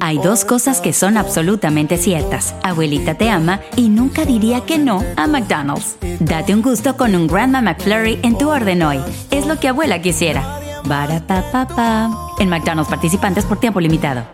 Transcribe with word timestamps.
Hay 0.00 0.18
dos 0.18 0.44
cosas 0.44 0.80
que 0.80 0.92
son 0.92 1.16
absolutamente 1.16 1.96
ciertas. 1.96 2.54
Abuelita 2.62 3.14
te 3.14 3.30
ama 3.30 3.60
y 3.76 3.88
nunca 3.88 4.24
diría 4.24 4.60
que 4.62 4.78
no 4.78 5.02
a 5.16 5.26
McDonald's. 5.26 5.96
Date 6.20 6.54
un 6.54 6.62
gusto 6.62 6.96
con 6.96 7.14
un 7.14 7.26
Grandma 7.26 7.60
McFlurry 7.60 8.18
en 8.22 8.36
tu 8.36 8.50
orden 8.50 8.82
hoy. 8.82 9.00
Es 9.30 9.46
lo 9.46 9.58
que 9.58 9.68
abuela 9.68 10.02
quisiera. 10.02 10.60
Barata 10.84 12.08
En 12.38 12.48
McDonald's 12.48 12.90
participantes 12.90 13.44
por 13.44 13.58
tiempo 13.58 13.80
limitado. 13.80 14.33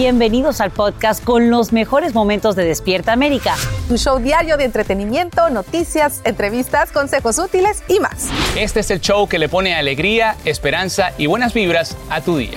Bienvenidos 0.00 0.62
al 0.62 0.70
podcast 0.70 1.22
con 1.22 1.50
los 1.50 1.74
mejores 1.74 2.14
momentos 2.14 2.56
de 2.56 2.64
Despierta 2.64 3.12
América. 3.12 3.54
Tu 3.86 3.98
show 3.98 4.18
diario 4.18 4.56
de 4.56 4.64
entretenimiento, 4.64 5.50
noticias, 5.50 6.22
entrevistas, 6.24 6.90
consejos 6.90 7.38
útiles 7.38 7.82
y 7.86 8.00
más. 8.00 8.30
Este 8.56 8.80
es 8.80 8.90
el 8.90 9.02
show 9.02 9.28
que 9.28 9.38
le 9.38 9.50
pone 9.50 9.74
alegría, 9.74 10.36
esperanza 10.46 11.12
y 11.18 11.26
buenas 11.26 11.52
vibras 11.52 11.98
a 12.08 12.22
tu 12.22 12.38
día. 12.38 12.56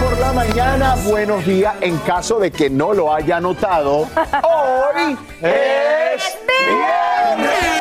por 0.00 0.18
la 0.18 0.32
mañana, 0.32 0.96
buenos 1.04 1.46
días. 1.46 1.72
En 1.80 1.96
caso 1.98 2.40
de 2.40 2.50
que 2.50 2.68
no 2.68 2.92
lo 2.92 3.14
haya 3.14 3.38
notado, 3.38 4.00
hoy 4.42 5.16
es 5.40 6.36
viernes. 6.48 7.75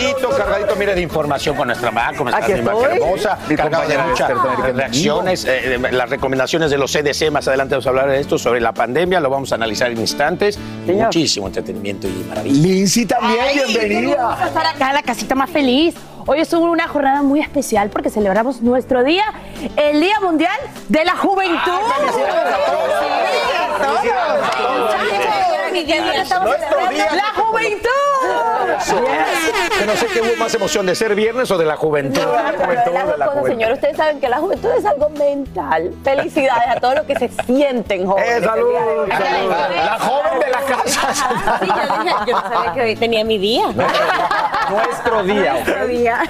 Cargadito, 0.00 0.28
cargadito, 0.30 0.76
mire, 0.76 0.94
de 0.94 1.00
información 1.00 1.56
con 1.56 1.66
nuestra 1.68 1.90
mamá, 1.90 2.16
con 2.16 2.24
nuestra 2.24 2.44
Aquí 2.44 2.54
misma 2.54 2.72
estoy. 2.72 2.96
hermosa, 2.98 3.38
cargado 3.56 3.88
de 3.88 3.98
muchas 3.98 4.30
reacciones, 4.74 5.44
eh, 5.46 5.78
las 5.90 6.10
recomendaciones 6.10 6.70
de 6.70 6.78
los 6.78 6.92
CDC, 6.92 7.30
más 7.30 7.46
adelante 7.48 7.74
vamos 7.74 7.86
a 7.86 7.90
hablar 7.90 8.08
de 8.08 8.20
esto, 8.20 8.38
sobre 8.38 8.60
la 8.60 8.72
pandemia, 8.72 9.20
lo 9.20 9.30
vamos 9.30 9.52
a 9.52 9.56
analizar 9.56 9.90
en 9.90 9.98
instantes, 9.98 10.58
muchísimo 10.86 11.46
entretenimiento 11.46 12.08
y 12.08 12.24
maravilla. 12.28 12.68
Lindsay 12.68 13.06
también, 13.06 13.38
Vamos 13.38 13.74
a 13.74 13.78
bienvenida. 13.78 14.38
estar 14.46 14.66
acá 14.66 14.88
en 14.88 14.94
la 14.94 15.02
casita 15.02 15.34
más 15.34 15.50
feliz. 15.50 15.94
Hoy 16.26 16.38
es 16.40 16.52
una 16.52 16.86
jornada 16.86 17.22
muy 17.22 17.40
especial 17.40 17.88
porque 17.88 18.10
celebramos 18.10 18.60
nuestro 18.60 19.02
día, 19.02 19.24
el 19.76 20.00
Día 20.00 20.20
Mundial 20.20 20.56
de 20.88 21.04
la 21.04 21.16
Juventud. 21.16 21.80
Día. 25.84 27.08
¡La 27.12 27.42
juventud! 27.42 27.88
Que 29.78 29.86
no 29.86 29.94
sé 29.96 30.06
qué 30.06 30.20
hubo 30.20 30.36
más 30.36 30.54
emoción, 30.54 30.86
de 30.86 30.94
ser 30.94 31.14
viernes 31.14 31.50
o 31.50 31.58
de 31.58 31.64
la 31.64 31.76
juventud. 31.76 32.20
No, 32.20 32.32
La 32.32 32.52
juventud, 32.52 32.92
de 33.12 33.18
la 33.18 33.26
juventud. 33.26 33.48
señor. 33.50 33.72
Ustedes 33.72 33.96
saben 33.96 34.20
que 34.20 34.28
la 34.28 34.38
juventud 34.38 34.68
es 34.78 34.84
algo 34.84 35.08
mental. 35.10 35.92
Felicidades 36.04 36.68
a 36.68 36.80
todos 36.80 36.94
los 36.96 37.04
que 37.06 37.14
se 37.16 37.28
sienten 37.44 38.06
jóvenes. 38.06 38.30
Eh, 38.30 38.44
salud, 38.44 38.68
salud. 39.08 39.50
La 39.50 39.98
joven 39.98 40.40
de 40.40 40.50
la 40.50 40.60
casa. 40.60 41.14
Sí, 41.60 41.66
yo 41.66 41.74
dije, 42.04 42.14
yo 42.26 42.32
no 42.32 42.42
sabía 42.42 42.72
que 42.74 42.80
hoy 42.82 42.96
tenía 42.96 43.24
mi 43.24 43.38
día. 43.38 43.64
Nuestro 44.70 45.22
día. 45.24 45.52
Nuestro 45.52 45.86
día. 45.86 46.20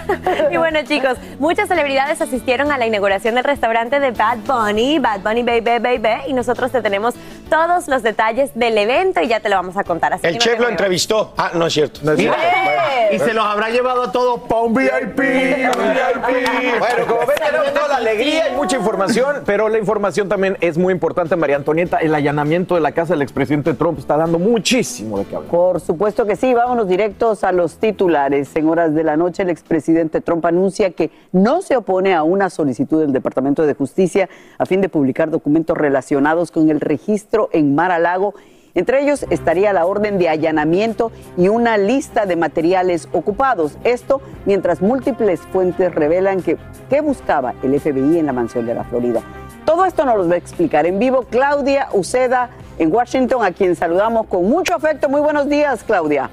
Y 0.50 0.56
bueno, 0.56 0.80
chicos, 0.84 1.18
muchas 1.38 1.68
celebridades 1.68 2.20
asistieron 2.20 2.70
a 2.72 2.78
la 2.78 2.86
inauguración 2.86 3.34
del 3.34 3.44
restaurante 3.44 4.00
de 4.00 4.10
Bad 4.12 4.38
Bunny, 4.46 4.98
Bad 4.98 5.20
Bunny 5.20 5.42
Baby 5.42 5.78
Baby, 5.80 6.22
y 6.28 6.32
nosotros 6.32 6.70
te 6.72 6.80
tenemos 6.82 7.14
todos 7.48 7.88
los 7.88 8.02
detalles 8.02 8.50
del 8.54 8.78
evento 8.78 9.20
y 9.20 9.28
ya 9.28 9.39
te 9.40 9.48
lo 9.48 9.56
vamos 9.56 9.76
a 9.76 9.84
contar. 9.84 10.12
Así 10.12 10.26
El 10.26 10.34
que 10.34 10.38
chef 10.38 10.60
lo 10.60 10.68
entrevistó. 10.68 11.32
Ah, 11.36 11.50
no 11.54 11.66
es 11.66 11.72
cierto. 11.72 12.00
No 12.02 12.12
es 12.12 12.18
cierto. 12.18 12.38
Y 13.12 13.18
se 13.18 13.34
los 13.34 13.44
habrá 13.44 13.70
llevado 13.70 14.02
a 14.04 14.12
todos 14.12 14.40
para 14.42 14.60
un 14.60 14.74
VIP. 14.74 14.88
un 14.88 15.14
VIP. 15.18 16.78
Bueno, 16.78 17.06
como 17.08 17.26
ven, 17.26 17.36
tenemos 17.44 17.74
toda 17.74 17.88
la 17.88 17.96
alegría 17.96 18.52
y 18.52 18.56
mucha 18.56 18.76
información, 18.76 19.42
pero 19.44 19.68
la 19.68 19.78
información 19.78 20.28
también 20.28 20.56
es 20.60 20.78
muy 20.78 20.92
importante, 20.92 21.34
María 21.34 21.56
Antonieta. 21.56 21.98
El 21.98 22.14
allanamiento 22.14 22.74
de 22.76 22.80
la 22.80 22.92
casa 22.92 23.14
del 23.14 23.22
expresidente 23.22 23.74
Trump 23.74 23.98
está 23.98 24.16
dando 24.16 24.38
muchísimo 24.38 25.18
de 25.18 25.24
qué 25.24 25.36
hablar. 25.36 25.50
Por 25.50 25.80
supuesto 25.80 26.24
que 26.26 26.36
sí, 26.36 26.54
vámonos 26.54 26.88
directos 26.88 27.42
a 27.42 27.52
los 27.52 27.78
titulares. 27.78 28.54
En 28.54 28.68
horas 28.68 28.94
de 28.94 29.02
la 29.02 29.16
noche, 29.16 29.42
el 29.42 29.50
expresidente 29.50 30.20
Trump 30.20 30.44
anuncia 30.46 30.90
que 30.90 31.10
no 31.32 31.62
se 31.62 31.76
opone 31.76 32.14
a 32.14 32.22
una 32.22 32.48
solicitud 32.50 33.00
del 33.00 33.12
Departamento 33.12 33.66
de 33.66 33.74
Justicia 33.74 34.28
a 34.58 34.66
fin 34.66 34.80
de 34.80 34.88
publicar 34.88 35.30
documentos 35.30 35.76
relacionados 35.76 36.50
con 36.50 36.70
el 36.70 36.80
registro 36.80 37.48
en 37.52 37.74
Mar 37.74 37.90
a 37.90 37.98
Lago. 37.98 38.34
Entre 38.74 39.02
ellos 39.02 39.26
estaría 39.30 39.72
la 39.72 39.86
orden 39.86 40.18
de 40.18 40.28
allanamiento 40.28 41.10
y 41.36 41.48
una 41.48 41.76
lista 41.76 42.26
de 42.26 42.36
materiales 42.36 43.08
ocupados. 43.12 43.78
Esto 43.84 44.20
mientras 44.46 44.80
múltiples 44.80 45.40
fuentes 45.40 45.94
revelan 45.94 46.42
que 46.42 46.56
qué 46.88 47.00
buscaba 47.00 47.54
el 47.62 47.78
FBI 47.78 48.18
en 48.18 48.26
la 48.26 48.32
mansión 48.32 48.66
de 48.66 48.74
la 48.74 48.84
Florida. 48.84 49.22
Todo 49.64 49.84
esto 49.84 50.04
nos 50.04 50.16
lo 50.16 50.28
va 50.28 50.34
a 50.34 50.38
explicar 50.38 50.86
en 50.86 50.98
vivo 50.98 51.26
Claudia 51.30 51.88
Uceda 51.92 52.50
en 52.78 52.92
Washington, 52.92 53.44
a 53.44 53.52
quien 53.52 53.76
saludamos 53.76 54.26
con 54.26 54.48
mucho 54.48 54.74
afecto. 54.74 55.08
Muy 55.08 55.20
buenos 55.20 55.48
días, 55.48 55.84
Claudia. 55.84 56.30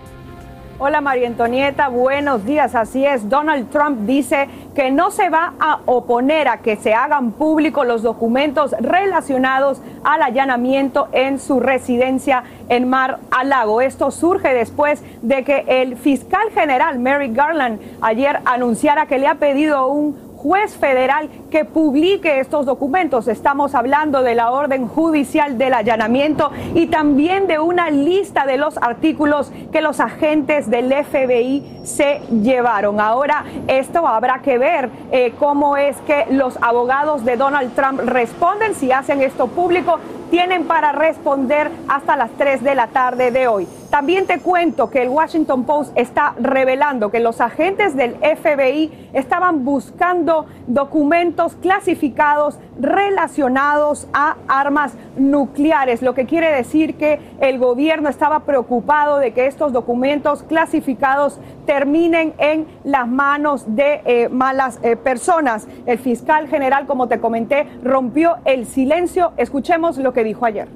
Hola 0.80 1.02
María 1.02 1.28
Antonieta, 1.28 1.88
buenos 1.88 2.46
días. 2.46 2.76
Así 2.76 3.04
es, 3.04 3.28
Donald 3.30 3.72
Trump 3.72 4.02
dice 4.02 4.48
que 4.76 4.92
no 4.92 5.10
se 5.10 5.28
va 5.30 5.54
a 5.60 5.80
oponer 5.88 6.48
a 6.48 6.58
que 6.58 6.76
se 6.76 6.94
hagan 6.94 7.32
públicos 7.32 7.88
los 7.88 8.04
documentos 8.04 8.76
relacionados 8.80 9.82
al 10.04 10.22
allanamiento 10.22 11.08
en 11.14 11.40
su 11.40 11.60
residencia 11.60 12.44
en 12.70 12.88
Mar 12.88 13.18
a 13.32 13.44
Lago. 13.44 13.82
Esto 13.82 14.12
surge 14.12 14.54
después 14.54 15.04
de 15.24 15.44
que 15.44 15.66
el 15.68 15.98
fiscal 15.98 16.52
general 16.54 17.00
Merrick 17.00 17.36
Garland 17.36 17.80
ayer 18.02 18.38
anunciara 18.46 19.08
que 19.08 19.18
le 19.18 19.26
ha 19.26 19.36
pedido 19.36 19.88
un 19.88 20.27
juez 20.38 20.78
federal 20.78 21.30
que 21.52 21.66
publique 21.66 22.40
estos 22.40 22.66
documentos. 22.66 23.28
Estamos 23.28 23.76
hablando 23.76 24.22
de 24.22 24.36
la 24.36 24.52
orden 24.52 24.88
judicial 24.88 25.58
del 25.58 25.74
allanamiento 25.74 26.52
y 26.74 26.88
también 26.88 27.48
de 27.48 27.60
una 27.60 27.90
lista 27.90 28.46
de 28.46 28.58
los 28.58 28.78
artículos 28.78 29.52
que 29.72 29.82
los 29.82 30.00
agentes 30.00 30.70
del 30.70 30.94
FBI 30.94 31.82
se 31.84 32.22
llevaron. 32.44 33.02
Ahora 33.02 33.46
esto 33.68 34.08
habrá 34.08 34.40
que 34.40 34.58
ver 34.58 34.90
eh, 35.12 35.34
cómo 35.40 35.76
es 35.76 35.98
que 36.02 36.26
los 36.30 36.58
abogados 36.62 37.26
de 37.26 37.36
Donald 37.36 37.74
Trump 37.76 38.00
responden 38.02 38.76
si 38.76 38.92
hacen 38.92 39.22
esto 39.22 39.48
público. 39.48 40.00
Tienen 40.30 40.66
para 40.66 40.92
responder 40.92 41.72
hasta 41.88 42.16
las 42.16 42.30
3 42.32 42.62
de 42.64 42.76
la 42.76 42.88
tarde 42.88 43.32
de 43.32 43.48
hoy. 43.48 43.68
También 43.98 44.28
te 44.28 44.38
cuento 44.38 44.92
que 44.92 45.02
el 45.02 45.10
Washington 45.10 45.64
Post 45.64 45.92
está 45.96 46.36
revelando 46.40 47.10
que 47.10 47.20
los 47.20 47.42
agentes 47.42 47.96
del 47.96 48.14
FBI 48.18 49.10
estaban 49.14 49.66
buscando 49.66 50.46
documentos 50.68 51.56
clasificados 51.56 52.60
relacionados 52.80 54.08
a 54.14 54.38
armas 54.48 54.94
nucleares, 55.18 56.04
lo 56.04 56.14
que 56.14 56.28
quiere 56.28 56.52
decir 56.52 56.96
que 56.96 57.20
el 57.42 57.58
gobierno 57.58 58.08
estaba 58.08 58.42
preocupado 58.42 59.18
de 59.18 59.34
que 59.34 59.48
estos 59.48 59.74
documentos 59.74 60.44
clasificados 60.44 61.40
terminen 61.66 62.36
en 62.38 62.68
las 62.84 63.08
manos 63.08 63.76
de 63.76 64.04
eh, 64.06 64.30
malas 64.30 64.80
eh, 64.84 64.96
personas. 64.96 65.68
El 65.88 65.98
fiscal 65.98 66.48
general, 66.48 66.86
como 66.86 67.08
te 67.08 67.20
comenté, 67.20 67.68
rompió 67.82 68.36
el 68.46 68.68
silencio. 68.68 69.34
Escuchemos 69.38 69.98
lo 69.98 70.14
que 70.14 70.24
dijo 70.24 70.46
ayer. 70.46 70.68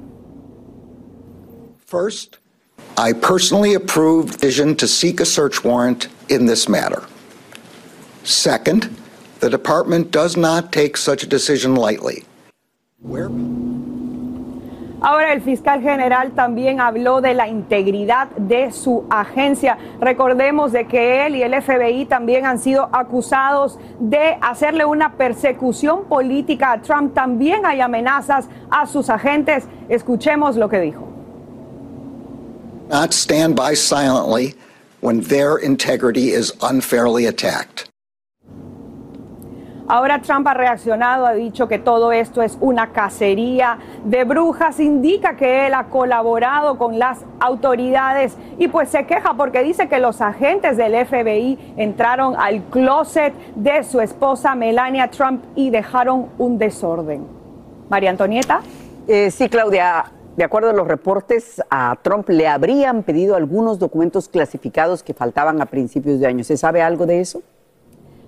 I 2.96 3.12
personally 3.12 3.74
approved 3.74 4.40
decision 4.40 4.76
to 4.76 4.86
seek 4.86 5.20
a 5.20 5.24
search 5.24 5.64
warrant 5.64 6.08
in 6.28 6.46
this 6.46 6.68
matter. 6.68 7.02
Second, 8.24 8.94
the 9.40 9.50
department 9.50 10.10
does 10.10 10.36
not 10.36 10.72
take 10.72 10.96
such 10.96 11.22
a 11.22 11.26
decision 11.26 11.74
lightly. 11.74 12.24
Ahora 15.04 15.32
el 15.32 15.40
fiscal 15.40 15.80
general 15.80 16.30
también 16.30 16.80
habló 16.80 17.20
de 17.20 17.34
la 17.34 17.48
integridad 17.48 18.28
de 18.36 18.70
su 18.70 19.04
agencia. 19.10 19.76
Recordemos 20.00 20.70
de 20.70 20.86
que 20.86 21.26
él 21.26 21.34
y 21.34 21.42
el 21.42 21.60
FBI 21.60 22.06
también 22.06 22.46
han 22.46 22.60
sido 22.60 22.88
acusados 22.92 23.80
de 23.98 24.38
hacerle 24.40 24.84
una 24.84 25.14
persecución 25.14 26.04
política 26.04 26.70
a 26.70 26.82
Trump. 26.82 27.14
También 27.14 27.66
hay 27.66 27.80
amenazas 27.80 28.48
a 28.70 28.86
sus 28.86 29.10
agentes. 29.10 29.66
Escuchemos 29.88 30.54
lo 30.56 30.68
que 30.68 30.80
dijo. 30.80 31.11
Not 32.92 33.14
stand 33.14 33.56
by 33.56 33.72
silently 33.72 34.54
when 35.00 35.22
their 35.22 35.56
integrity 35.56 36.32
is 36.32 36.52
unfairly 36.60 37.24
attacked. 37.24 37.88
Ahora 39.88 40.20
Trump 40.20 40.46
ha 40.46 40.52
reaccionado, 40.52 41.26
ha 41.26 41.32
dicho 41.32 41.68
que 41.68 41.78
todo 41.78 42.12
esto 42.12 42.42
es 42.42 42.58
una 42.60 42.92
cacería 42.92 43.78
de 44.04 44.24
brujas, 44.24 44.78
indica 44.78 45.36
que 45.36 45.66
él 45.66 45.74
ha 45.74 45.84
colaborado 45.84 46.76
con 46.76 46.98
las 46.98 47.24
autoridades 47.40 48.36
y 48.58 48.68
pues 48.68 48.90
se 48.90 49.06
queja 49.06 49.34
porque 49.38 49.62
dice 49.62 49.88
que 49.88 49.98
los 49.98 50.20
agentes 50.20 50.76
del 50.76 50.94
FBI 51.06 51.74
entraron 51.78 52.36
al 52.38 52.62
closet 52.64 53.32
de 53.54 53.84
su 53.84 54.02
esposa 54.02 54.54
Melania 54.54 55.08
Trump 55.08 55.42
y 55.56 55.70
dejaron 55.70 56.28
un 56.36 56.58
desorden. 56.58 57.26
María 57.88 58.10
Antonieta. 58.10 58.60
Eh, 59.08 59.30
sí, 59.30 59.48
Claudia. 59.48 60.04
De 60.36 60.44
acuerdo 60.44 60.70
a 60.70 60.72
los 60.72 60.88
reportes, 60.88 61.62
a 61.68 61.94
Trump 62.00 62.30
le 62.30 62.48
habrían 62.48 63.02
pedido 63.02 63.36
algunos 63.36 63.78
documentos 63.78 64.28
clasificados 64.28 65.02
que 65.02 65.12
faltaban 65.12 65.60
a 65.60 65.66
principios 65.66 66.20
de 66.20 66.26
año. 66.26 66.42
¿Se 66.42 66.56
sabe 66.56 66.80
algo 66.80 67.04
de 67.04 67.20
eso? 67.20 67.42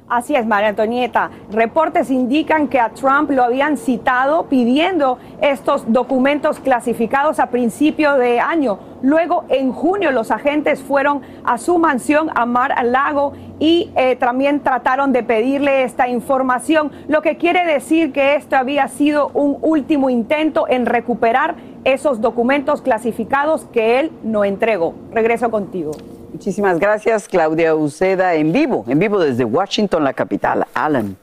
Así 0.07 0.37
es, 0.37 0.45
María 0.45 0.69
Antonieta. 0.69 1.31
Reportes 1.51 2.11
indican 2.11 2.69
que 2.69 2.79
a 2.79 2.91
Trump 2.91 3.31
lo 3.31 3.43
habían 3.43 3.79
citado 3.79 4.45
pidiendo 4.47 5.19
estos 5.41 5.91
documentos 5.91 6.61
clasificados 6.61 7.41
a 7.41 7.47
principio 7.47 8.15
de 8.17 8.39
año. 8.39 8.79
Luego, 9.01 9.45
en 9.49 9.73
junio, 9.73 10.11
los 10.13 10.31
agentes 10.31 10.83
fueron 10.83 11.23
a 11.43 11.57
su 11.57 11.79
mansión 11.79 12.31
a 12.35 12.45
Mar 12.45 12.73
al 12.77 12.93
Lago 12.93 13.33
y 13.59 13.93
eh, 13.97 14.17
también 14.17 14.61
trataron 14.61 15.13
de 15.13 15.23
pedirle 15.23 15.85
esta 15.85 16.07
información, 16.07 16.93
lo 17.09 17.23
que 17.23 17.39
quiere 17.39 17.65
decir 17.65 18.13
que 18.13 18.35
esto 18.35 18.57
había 18.57 18.89
sido 18.89 19.31
un 19.33 19.57
último 19.63 20.11
intento 20.11 20.67
en 20.69 20.85
recuperar 20.85 21.55
esos 21.85 22.21
documentos 22.21 22.83
clasificados 22.83 23.65
que 23.73 24.01
él 24.01 24.13
no 24.23 24.45
entregó. 24.45 24.95
Regreso 25.13 25.51
contigo. 25.51 25.93
Muchísimas 26.35 26.81
gracias, 26.81 27.29
Claudia 27.29 27.77
Uceda, 27.77 28.35
en 28.35 28.51
vivo, 28.51 28.85
en 28.89 28.99
vivo 28.99 29.21
desde 29.21 29.45
Washington, 29.45 30.03
la 30.03 30.15
capital. 30.15 30.67
Alan. 30.75 31.17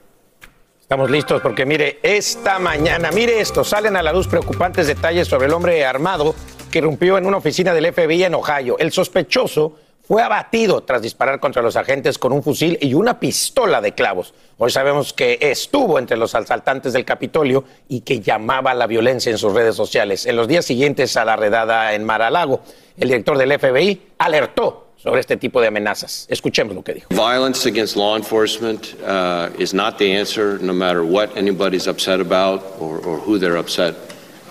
Estamos 0.79 1.11
listos 1.11 1.41
porque 1.41 1.65
mire, 1.65 1.99
esta 2.01 2.59
mañana, 2.59 3.11
mire 3.11 3.41
esto, 3.41 3.65
salen 3.65 3.97
a 3.97 4.03
la 4.03 4.13
luz 4.13 4.29
preocupantes 4.29 4.87
detalles 4.87 5.27
sobre 5.27 5.47
el 5.47 5.53
hombre 5.53 5.85
armado 5.85 6.33
que 6.71 6.77
irrumpió 6.77 7.17
en 7.17 7.25
una 7.25 7.35
oficina 7.35 7.73
del 7.73 7.91
FBI 7.91 8.23
en 8.23 8.35
Ohio. 8.35 8.77
El 8.79 8.93
sospechoso 8.93 9.75
fue 10.01 10.23
abatido 10.23 10.81
tras 10.83 11.01
disparar 11.01 11.41
contra 11.41 11.61
los 11.61 11.75
agentes 11.75 12.17
con 12.17 12.31
un 12.31 12.41
fusil 12.41 12.77
y 12.79 12.93
una 12.93 13.19
pistola 13.19 13.81
de 13.81 13.93
clavos. 13.93 14.33
Hoy 14.57 14.71
sabemos 14.71 15.11
que 15.11 15.37
estuvo 15.41 15.99
entre 15.99 16.15
los 16.15 16.35
asaltantes 16.35 16.93
del 16.93 17.03
Capitolio 17.03 17.65
y 17.89 17.99
que 17.99 18.21
llamaba 18.21 18.71
a 18.71 18.75
la 18.75 18.87
violencia 18.87 19.29
en 19.29 19.37
sus 19.37 19.51
redes 19.51 19.75
sociales. 19.75 20.25
En 20.25 20.37
los 20.37 20.47
días 20.47 20.63
siguientes 20.63 21.17
a 21.17 21.25
la 21.25 21.35
redada 21.35 21.95
en 21.95 22.05
Mar-a-Lago, 22.05 22.61
el 22.95 23.09
director 23.09 23.37
del 23.37 23.59
FBI 23.59 24.13
alertó 24.17 24.90
sobre 25.01 25.19
este 25.19 25.37
tipo 25.37 25.59
de 25.61 25.67
amenazas. 25.67 26.25
Escuchemos 26.29 26.75
lo 26.75 26.83
que 26.83 26.93
dijo. 26.93 27.07
Violence 27.09 27.67
against 27.67 27.95
law 27.95 28.15
enforcement 28.15 28.95
uh, 29.03 29.49
is 29.57 29.73
not 29.73 29.97
the 29.97 30.15
answer, 30.15 30.59
no 30.61 30.73
matter 30.73 31.03
what 31.03 31.35
anybody's 31.35 31.87
upset 31.87 32.19
about 32.19 32.61
or, 32.79 32.99
or 33.05 33.17
who 33.17 33.39
they're 33.39 33.57
upset 33.57 33.95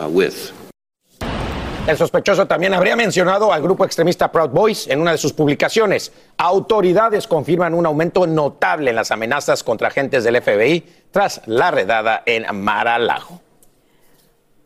uh, 0.01 0.09
with. 0.09 0.53
El 1.87 1.97
sospechoso 1.97 2.47
también 2.47 2.75
habría 2.75 2.95
mencionado 2.95 3.53
al 3.53 3.63
grupo 3.63 3.85
extremista 3.85 4.31
Proud 4.31 4.51
Boys 4.51 4.87
en 4.87 5.01
una 5.01 5.13
de 5.13 5.19
sus 5.19 5.33
publicaciones. 5.33 6.13
Autoridades 6.37 7.27
confirman 7.27 7.75
un 7.75 7.87
aumento 7.87 8.27
notable 8.27 8.91
en 8.91 8.97
las 8.97 9.11
amenazas 9.11 9.65
contra 9.65 9.89
agentes 9.89 10.23
del 10.23 10.41
FBI 10.41 10.85
tras 11.11 11.41
la 11.47 11.71
redada 11.71 12.23
en 12.27 12.45
Mar-a-Lago. 12.63 13.41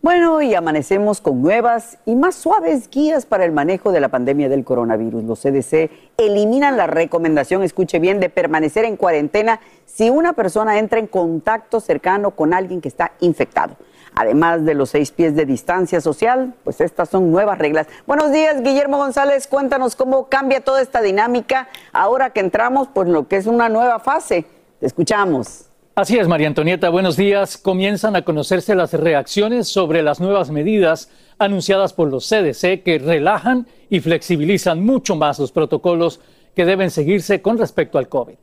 Bueno, 0.05 0.43
y 0.43 0.55
amanecemos 0.55 1.23
con 1.23 1.41
nuevas 1.41 1.97
y 2.05 2.15
más 2.15 2.35
suaves 2.35 2.91
guías 2.91 3.25
para 3.25 3.47
el 3.47 3.53
manejo 3.53 3.91
de 3.91 4.01
la 4.01 4.11
pandemia 4.11 4.51
del 4.51 4.63
coronavirus. 4.63 5.25
Los 5.25 5.41
CDC 5.41 5.91
eliminan 6.19 6.77
la 6.77 6.87
recomendación, 6.87 7.63
escuche 7.63 7.99
bien, 8.01 8.21
de 8.21 8.29
permanecer 8.29 8.85
en 8.85 8.99
cuarentena 8.99 9.61
si 9.87 10.11
una 10.11 10.35
persona 10.35 10.79
entra 10.79 10.99
en 10.99 11.07
contacto 11.07 11.81
cercano 11.81 12.33
con 12.33 12.53
alguien 12.53 12.83
que 12.83 12.89
está 12.89 13.13
infectado. 13.21 13.77
Además 14.15 14.67
de 14.67 14.75
los 14.75 14.91
seis 14.91 15.11
pies 15.11 15.35
de 15.37 15.47
distancia 15.47 16.03
social, 16.03 16.53
pues 16.65 16.83
estas 16.83 17.09
son 17.09 17.31
nuevas 17.33 17.57
reglas. 17.57 17.87
Buenos 18.07 18.31
días, 18.31 18.63
Guillermo 18.63 18.99
González. 18.99 19.47
Cuéntanos 19.47 19.97
cómo 19.97 20.29
cambia 20.29 20.61
toda 20.61 20.83
esta 20.83 21.01
dinámica 21.01 21.69
ahora 21.95 22.29
que 22.29 22.41
entramos, 22.41 22.89
pues 22.93 23.09
lo 23.09 23.27
que 23.27 23.37
es 23.37 23.47
una 23.47 23.71
nueva 23.71 23.99
fase. 24.01 24.45
Te 24.81 24.85
escuchamos. 24.85 25.71
Así 25.97 26.17
es, 26.19 26.27
María 26.27 26.49
Antonieta, 26.49 26.89
buenos 26.89 27.17
días. 27.17 27.57
Comienzan 27.57 28.17
a 28.17 28.23
conocerse 28.23 28.75
las 28.75 28.93
reacciones 28.93 29.69
sobre 29.69 30.03
las 30.03 30.19
nuevas 30.19 30.51
medidas 30.51 31.09
anunciadas 31.39 31.93
por 31.93 32.11
los 32.11 32.29
CDC 32.29 32.83
que 32.83 32.99
relajan 32.99 33.69
y 33.89 34.01
flexibilizan 34.01 34.85
mucho 34.85 35.15
más 35.15 35.39
los 35.39 35.53
protocolos 35.53 36.19
que 36.57 36.65
deben 36.65 36.91
seguirse 36.91 37.43
con 37.43 37.59
respecto 37.59 37.99
al 37.99 38.09
COVID. 38.09 38.35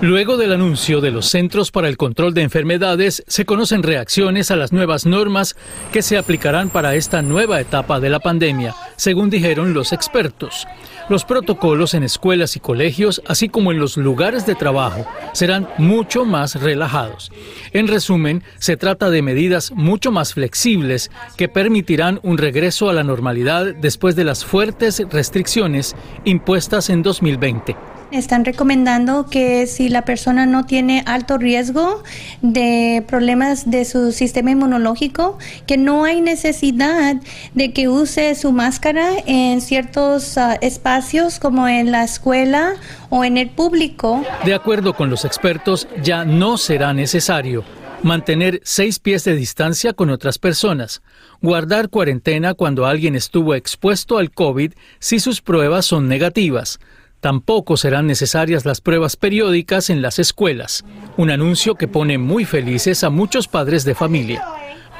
Luego 0.00 0.36
del 0.36 0.52
anuncio 0.52 1.00
de 1.00 1.12
los 1.12 1.26
Centros 1.26 1.70
para 1.70 1.88
el 1.88 1.96
Control 1.96 2.34
de 2.34 2.42
Enfermedades, 2.42 3.22
se 3.28 3.46
conocen 3.46 3.84
reacciones 3.84 4.50
a 4.50 4.56
las 4.56 4.72
nuevas 4.72 5.06
normas 5.06 5.56
que 5.92 6.02
se 6.02 6.18
aplicarán 6.18 6.68
para 6.68 6.96
esta 6.96 7.22
nueva 7.22 7.60
etapa 7.60 8.00
de 8.00 8.10
la 8.10 8.18
pandemia, 8.18 8.74
según 8.96 9.30
dijeron 9.30 9.72
los 9.72 9.92
expertos. 9.92 10.66
Los 11.08 11.24
protocolos 11.24 11.94
en 11.94 12.02
escuelas 12.02 12.56
y 12.56 12.60
colegios, 12.60 13.22
así 13.28 13.48
como 13.48 13.70
en 13.70 13.78
los 13.78 13.96
lugares 13.96 14.44
de 14.44 14.56
trabajo, 14.56 15.06
serán 15.34 15.68
mucho 15.78 16.24
más 16.24 16.60
relajados. 16.60 17.30
En 17.72 17.86
resumen, 17.86 18.42
se 18.58 18.76
trata 18.76 19.08
de 19.08 19.22
medidas 19.22 19.70
mucho 19.70 20.10
más 20.10 20.34
flexibles 20.34 21.12
que 21.36 21.48
permitirán 21.48 22.18
un 22.24 22.38
regreso 22.38 22.90
a 22.90 22.92
la 22.92 23.04
normalidad 23.04 23.72
después 23.76 24.16
de 24.16 24.24
las 24.24 24.44
fuertes 24.44 25.00
restricciones 25.08 25.94
impuestas 26.24 26.90
en 26.90 27.04
2020. 27.04 27.95
Están 28.12 28.44
recomendando 28.44 29.26
que 29.26 29.66
si 29.66 29.88
la 29.88 30.04
persona 30.04 30.46
no 30.46 30.64
tiene 30.64 31.02
alto 31.06 31.38
riesgo 31.38 32.04
de 32.40 33.04
problemas 33.08 33.68
de 33.68 33.84
su 33.84 34.12
sistema 34.12 34.52
inmunológico, 34.52 35.38
que 35.66 35.76
no 35.76 36.04
hay 36.04 36.20
necesidad 36.20 37.16
de 37.54 37.72
que 37.72 37.88
use 37.88 38.36
su 38.36 38.52
máscara 38.52 39.08
en 39.26 39.60
ciertos 39.60 40.36
uh, 40.36 40.56
espacios 40.60 41.40
como 41.40 41.66
en 41.66 41.90
la 41.90 42.04
escuela 42.04 42.74
o 43.10 43.24
en 43.24 43.38
el 43.38 43.50
público. 43.50 44.24
De 44.44 44.54
acuerdo 44.54 44.94
con 44.94 45.10
los 45.10 45.24
expertos, 45.24 45.88
ya 46.02 46.24
no 46.24 46.58
será 46.58 46.92
necesario 46.92 47.64
mantener 48.02 48.60
seis 48.62 49.00
pies 49.00 49.24
de 49.24 49.34
distancia 49.34 49.92
con 49.92 50.10
otras 50.10 50.38
personas, 50.38 51.02
guardar 51.42 51.88
cuarentena 51.88 52.54
cuando 52.54 52.86
alguien 52.86 53.16
estuvo 53.16 53.54
expuesto 53.54 54.18
al 54.18 54.30
COVID 54.30 54.74
si 55.00 55.18
sus 55.18 55.40
pruebas 55.42 55.86
son 55.86 56.06
negativas, 56.06 56.78
Tampoco 57.26 57.76
serán 57.76 58.06
necesarias 58.06 58.64
las 58.64 58.80
pruebas 58.80 59.16
periódicas 59.16 59.90
en 59.90 60.00
las 60.00 60.20
escuelas, 60.20 60.84
un 61.16 61.32
anuncio 61.32 61.74
que 61.74 61.88
pone 61.88 62.18
muy 62.18 62.44
felices 62.44 63.02
a 63.02 63.10
muchos 63.10 63.48
padres 63.48 63.84
de 63.84 63.96
familia. 63.96 64.44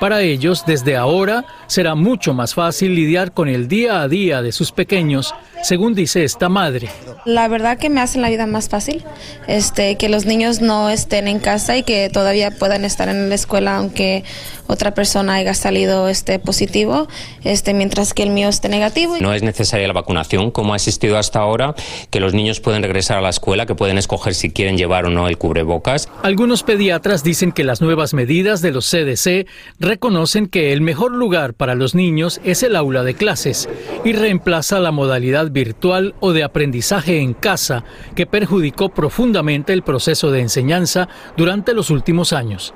Para 0.01 0.21
ellos, 0.21 0.65
desde 0.67 0.97
ahora, 0.97 1.47
será 1.69 1.95
mucho 1.95 2.35
más 2.35 2.55
fácil 2.55 2.95
lidiar 2.95 3.33
con 3.33 3.49
el 3.49 3.67
día 3.67 4.03
a 4.03 4.09
día 4.09 4.43
de 4.43 4.53
sus 4.53 4.71
pequeños, 4.71 5.35
según 5.63 5.95
dice 5.95 6.23
esta 6.23 6.51
madre. 6.51 6.91
La 7.25 7.49
verdad 7.49 7.79
que 7.79 7.89
me 7.89 8.01
hace 8.01 8.19
la 8.19 8.29
vida 8.29 8.47
más 8.47 8.69
fácil, 8.69 9.03
este, 9.49 9.97
que 9.97 10.09
los 10.11 10.27
niños 10.27 10.61
no 10.61 10.91
estén 10.91 11.29
en 11.29 11.39
casa 11.39 11.77
y 11.79 11.83
que 11.83 12.11
todavía 12.11 12.51
puedan 12.51 12.85
estar 12.85 13.09
en 13.09 13.29
la 13.31 13.35
escuela 13.35 13.77
aunque 13.77 14.23
otra 14.67 14.95
persona 14.95 15.35
haya 15.35 15.55
salido 15.55 16.09
este 16.09 16.39
positivo, 16.39 17.09
este, 17.45 17.73
mientras 17.73 18.15
que 18.15 18.23
el 18.23 18.31
mío 18.31 18.49
esté 18.49 18.69
negativo. 18.69 19.17
No 19.21 19.33
es 19.33 19.43
necesaria 19.43 19.87
la 19.87 19.93
vacunación 19.93 20.51
como 20.51 20.73
ha 20.73 20.77
existido 20.77 21.19
hasta 21.19 21.39
ahora, 21.39 21.75
que 22.11 22.21
los 22.21 22.35
niños 22.35 22.61
pueden 22.61 22.83
regresar 22.83 23.19
a 23.19 23.21
la 23.21 23.31
escuela, 23.31 23.67
que 23.67 23.75
pueden 23.75 23.99
escoger 23.99 24.35
si 24.35 24.51
quieren 24.51 24.77
llevar 24.77 25.07
o 25.07 25.11
no 25.11 25.29
el 25.29 25.39
cubrebocas. 25.39 26.09
Algunos 26.23 26.63
pediatras 26.63 27.23
dicen 27.25 27.53
que 27.53 27.65
las 27.65 27.81
nuevas 27.81 28.13
medidas 28.13 28.61
de 28.61 28.73
los 28.73 28.91
CDC 28.91 29.47
reconocen 29.87 30.49
que 30.49 30.73
el 30.73 30.81
mejor 30.81 31.13
lugar 31.13 31.55
para 31.55 31.75
los 31.75 31.95
niños 31.95 32.41
es 32.45 32.63
el 32.63 32.77
aula 32.77 33.05
de 33.05 33.15
clases 33.15 33.69
y 34.05 34.13
reemplaza 34.13 34.81
la 34.81 34.91
modalidad 34.91 35.51
virtual 35.51 36.15
o 36.21 36.33
de 36.33 36.45
aprendizaje 36.45 37.21
en 37.21 37.33
casa 37.33 37.85
que 38.15 38.27
perjudicó 38.27 38.91
profundamente 38.91 39.73
el 39.73 39.83
proceso 39.83 40.31
de 40.31 40.41
enseñanza 40.41 41.09
durante 41.37 41.73
los 41.73 41.91
últimos 41.91 42.33
años. 42.33 42.75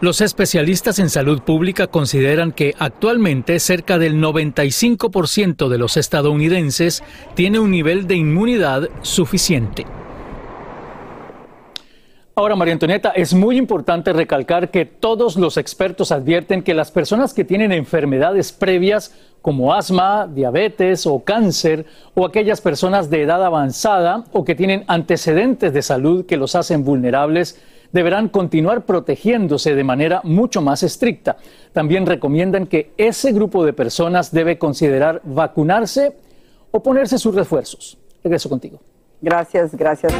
Los 0.00 0.20
especialistas 0.20 0.98
en 0.98 1.10
salud 1.10 1.42
pública 1.42 1.86
consideran 1.86 2.52
que 2.52 2.74
actualmente 2.78 3.58
cerca 3.58 3.98
del 3.98 4.16
95% 4.16 5.68
de 5.68 5.78
los 5.78 5.96
estadounidenses 5.96 7.02
tiene 7.34 7.58
un 7.58 7.70
nivel 7.70 8.06
de 8.06 8.16
inmunidad 8.16 8.88
suficiente. 9.02 9.86
Ahora, 12.36 12.56
María 12.56 12.72
Antonieta, 12.74 13.10
es 13.10 13.32
muy 13.32 13.56
importante 13.56 14.12
recalcar 14.12 14.72
que 14.72 14.84
todos 14.84 15.36
los 15.36 15.56
expertos 15.56 16.10
advierten 16.10 16.62
que 16.62 16.74
las 16.74 16.90
personas 16.90 17.32
que 17.32 17.44
tienen 17.44 17.70
enfermedades 17.70 18.50
previas 18.50 19.14
como 19.40 19.72
asma, 19.72 20.26
diabetes 20.26 21.06
o 21.06 21.22
cáncer, 21.22 21.86
o 22.14 22.24
aquellas 22.26 22.60
personas 22.60 23.08
de 23.08 23.22
edad 23.22 23.44
avanzada 23.44 24.24
o 24.32 24.42
que 24.42 24.56
tienen 24.56 24.82
antecedentes 24.88 25.72
de 25.72 25.82
salud 25.82 26.26
que 26.26 26.36
los 26.36 26.56
hacen 26.56 26.84
vulnerables, 26.84 27.60
deberán 27.92 28.28
continuar 28.28 28.84
protegiéndose 28.84 29.76
de 29.76 29.84
manera 29.84 30.20
mucho 30.24 30.60
más 30.60 30.82
estricta. 30.82 31.36
También 31.72 32.04
recomiendan 32.04 32.66
que 32.66 32.90
ese 32.96 33.30
grupo 33.30 33.64
de 33.64 33.74
personas 33.74 34.32
debe 34.32 34.58
considerar 34.58 35.20
vacunarse 35.22 36.16
o 36.72 36.82
ponerse 36.82 37.16
sus 37.16 37.32
refuerzos. 37.32 37.96
Regreso 38.24 38.48
contigo. 38.48 38.80
Gracias, 39.22 39.76
gracias. 39.76 40.12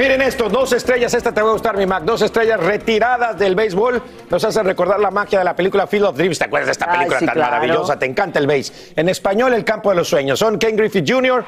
Miren 0.00 0.22
esto, 0.22 0.48
dos 0.48 0.72
estrellas, 0.72 1.12
esta 1.12 1.30
te 1.30 1.42
va 1.42 1.50
a 1.50 1.52
gustar, 1.52 1.76
mi 1.76 1.84
Mac, 1.84 2.04
dos 2.04 2.22
estrellas 2.22 2.58
retiradas 2.58 3.38
del 3.38 3.54
béisbol. 3.54 4.02
Nos 4.30 4.42
hacen 4.42 4.64
recordar 4.64 4.98
la 4.98 5.10
magia 5.10 5.40
de 5.40 5.44
la 5.44 5.54
película 5.54 5.86
Field 5.86 6.06
of 6.06 6.16
Dreams. 6.16 6.38
¿Te 6.38 6.46
acuerdas 6.46 6.68
de 6.68 6.72
esta 6.72 6.86
Ay, 6.86 6.96
película 6.96 7.18
sí, 7.18 7.26
tan 7.26 7.34
claro. 7.34 7.50
maravillosa? 7.50 7.98
Te 7.98 8.06
encanta 8.06 8.38
el 8.38 8.46
béis. 8.46 8.92
En 8.96 9.10
español, 9.10 9.52
El 9.52 9.62
campo 9.62 9.90
de 9.90 9.96
los 9.96 10.08
sueños. 10.08 10.38
Son 10.38 10.58
Ken 10.58 10.74
Griffith 10.74 11.04
Jr., 11.06 11.44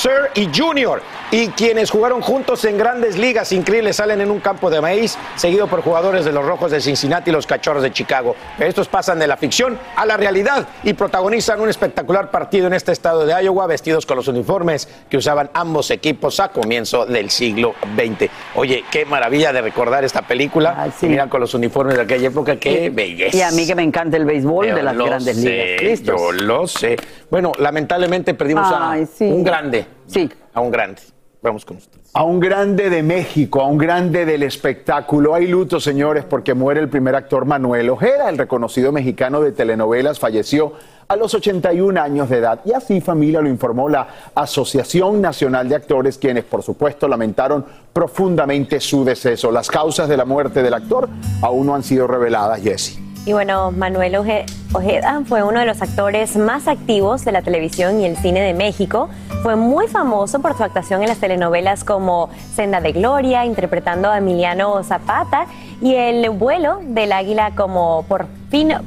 Sir 0.00 0.30
y 0.34 0.48
Junior. 0.58 1.02
Y 1.30 1.48
quienes 1.48 1.90
jugaron 1.90 2.22
juntos 2.22 2.64
en 2.64 2.78
grandes 2.78 3.18
ligas 3.18 3.52
increíbles 3.52 3.96
salen 3.96 4.22
en 4.22 4.30
un 4.30 4.40
campo 4.40 4.70
de 4.70 4.80
maíz, 4.80 5.18
seguido 5.36 5.66
por 5.66 5.82
jugadores 5.82 6.24
de 6.24 6.32
los 6.32 6.42
Rojos 6.42 6.70
de 6.70 6.80
Cincinnati 6.80 7.28
y 7.28 7.32
los 7.34 7.46
Cachorros 7.46 7.82
de 7.82 7.92
Chicago. 7.92 8.34
Estos 8.58 8.88
pasan 8.88 9.18
de 9.18 9.26
la 9.26 9.36
ficción 9.36 9.78
a 9.94 10.06
la 10.06 10.16
realidad 10.16 10.66
y 10.84 10.94
protagonizan 10.94 11.60
un 11.60 11.68
espectacular 11.68 12.30
partido 12.30 12.66
en 12.66 12.72
este 12.72 12.92
estado 12.92 13.26
de 13.26 13.34
Iowa, 13.44 13.66
vestidos 13.66 14.06
con 14.06 14.16
los 14.16 14.26
uniformes 14.26 14.88
que 15.10 15.18
usaban 15.18 15.50
ambos 15.52 15.90
equipos 15.90 16.40
a 16.40 16.48
comienzo 16.48 17.04
del 17.04 17.28
siglo 17.30 17.74
XX. 17.94 18.30
Oye, 18.54 18.84
qué 18.90 19.04
maravilla 19.04 19.52
de 19.52 19.60
recordar 19.60 20.02
esta 20.02 20.22
película. 20.22 20.88
Y 21.02 21.06
Mira 21.06 21.28
con 21.28 21.42
los 21.42 21.52
uniformes 21.52 21.96
de 21.96 22.02
aquella 22.02 22.28
época, 22.28 22.56
qué 22.56 22.88
belleza. 22.88 23.36
Y 23.36 23.42
a 23.42 23.50
mí 23.50 23.66
que 23.66 23.74
me 23.74 23.82
encanta 23.82 24.16
el 24.16 24.24
béisbol 24.24 24.68
Yo 24.68 24.74
de 24.74 24.82
las 24.82 24.96
grandes 24.96 25.36
sé, 25.36 25.50
ligas. 25.50 25.82
¿Listos? 25.82 26.16
Yo 26.18 26.32
lo 26.32 26.66
sé. 26.66 26.96
Bueno, 27.30 27.52
lamentablemente 27.58 28.32
perdimos 28.34 28.66
Ay, 28.74 29.02
a 29.02 29.06
sí. 29.06 29.24
un 29.24 29.44
grande. 29.44 29.89
Sí. 30.10 30.28
A 30.52 30.60
un 30.60 30.70
grande. 30.70 31.00
Vamos 31.42 31.64
con 31.64 31.78
usted. 31.78 31.98
A 32.12 32.22
un 32.22 32.38
grande 32.38 32.90
de 32.90 33.02
México, 33.02 33.62
a 33.62 33.66
un 33.66 33.78
grande 33.78 34.26
del 34.26 34.42
espectáculo. 34.42 35.34
Hay 35.34 35.46
luto, 35.46 35.80
señores, 35.80 36.24
porque 36.24 36.52
muere 36.52 36.80
el 36.80 36.90
primer 36.90 37.14
actor 37.14 37.46
Manuel 37.46 37.88
Ojeda, 37.88 38.28
el 38.28 38.36
reconocido 38.36 38.92
mexicano 38.92 39.40
de 39.40 39.52
telenovelas, 39.52 40.18
falleció 40.18 40.74
a 41.08 41.16
los 41.16 41.32
81 41.32 41.98
años 41.98 42.28
de 42.28 42.38
edad. 42.38 42.60
Y 42.66 42.72
así, 42.72 43.00
familia, 43.00 43.40
lo 43.40 43.48
informó 43.48 43.88
la 43.88 44.06
Asociación 44.34 45.22
Nacional 45.22 45.68
de 45.68 45.76
Actores, 45.76 46.18
quienes, 46.18 46.44
por 46.44 46.62
supuesto, 46.62 47.08
lamentaron 47.08 47.64
profundamente 47.92 48.78
su 48.78 49.02
deceso. 49.02 49.50
Las 49.50 49.70
causas 49.70 50.10
de 50.10 50.18
la 50.18 50.26
muerte 50.26 50.62
del 50.62 50.74
actor 50.74 51.08
aún 51.40 51.66
no 51.66 51.74
han 51.74 51.82
sido 51.82 52.06
reveladas, 52.06 52.60
Jesse. 52.60 53.09
Y 53.26 53.32
bueno, 53.32 53.70
Manuel 53.70 54.14
Oje- 54.16 54.46
Ojeda 54.72 55.22
fue 55.26 55.42
uno 55.42 55.60
de 55.60 55.66
los 55.66 55.82
actores 55.82 56.36
más 56.36 56.66
activos 56.68 57.24
de 57.24 57.32
la 57.32 57.42
televisión 57.42 58.00
y 58.00 58.06
el 58.06 58.16
cine 58.16 58.40
de 58.40 58.54
México. 58.54 59.08
Fue 59.42 59.56
muy 59.56 59.88
famoso 59.88 60.40
por 60.40 60.56
su 60.56 60.64
actuación 60.64 61.02
en 61.02 61.08
las 61.08 61.18
telenovelas 61.18 61.84
como 61.84 62.30
Senda 62.54 62.80
de 62.80 62.92
Gloria, 62.92 63.44
interpretando 63.44 64.10
a 64.10 64.18
Emiliano 64.18 64.82
Zapata, 64.82 65.46
y 65.82 65.94
El 65.94 66.28
vuelo 66.30 66.80
del 66.82 67.12
águila 67.12 67.52
como 67.56 68.04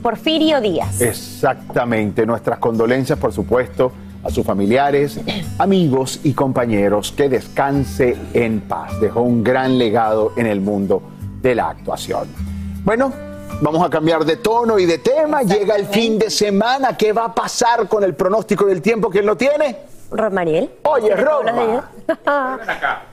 Porfirio 0.01 0.61
Díaz. 0.61 1.01
Exactamente. 1.01 2.25
Nuestras 2.25 2.59
condolencias, 2.59 3.17
por 3.19 3.33
supuesto, 3.33 3.91
a 4.23 4.29
sus 4.29 4.45
familiares, 4.45 5.19
amigos 5.57 6.19
y 6.23 6.33
compañeros. 6.33 7.11
Que 7.11 7.29
descanse 7.29 8.15
en 8.33 8.61
paz. 8.61 8.99
Dejó 8.99 9.21
un 9.21 9.43
gran 9.43 9.77
legado 9.77 10.33
en 10.37 10.45
el 10.47 10.61
mundo 10.61 11.01
de 11.41 11.55
la 11.55 11.69
actuación. 11.69 12.27
Bueno, 12.85 13.11
vamos 13.63 13.81
a 13.81 13.89
cambiar 13.89 14.25
de 14.25 14.37
tono 14.37 14.77
y 14.77 14.85
de 14.85 14.99
tema. 14.99 15.41
Llega 15.41 15.75
el 15.75 15.87
fin 15.87 16.19
de 16.19 16.29
semana. 16.29 16.97
¿Qué 16.97 17.13
va 17.13 17.25
a 17.25 17.33
pasar 17.33 17.87
con 17.87 18.03
el 18.03 18.13
pronóstico 18.13 18.65
del 18.65 18.81
tiempo? 18.81 19.09
¿Quién 19.09 19.25
lo 19.25 19.37
tiene? 19.37 19.92
Rosmariel. 20.13 20.71
Oye, 20.83 21.15
Roma. 21.15 21.89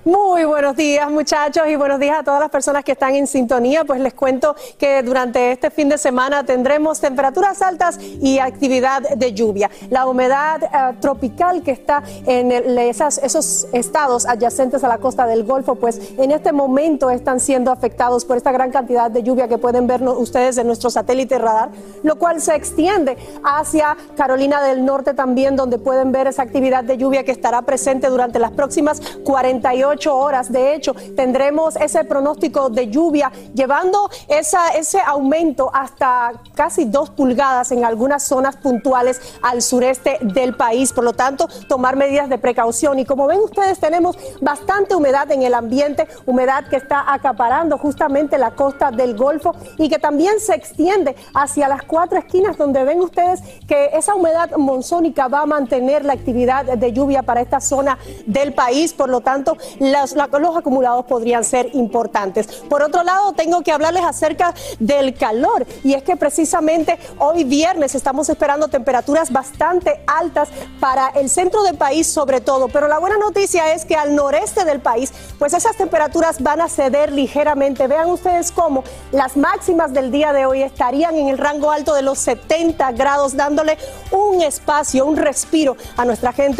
Muy 0.05 0.45
buenos 0.45 0.77
días 0.77 1.11
muchachos 1.11 1.65
y 1.69 1.77
buenos 1.77 1.99
días 2.01 2.19
a 2.21 2.23
todas 2.25 2.41
las 2.41 2.51
personas 2.51 2.85
que 2.85 2.93
están 2.93 3.15
en 3.15 3.27
sintonía. 3.27 3.85
Pues 3.85 4.01
les 4.01 4.15
cuento 4.15 4.55
que 4.79 5.03
durante 5.03 5.53
este 5.53 5.71
fin 5.71 5.89
de 5.89 5.99
semana 5.99 6.45
tendremos 6.45 7.01
temperaturas 7.01 7.63
altas 7.63 7.99
y 8.01 8.39
actividad 8.39 9.03
de 9.03 9.33
lluvia. 9.33 9.71
La 9.91 10.07
humedad 10.07 10.63
eh, 10.63 10.97
tropical 11.01 11.63
que 11.63 11.71
está 11.71 12.03
en 12.27 12.53
el- 12.53 12.79
esas- 12.79 13.19
esos 13.19 13.67
estados 13.73 14.27
adyacentes 14.27 14.83
a 14.85 14.89
la 14.89 14.99
costa 14.99 15.27
del 15.27 15.45
Golfo, 15.45 15.77
pues 15.77 16.01
en 16.19 16.31
este 16.33 16.53
momento 16.53 17.11
están 17.11 17.41
siendo 17.41 17.71
afectados 17.73 18.25
por 18.25 18.37
esta 18.37 18.53
gran 18.53 18.71
cantidad 18.71 19.11
de 19.11 19.23
lluvia 19.23 19.49
que 19.49 19.59
pueden 19.59 19.87
ver 19.87 20.03
no- 20.03 20.13
ustedes 20.13 20.59
en 20.59 20.67
nuestro 20.67 20.91
satélite 20.91 21.39
radar, 21.39 21.71
lo 22.03 22.17
cual 22.17 22.41
se 22.41 22.55
extiende 22.55 23.17
hacia 23.45 23.97
Carolina 24.17 24.63
del 24.63 24.85
Norte 24.85 25.15
también, 25.15 25.57
donde 25.57 25.79
pueden 25.79 26.13
ver 26.13 26.27
esa 26.27 26.43
actividad 26.43 26.85
de 26.91 26.99
lluvia 26.99 27.25
que 27.25 27.31
estará 27.31 27.63
presente 27.63 28.09
durante 28.09 28.41
las 28.41 28.51
próximas 28.51 29.01
48 29.25 30.17
horas. 30.17 30.51
De 30.51 30.75
hecho, 30.75 30.95
tendremos 31.15 31.77
ese 31.77 32.05
pronóstico 32.05 32.69
de 32.69 32.89
lluvia 32.89 33.31
llevando 33.55 34.11
ese 34.29 35.01
aumento 35.07 35.71
hasta 35.73 36.33
casi 36.55 36.85
dos 36.85 37.11
pulgadas 37.11 37.71
en 37.71 37.85
algunas 37.85 38.25
zonas 38.25 38.57
puntuales 38.57 39.21
al 39.43 39.63
sureste 39.63 40.19
del 40.21 40.57
país. 40.57 40.93
Por 40.93 41.05
lo 41.05 41.13
tanto, 41.13 41.49
tomar 41.69 41.95
medidas 41.95 42.29
de 42.29 42.39
precaución. 42.39 42.99
Y 42.99 43.05
como 43.05 43.29
ven 43.29 43.39
ustedes, 43.39 43.79
tenemos 43.79 44.19
bastante 44.41 44.97
humedad 44.97 45.31
en 45.31 45.43
el 45.43 45.55
ambiente, 45.55 46.09
humedad 46.27 46.65
que 46.69 46.77
está 46.77 47.13
acaparando 47.13 47.79
justamente 47.79 48.37
la 48.37 48.51
costa 48.51 48.91
del 48.91 49.17
Golfo 49.17 49.55
y 49.79 49.89
que 49.89 49.99
también 50.01 50.41
se 50.41 50.55
extiende 50.55 51.15
hacia 51.35 51.69
las 51.69 51.83
cuatro 51.85 52.19
esquinas 52.19 52.57
donde 52.57 52.83
ven 52.83 53.01
ustedes 53.01 53.41
que 53.69 53.91
esa 53.93 54.17
humedad 54.17 54.51
monzónica 54.57 55.29
va 55.29 55.43
a 55.43 55.47
mantener 55.47 56.05
la 56.05 56.15
actividad 56.15 56.65
de 56.81 56.93
lluvia 56.93 57.23
para 57.23 57.41
esta 57.41 57.61
zona 57.61 57.99
del 58.27 58.53
país. 58.55 58.93
Por 58.93 59.09
lo 59.09 59.21
tanto, 59.21 59.57
los, 59.79 60.13
la- 60.13 60.27
los 60.27 60.57
acumulados 60.57 61.05
podrían 61.05 61.45
ser 61.45 61.71
importantes. 61.75 62.47
Por 62.69 62.83
otro 62.83 63.03
lado, 63.03 63.33
tengo 63.33 63.63
que 63.63 63.73
hablarles 63.73 64.03
acerca 64.05 64.55
del 64.79 65.15
calor 65.15 65.67
y 65.85 65.95
es 65.95 66.03
que 66.03 66.17
precisamente 66.17 66.99
hoy 67.19 67.45
viernes 67.45 67.95
estamos 67.95 68.29
esperando 68.29 68.69
temperaturas 68.69 69.31
bastante 69.31 70.01
altas 70.07 70.49
para 70.81 71.09
el 71.09 71.29
centro 71.29 71.63
del 71.63 71.77
país 71.77 72.07
sobre 72.07 72.41
todo, 72.41 72.69
pero 72.69 72.89
la 72.89 72.99
buena 72.99 73.19
noticia 73.19 73.75
es 73.75 73.85
que 73.85 73.95
al 73.95 74.15
noreste 74.15 74.65
del 74.65 74.81
país, 74.81 75.13
pues 75.39 75.53
esas 75.53 75.77
temperaturas 75.77 76.43
van 76.43 76.61
a 76.61 76.69
ceder 76.69 77.13
ligeramente. 77.13 77.87
Vean 77.87 78.09
ustedes 78.11 78.51
cómo 78.53 78.83
las 79.13 79.37
máximas 79.37 79.93
del 79.93 80.11
día 80.11 80.33
de 80.33 80.47
hoy 80.47 80.63
estarían 80.63 81.17
en 81.17 81.29
el 81.29 81.39
rango 81.39 81.71
alto 81.71 81.95
de 81.95 82.03
los 82.03 82.19
70 82.19 82.93
grados, 82.93 83.37
dándole 83.37 83.77
un 84.11 84.41
espacio, 84.43 85.05
un 85.07 85.17
respiro 85.17 85.77
a 85.97 86.05
nuestra 86.05 86.33
gente 86.33 86.60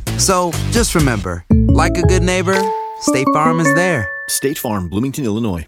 So 0.17 0.51
just 0.71 0.95
remember, 0.95 1.43
like 1.67 1.97
a 1.97 2.03
good 2.03 2.23
neighbor, 2.23 2.59
State 3.01 3.27
Farm 3.33 3.59
is 3.59 3.73
there. 3.75 4.07
State 4.29 4.57
Farm, 4.57 4.87
Bloomington, 4.89 5.25
Illinois. 5.25 5.65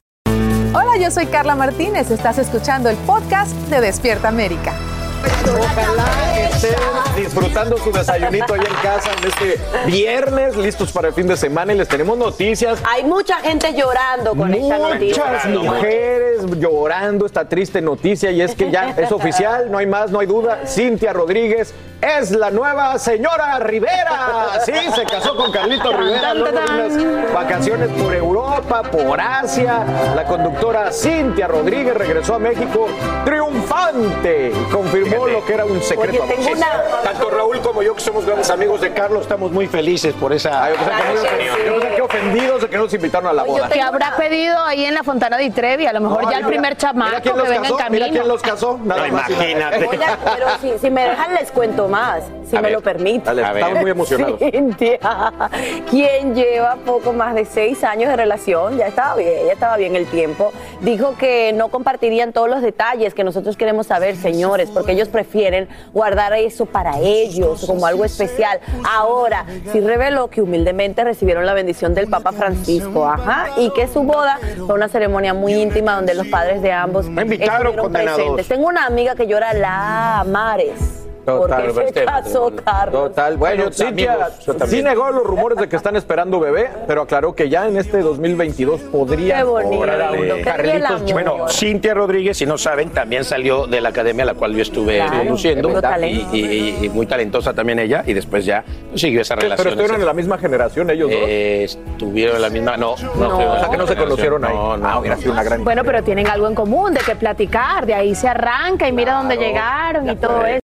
Hola, 0.73 0.97
yo 0.99 1.09
soy 1.11 1.27
Carla 1.27 1.55
Martínez. 1.55 2.09
Estás 2.11 2.37
escuchando 2.37 2.89
el 2.89 2.97
podcast 2.97 3.53
de 3.69 3.81
Despierta 3.81 4.27
América. 4.27 4.73
Ojalá 5.49 6.39
estén 6.39 6.75
disfrutando 7.15 7.77
su 7.77 7.91
desayunito 7.91 8.53
allá 8.53 8.67
en 8.67 8.75
casa 8.75 9.09
en 9.17 9.27
este 9.27 9.59
viernes, 9.85 10.55
listos 10.55 10.91
para 10.91 11.09
el 11.09 11.13
fin 11.13 11.27
de 11.27 11.37
semana 11.37 11.73
y 11.73 11.77
les 11.77 11.87
tenemos 11.87 12.17
noticias. 12.17 12.79
Hay 12.89 13.03
mucha 13.03 13.35
gente 13.37 13.73
llorando 13.73 14.35
con 14.35 14.53
esta 14.53 14.77
noticia. 14.77 15.23
Muchas 15.25 15.45
mujeres 15.47 16.41
llorando 16.59 17.25
esta 17.25 17.47
triste 17.47 17.81
noticia 17.81 18.31
y 18.31 18.41
es 18.41 18.55
que 18.55 18.71
ya 18.71 18.89
es 18.97 19.11
oficial, 19.11 19.71
no 19.71 19.77
hay 19.77 19.85
más, 19.85 20.11
no 20.11 20.19
hay 20.19 20.27
duda. 20.27 20.61
Cintia 20.65 21.13
Rodríguez 21.13 21.73
es 22.01 22.31
la 22.31 22.51
nueva 22.51 22.99
señora 22.99 23.59
Rivera. 23.59 24.59
Sí, 24.65 24.73
se 24.93 25.05
casó 25.05 25.35
con 25.35 25.51
Carlito 25.51 25.95
Rivera 25.95 26.33
luego 26.33 26.57
unas 26.57 27.33
vacaciones 27.33 27.89
por 27.89 28.13
Europa, 28.13 28.83
por 28.83 29.21
Asia. 29.21 30.13
La 30.15 30.25
conductora 30.25 30.91
Cintia 30.91 31.47
Rodríguez 31.47 31.95
regresó 31.95 32.35
a 32.35 32.39
México 32.39 32.87
triunfante. 33.23 34.51
Confirmó 34.71 35.27
lo 35.33 35.45
que 35.45 35.53
era 35.53 35.65
un 35.65 35.81
secreto. 35.81 36.23
Sí, 36.39 36.51
Tanto 37.03 37.29
Raúl 37.29 37.59
como 37.61 37.81
yo, 37.83 37.95
que 37.95 38.01
somos 38.01 38.25
grandes 38.25 38.49
amigos 38.49 38.81
de 38.81 38.93
Carlos, 38.93 39.23
estamos 39.23 39.51
muy 39.51 39.67
felices 39.67 40.13
por 40.13 40.31
esa. 40.33 40.69
Yo 40.69 40.75
pensé 40.75 41.95
que 41.95 42.01
ofendidos 42.01 42.61
de 42.61 42.69
que 42.69 42.77
no 42.77 42.83
nos 42.83 42.93
invitaron 42.93 43.29
a 43.29 43.33
la 43.33 43.43
boda. 43.43 43.69
¿Qué 43.69 43.81
habrá 43.81 44.15
pedido 44.15 44.57
ahí 44.63 44.85
en 44.85 44.93
la 44.93 45.03
Fontana 45.03 45.37
di 45.37 45.49
Trevi? 45.49 45.85
A 45.85 45.93
lo 45.93 46.01
mejor 46.01 46.23
No, 46.23 46.31
ya 46.31 46.37
el 46.37 46.45
primer 46.45 46.77
chamaco 46.77 47.21
que 47.21 47.29
los 47.29 47.41
venga 47.43 47.55
en 47.55 47.61
casó, 47.63 47.77
camino. 47.77 48.05
mira 48.05 48.09
quién 48.19 48.27
los 48.27 48.41
casó. 48.41 48.79
Nada 48.83 49.07
No, 49.07 49.13
más 49.13 49.29
y 49.29 49.33
nada 49.33 49.45
imagínate. 49.77 49.87
Oigan, 49.87 50.17
pero 50.23 50.47
si, 50.61 50.79
si 50.79 50.89
me 50.89 51.03
dejan 51.09 51.33
les 51.33 51.51
cuento 51.51 51.87
más, 51.87 52.23
si 52.49 52.55
A 52.55 52.61
me 52.61 52.67
ver, 52.67 52.73
lo 52.73 52.81
permiten. 52.81 53.23
dale, 53.23 53.41
estamos 53.59 53.81
muy 53.81 53.91
emocionados. 53.91 54.39
Cintia, 54.51 54.99
quien 55.89 56.35
lleva 56.35 56.75
poco 56.85 57.13
más 57.13 57.35
de 57.35 57.45
seis 57.45 57.83
años 57.83 58.09
de 58.09 58.15
relación, 58.15 58.77
ya 58.77 58.87
estaba 58.87 59.15
bien, 59.15 59.45
ya 59.47 59.53
estaba 59.53 59.77
bien 59.77 59.95
el 59.95 60.05
tiempo, 60.07 60.51
dijo 60.81 61.15
que 61.17 61.51
no 61.53 61.69
compartirían 61.69 62.33
todos 62.33 62.49
los 62.49 62.61
detalles 62.61 63.13
que 63.13 63.23
nosotros 63.23 63.57
queremos 63.57 63.87
saber, 63.87 64.15
señores, 64.15 64.69
porque 64.69 64.91
ellos 64.93 65.07
prefieren 65.09 65.22
guardar 65.93 66.33
eso 66.33 66.65
para 66.65 66.99
ellos 66.99 67.65
como 67.65 67.85
algo 67.85 68.05
especial. 68.05 68.59
Ahora, 68.89 69.45
sí 69.71 69.79
reveló 69.79 70.29
que 70.29 70.41
humildemente 70.41 71.03
recibieron 71.03 71.45
la 71.45 71.53
bendición 71.53 71.93
del 71.93 72.07
Papa 72.07 72.31
Francisco, 72.31 73.05
ajá, 73.05 73.49
y 73.57 73.69
que 73.71 73.87
su 73.87 74.03
boda 74.03 74.39
fue 74.65 74.75
una 74.75 74.87
ceremonia 74.87 75.33
muy 75.33 75.53
íntima 75.53 75.95
donde 75.95 76.13
los 76.13 76.27
padres 76.27 76.61
de 76.61 76.71
ambos 76.71 77.05
invitaron, 77.07 77.67
estuvieron 77.67 77.91
presentes. 77.91 78.47
Tengo 78.47 78.67
una 78.67 78.85
amiga 78.85 79.15
que 79.15 79.27
llora 79.27 79.53
la 79.53 80.25
mares. 80.27 81.02
Total, 81.25 81.71
porque 81.73 81.93
se 81.93 82.05
casó 82.05 82.51
Carlos. 82.63 83.03
Total. 83.09 83.37
Bueno, 83.37 83.71
Cintia 83.71 84.29
sí 84.67 84.81
negó 84.83 85.09
los 85.11 85.23
rumores 85.23 85.57
de 85.57 85.69
que 85.69 85.75
están 85.75 85.95
esperando 85.95 86.39
bebé, 86.39 86.69
pero 86.87 87.01
aclaró 87.03 87.33
que 87.33 87.49
ya 87.49 87.67
en 87.67 87.77
este 87.77 87.99
2022 88.01 88.81
podría 88.81 89.37
Qué 89.37 89.43
bonito, 89.43 90.35
Carlitos. 90.43 91.11
Bueno, 91.11 91.47
Cintia 91.49 91.93
Rodríguez, 91.93 92.37
si 92.37 92.45
no 92.45 92.57
saben, 92.57 92.89
también 92.89 93.23
salió 93.23 93.67
de 93.67 93.79
la 93.81 93.89
academia 93.89 94.23
a 94.23 94.27
la 94.27 94.33
cual 94.33 94.53
yo 94.55 94.61
estuve 94.61 94.97
Claro, 94.97 95.17
conduciendo. 95.19 95.69
Y, 96.01 96.37
y- 96.37 96.77
y 96.85 96.89
muy 96.89 97.05
talentosa 97.05 97.53
también 97.53 97.79
ella. 97.79 98.03
Y 98.05 98.13
después 98.13 98.45
ya 98.45 98.63
siguió 98.95 99.21
esa 99.21 99.35
Pero 99.35 99.43
relación. 99.49 99.67
estuvieron 99.69 99.99
en 100.01 100.05
la 100.05 100.13
misma 100.13 100.37
generación 100.37 100.89
ellos 100.89 101.09
dos. 101.09 101.19
Eh, 101.23 101.63
estuvieron 101.63 102.35
en 102.35 102.41
la 102.41 102.49
misma. 102.49 102.77
No, 102.77 102.95
no, 103.15 103.27
No. 103.29 103.53
o 103.53 103.59
sea 103.59 103.69
que 103.69 103.77
no 103.77 103.87
se 103.87 103.95
conocieron 103.95 104.43
ahí. 104.45 104.53
No, 104.53 104.77
no, 104.77 104.87
ah, 104.87 104.99
hubiera 104.99 105.15
no. 105.15 105.21
sido 105.21 105.33
una 105.33 105.43
gran 105.43 105.63
Bueno, 105.63 105.83
pero 105.83 106.03
tienen 106.03 106.27
algo 106.27 106.47
en 106.47 106.55
común 106.55 106.93
de 106.93 106.99
que 107.01 107.15
platicar, 107.15 107.85
de 107.85 107.93
ahí 107.93 108.13
se 108.15 108.27
arranca 108.27 108.87
y 108.87 108.91
mira 108.91 109.13
dónde 109.15 109.37
llegaron 109.37 110.09
y 110.09 110.15
todo 110.15 110.45
eso. 110.45 110.62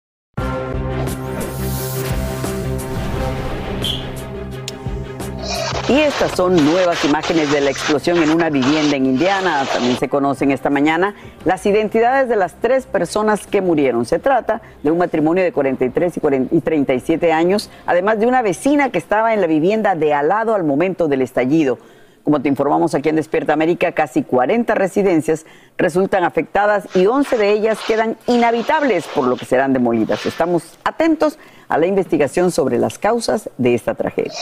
Y 5.89 6.02
estas 6.02 6.32
son 6.32 6.54
nuevas 6.65 7.06
imágenes 7.06 7.50
de 7.50 7.62
la 7.62 7.69
explosión 7.69 8.21
en 8.21 8.32
una 8.32 8.50
vivienda 8.50 8.97
en 8.97 9.06
Indiana. 9.06 9.65
También 9.71 9.97
se 9.97 10.10
conocen 10.10 10.52
esta 10.52 10.69
mañana 10.69 11.15
las 11.45 11.65
identidades 11.65 12.28
de 12.28 12.36
las 12.36 12.56
tres 12.56 12.86
personas 12.86 13.47
que 13.47 13.62
murieron. 13.62 14.06
Se 14.06 14.19
trata 14.19 14.62
de 14.84 14.91
un 14.91 14.97
matrimonio 14.97 15.45
de 15.45 15.54
43 15.54 16.17
y 16.17 16.19
40 16.19 16.56
y 16.56 16.60
37 16.60 17.32
años, 17.32 17.69
además 17.86 18.19
de 18.19 18.28
una 18.28 18.41
vecina 18.41 18.89
que 18.89 18.97
estaba 18.97 19.34
en 19.34 19.39
la 19.39 19.47
vivienda 19.47 19.95
de 19.95 20.13
al 20.13 20.28
lado 20.28 20.56
al 20.56 20.65
momento 20.65 21.08
del 21.08 21.21
estallido. 21.21 21.80
Como 22.26 22.41
te 22.41 22.50
informamos 22.50 22.93
aquí 22.93 23.08
en 23.08 23.15
Despierta 23.15 23.54
América, 23.54 23.93
casi 23.93 24.23
40 24.23 24.76
residencias 24.76 25.45
resultan 25.78 26.26
afectadas 26.26 26.86
y 26.97 27.06
11 27.06 27.38
de 27.38 27.52
ellas 27.54 27.80
quedan 27.88 28.17
inhabitables, 28.28 29.08
por 29.08 29.26
lo 29.26 29.38
que 29.38 29.45
serán 29.45 29.71
demolidas. 29.71 30.26
Estamos 30.26 30.78
atentos 30.84 31.39
a 31.69 31.78
la 31.78 31.88
investigación 31.88 32.52
sobre 32.52 32.78
las 32.78 33.00
causas 33.00 33.50
de 33.58 33.73
esta 33.73 33.95
tragedia. 33.95 34.34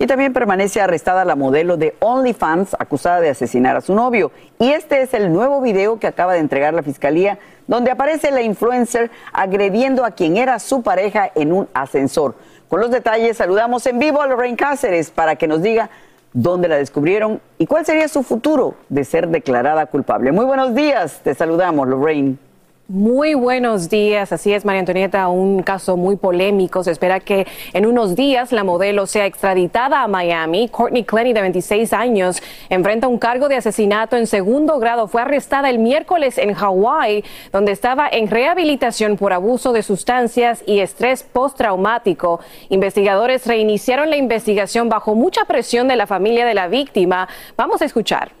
Y 0.00 0.06
también 0.06 0.32
permanece 0.32 0.80
arrestada 0.80 1.24
la 1.24 1.34
modelo 1.34 1.76
de 1.76 1.96
OnlyFans 1.98 2.76
acusada 2.78 3.20
de 3.20 3.30
asesinar 3.30 3.76
a 3.76 3.80
su 3.80 3.94
novio. 3.94 4.30
Y 4.60 4.70
este 4.70 5.02
es 5.02 5.12
el 5.12 5.32
nuevo 5.32 5.60
video 5.60 5.98
que 5.98 6.06
acaba 6.06 6.34
de 6.34 6.38
entregar 6.38 6.72
la 6.72 6.84
fiscalía, 6.84 7.38
donde 7.66 7.90
aparece 7.90 8.30
la 8.30 8.42
influencer 8.42 9.10
agrediendo 9.32 10.04
a 10.04 10.12
quien 10.12 10.36
era 10.36 10.60
su 10.60 10.82
pareja 10.82 11.30
en 11.34 11.52
un 11.52 11.68
ascensor. 11.74 12.36
Con 12.68 12.80
los 12.80 12.90
detalles 12.90 13.36
saludamos 13.38 13.86
en 13.86 13.98
vivo 13.98 14.22
a 14.22 14.26
Lorraine 14.26 14.56
Cáceres 14.56 15.10
para 15.10 15.34
que 15.34 15.48
nos 15.48 15.62
diga 15.62 15.90
dónde 16.32 16.68
la 16.68 16.76
descubrieron 16.76 17.40
y 17.58 17.66
cuál 17.66 17.84
sería 17.84 18.06
su 18.06 18.22
futuro 18.22 18.74
de 18.88 19.04
ser 19.04 19.28
declarada 19.28 19.86
culpable. 19.86 20.30
Muy 20.30 20.44
buenos 20.44 20.74
días, 20.74 21.20
te 21.24 21.34
saludamos 21.34 21.88
Lorraine. 21.88 22.47
Muy 22.90 23.34
buenos 23.34 23.90
días, 23.90 24.32
así 24.32 24.54
es 24.54 24.64
María 24.64 24.80
Antonieta, 24.80 25.28
un 25.28 25.62
caso 25.62 25.98
muy 25.98 26.16
polémico. 26.16 26.82
Se 26.82 26.90
espera 26.90 27.20
que 27.20 27.46
en 27.74 27.84
unos 27.84 28.16
días 28.16 28.50
la 28.50 28.64
modelo 28.64 29.06
sea 29.06 29.26
extraditada 29.26 30.02
a 30.02 30.08
Miami. 30.08 30.70
Courtney 30.70 31.04
Clenny, 31.04 31.34
de 31.34 31.42
26 31.42 31.92
años, 31.92 32.42
enfrenta 32.70 33.06
un 33.06 33.18
cargo 33.18 33.50
de 33.50 33.56
asesinato 33.56 34.16
en 34.16 34.26
segundo 34.26 34.78
grado. 34.78 35.06
Fue 35.06 35.20
arrestada 35.20 35.68
el 35.68 35.78
miércoles 35.78 36.38
en 36.38 36.54
Hawái, 36.54 37.24
donde 37.52 37.72
estaba 37.72 38.08
en 38.10 38.26
rehabilitación 38.26 39.18
por 39.18 39.34
abuso 39.34 39.74
de 39.74 39.82
sustancias 39.82 40.64
y 40.64 40.80
estrés 40.80 41.24
postraumático. 41.24 42.40
Investigadores 42.70 43.46
reiniciaron 43.46 44.08
la 44.08 44.16
investigación 44.16 44.88
bajo 44.88 45.14
mucha 45.14 45.44
presión 45.44 45.88
de 45.88 45.96
la 45.96 46.06
familia 46.06 46.46
de 46.46 46.54
la 46.54 46.68
víctima. 46.68 47.28
Vamos 47.54 47.82
a 47.82 47.84
escuchar. 47.84 48.32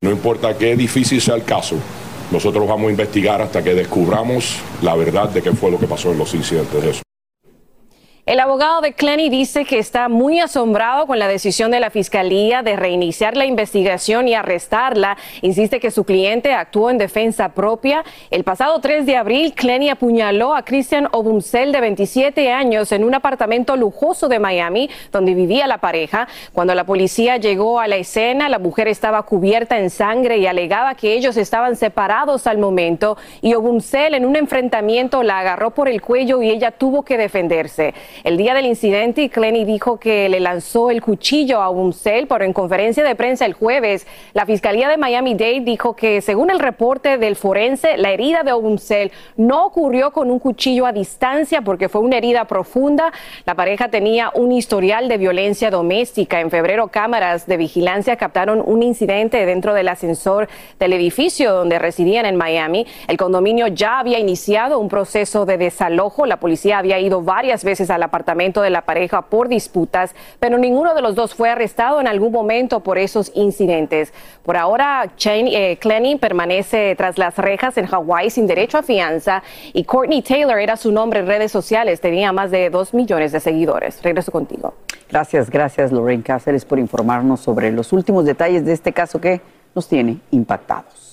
No 0.00 0.10
importa 0.10 0.56
qué 0.56 0.76
difícil 0.76 1.20
sea 1.20 1.34
el 1.34 1.44
caso, 1.44 1.76
nosotros 2.30 2.66
vamos 2.66 2.88
a 2.88 2.90
investigar 2.90 3.40
hasta 3.40 3.62
que 3.62 3.74
descubramos 3.74 4.56
la 4.82 4.94
verdad 4.94 5.30
de 5.30 5.42
qué 5.42 5.52
fue 5.52 5.70
lo 5.70 5.78
que 5.78 5.86
pasó 5.86 6.12
en 6.12 6.18
los 6.18 6.34
incidentes 6.34 6.82
de 6.82 6.90
eso. 6.90 7.02
El 8.26 8.40
abogado 8.40 8.80
de 8.80 8.92
Clenny 8.92 9.28
dice 9.28 9.64
que 9.64 9.78
está 9.78 10.08
muy 10.08 10.40
asombrado 10.40 11.06
con 11.06 11.20
la 11.20 11.28
decisión 11.28 11.70
de 11.70 11.78
la 11.78 11.90
fiscalía 11.90 12.64
de 12.64 12.74
reiniciar 12.74 13.36
la 13.36 13.46
investigación 13.46 14.26
y 14.26 14.34
arrestarla. 14.34 15.16
Insiste 15.42 15.78
que 15.78 15.92
su 15.92 16.02
cliente 16.02 16.52
actuó 16.52 16.90
en 16.90 16.98
defensa 16.98 17.50
propia. 17.50 18.02
El 18.32 18.42
pasado 18.42 18.80
3 18.80 19.06
de 19.06 19.16
abril, 19.16 19.54
Clenny 19.54 19.90
apuñaló 19.90 20.56
a 20.56 20.64
Christian 20.64 21.06
Obumsel, 21.12 21.70
de 21.70 21.80
27 21.80 22.50
años, 22.50 22.90
en 22.90 23.04
un 23.04 23.14
apartamento 23.14 23.76
lujoso 23.76 24.28
de 24.28 24.40
Miami, 24.40 24.90
donde 25.12 25.32
vivía 25.32 25.68
la 25.68 25.78
pareja. 25.78 26.26
Cuando 26.52 26.74
la 26.74 26.82
policía 26.82 27.36
llegó 27.36 27.78
a 27.78 27.86
la 27.86 27.94
escena, 27.94 28.48
la 28.48 28.58
mujer 28.58 28.88
estaba 28.88 29.22
cubierta 29.22 29.78
en 29.78 29.88
sangre 29.88 30.38
y 30.38 30.48
alegaba 30.48 30.96
que 30.96 31.12
ellos 31.12 31.36
estaban 31.36 31.76
separados 31.76 32.48
al 32.48 32.58
momento. 32.58 33.18
Y 33.40 33.54
Obumsel, 33.54 34.14
en 34.14 34.26
un 34.26 34.34
enfrentamiento, 34.34 35.22
la 35.22 35.38
agarró 35.38 35.70
por 35.70 35.88
el 35.88 36.02
cuello 36.02 36.42
y 36.42 36.50
ella 36.50 36.72
tuvo 36.72 37.04
que 37.04 37.16
defenderse. 37.16 37.94
El 38.24 38.36
día 38.36 38.54
del 38.54 38.66
incidente, 38.66 39.28
Clenny 39.28 39.64
dijo 39.64 39.98
que 39.98 40.28
le 40.28 40.40
lanzó 40.40 40.90
el 40.90 41.02
cuchillo 41.02 41.60
a 41.62 41.70
Umsel, 41.70 42.26
pero 42.26 42.44
en 42.44 42.52
conferencia 42.52 43.04
de 43.04 43.14
prensa 43.14 43.44
el 43.44 43.52
jueves, 43.52 44.06
la 44.32 44.46
Fiscalía 44.46 44.88
de 44.88 44.96
Miami-Dade 44.96 45.60
dijo 45.60 45.94
que, 45.96 46.20
según 46.20 46.50
el 46.50 46.58
reporte 46.58 47.18
del 47.18 47.36
forense, 47.36 47.96
la 47.96 48.10
herida 48.10 48.42
de 48.42 48.52
Umsel 48.54 49.12
no 49.36 49.66
ocurrió 49.66 50.12
con 50.12 50.30
un 50.30 50.38
cuchillo 50.38 50.86
a 50.86 50.92
distancia 50.92 51.62
porque 51.62 51.88
fue 51.88 52.00
una 52.00 52.16
herida 52.16 52.46
profunda. 52.46 53.12
La 53.44 53.54
pareja 53.54 53.88
tenía 53.88 54.30
un 54.34 54.52
historial 54.52 55.08
de 55.08 55.18
violencia 55.18 55.70
doméstica. 55.70 56.40
En 56.40 56.50
febrero, 56.50 56.88
cámaras 56.88 57.46
de 57.46 57.56
vigilancia 57.56 58.16
captaron 58.16 58.62
un 58.64 58.82
incidente 58.82 59.44
dentro 59.46 59.74
del 59.74 59.88
ascensor 59.88 60.48
del 60.78 60.92
edificio 60.92 61.52
donde 61.52 61.78
residían 61.78 62.26
en 62.26 62.36
Miami. 62.36 62.86
El 63.08 63.16
condominio 63.16 63.66
ya 63.68 63.98
había 63.98 64.18
iniciado 64.18 64.78
un 64.78 64.88
proceso 64.88 65.46
de 65.46 65.58
desalojo. 65.58 66.26
La 66.26 66.38
policía 66.38 66.78
había 66.78 66.98
ido 66.98 67.22
varias 67.22 67.64
veces 67.64 67.90
al 67.90 68.02
apartamento 68.06 68.62
de 68.62 68.70
la 68.70 68.82
pareja 68.82 69.22
por 69.22 69.48
disputas, 69.48 70.14
pero 70.40 70.58
ninguno 70.58 70.94
de 70.94 71.02
los 71.02 71.14
dos 71.14 71.34
fue 71.34 71.50
arrestado 71.50 72.00
en 72.00 72.08
algún 72.08 72.32
momento 72.32 72.80
por 72.80 72.98
esos 72.98 73.30
incidentes. 73.34 74.12
Por 74.44 74.56
ahora, 74.56 75.12
Chen, 75.16 75.46
eh, 75.48 75.78
permanece 76.20 76.94
tras 76.96 77.18
las 77.18 77.36
rejas 77.36 77.76
en 77.78 77.86
Hawái 77.86 78.30
sin 78.30 78.46
derecho 78.46 78.78
a 78.78 78.82
fianza 78.82 79.42
y 79.72 79.84
Courtney 79.84 80.22
Taylor 80.22 80.58
era 80.58 80.76
su 80.76 80.92
nombre 80.92 81.20
en 81.20 81.26
redes 81.26 81.52
sociales, 81.52 82.00
tenía 82.00 82.32
más 82.32 82.50
de 82.50 82.70
dos 82.70 82.94
millones 82.94 83.32
de 83.32 83.40
seguidores. 83.40 84.02
Regreso 84.02 84.32
contigo. 84.32 84.74
Gracias, 85.08 85.50
gracias 85.50 85.92
Lorraine 85.92 86.22
Cáceres 86.22 86.64
por 86.64 86.78
informarnos 86.78 87.40
sobre 87.40 87.70
los 87.70 87.92
últimos 87.92 88.24
detalles 88.24 88.64
de 88.64 88.72
este 88.72 88.92
caso 88.92 89.20
que 89.20 89.40
nos 89.74 89.88
tiene 89.88 90.18
impactados. 90.30 91.05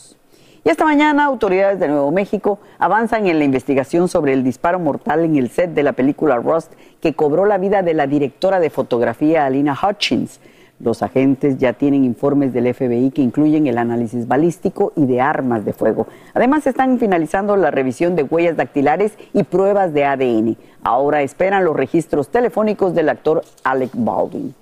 Y 0.65 0.69
esta 0.69 0.85
mañana 0.85 1.25
autoridades 1.25 1.77
de 1.77 1.89
Nuevo 1.89 2.09
México 2.11 2.57
avanzan 2.79 3.27
en 3.27 3.37
la 3.37 3.43
investigación 3.43 4.07
sobre 4.07 4.31
el 4.31 4.45
disparo 4.45 4.79
mortal 4.79 5.25
en 5.25 5.35
el 5.35 5.49
set 5.49 5.73
de 5.73 5.83
la 5.83 5.91
película 5.91 6.37
Rust 6.37 6.71
que 7.01 7.13
cobró 7.13 7.45
la 7.45 7.57
vida 7.57 7.81
de 7.81 7.93
la 7.93 8.07
directora 8.07 8.61
de 8.61 8.69
fotografía 8.69 9.45
Alina 9.45 9.77
Hutchins. 9.77 10.39
Los 10.79 11.03
agentes 11.03 11.57
ya 11.57 11.73
tienen 11.73 12.05
informes 12.05 12.53
del 12.53 12.73
FBI 12.73 13.11
que 13.11 13.21
incluyen 13.21 13.67
el 13.67 13.77
análisis 13.77 14.25
balístico 14.25 14.93
y 14.95 15.05
de 15.05 15.19
armas 15.19 15.65
de 15.65 15.73
fuego. 15.73 16.07
Además, 16.33 16.65
están 16.65 16.97
finalizando 16.97 17.57
la 17.57 17.69
revisión 17.69 18.15
de 18.15 18.23
huellas 18.23 18.55
dactilares 18.55 19.17
y 19.33 19.43
pruebas 19.43 19.93
de 19.93 20.05
ADN. 20.05 20.57
Ahora 20.81 21.23
esperan 21.23 21.65
los 21.65 21.75
registros 21.75 22.29
telefónicos 22.29 22.95
del 22.95 23.09
actor 23.09 23.43
Alec 23.65 23.91
Baldwin. 23.93 24.55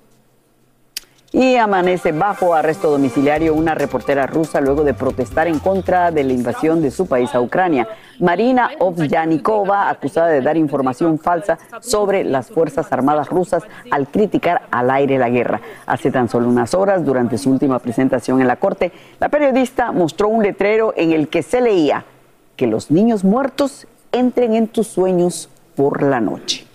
Y 1.34 1.56
amanece 1.56 2.12
bajo 2.12 2.52
arresto 2.52 2.90
domiciliario 2.90 3.54
una 3.54 3.74
reportera 3.74 4.26
rusa 4.26 4.60
luego 4.60 4.84
de 4.84 4.92
protestar 4.92 5.48
en 5.48 5.60
contra 5.60 6.10
de 6.10 6.24
la 6.24 6.34
invasión 6.34 6.82
de 6.82 6.90
su 6.90 7.06
país 7.06 7.34
a 7.34 7.40
Ucrania. 7.40 7.88
Marina 8.18 8.70
Ovyanikova, 8.78 9.88
acusada 9.88 10.28
de 10.28 10.42
dar 10.42 10.58
información 10.58 11.18
falsa 11.18 11.58
sobre 11.80 12.22
las 12.22 12.50
Fuerzas 12.50 12.92
Armadas 12.92 13.30
rusas 13.30 13.62
al 13.90 14.08
criticar 14.08 14.62
al 14.70 14.90
aire 14.90 15.16
la 15.16 15.30
guerra. 15.30 15.62
Hace 15.86 16.10
tan 16.10 16.28
solo 16.28 16.48
unas 16.48 16.74
horas, 16.74 17.02
durante 17.02 17.38
su 17.38 17.50
última 17.50 17.78
presentación 17.78 18.42
en 18.42 18.46
la 18.46 18.56
corte, 18.56 18.92
la 19.18 19.30
periodista 19.30 19.90
mostró 19.90 20.28
un 20.28 20.42
letrero 20.42 20.92
en 20.96 21.12
el 21.12 21.28
que 21.28 21.42
se 21.42 21.62
leía 21.62 22.04
que 22.56 22.66
los 22.66 22.90
niños 22.90 23.24
muertos 23.24 23.86
entren 24.12 24.52
en 24.52 24.68
tus 24.68 24.88
sueños 24.88 25.48
por 25.74 26.02
la 26.02 26.20
noche. 26.20 26.66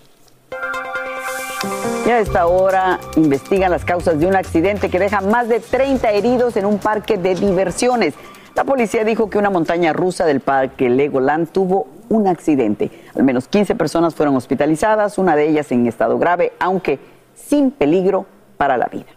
Y 2.08 2.10
a 2.10 2.20
esta 2.20 2.48
hora 2.48 3.02
investigan 3.18 3.70
las 3.70 3.84
causas 3.84 4.18
de 4.18 4.28
un 4.28 4.34
accidente 4.34 4.90
que 4.90 4.98
deja 4.98 5.20
más 5.20 5.50
de 5.50 5.60
30 5.60 6.10
heridos 6.12 6.56
en 6.56 6.66
un 6.66 6.78
parque 6.78 7.18
de 7.18 7.36
diversiones. 7.36 8.14
La 8.56 8.64
policía 8.64 9.04
dijo 9.04 9.30
que 9.30 9.38
una 9.38 9.50
montaña 9.50 9.92
rusa 9.92 10.26
del 10.26 10.40
parque 10.40 10.90
Legoland 10.90 11.50
tuvo 11.50 11.88
un 12.08 12.28
accidente. 12.28 12.90
Al 13.14 13.24
menos 13.24 13.50
15 13.50 13.76
personas 13.76 14.16
fueron 14.16 14.38
hospitalizadas, 14.38 15.18
una 15.18 15.36
de 15.36 15.50
ellas 15.50 15.70
en 15.74 15.86
estado 15.86 16.18
grave, 16.18 16.54
aunque 16.62 16.98
sin 17.36 17.72
peligro 17.72 18.26
para 18.56 18.78
la 18.78 18.86
vida. 18.86 19.08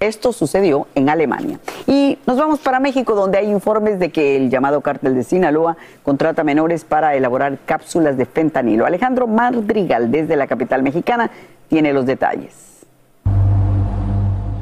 Esto 0.00 0.32
sucedió 0.32 0.88
en 0.96 1.10
Alemania. 1.10 1.60
Y 1.86 2.18
nos 2.26 2.36
vamos 2.36 2.58
para 2.58 2.80
México, 2.80 3.14
donde 3.14 3.38
hay 3.38 3.48
informes 3.48 4.00
de 4.00 4.10
que 4.10 4.36
el 4.36 4.50
llamado 4.50 4.80
cártel 4.80 5.14
de 5.14 5.22
Sinaloa 5.22 5.76
contrata 6.02 6.42
menores 6.42 6.84
para 6.84 7.14
elaborar 7.14 7.60
cápsulas 7.64 8.16
de 8.16 8.26
fentanilo. 8.26 8.84
Alejandro 8.84 9.28
Madrigal, 9.28 10.10
desde 10.10 10.34
la 10.34 10.48
capital 10.48 10.82
mexicana, 10.82 11.30
tiene 11.72 11.94
los 11.94 12.04
detalles. 12.04 12.52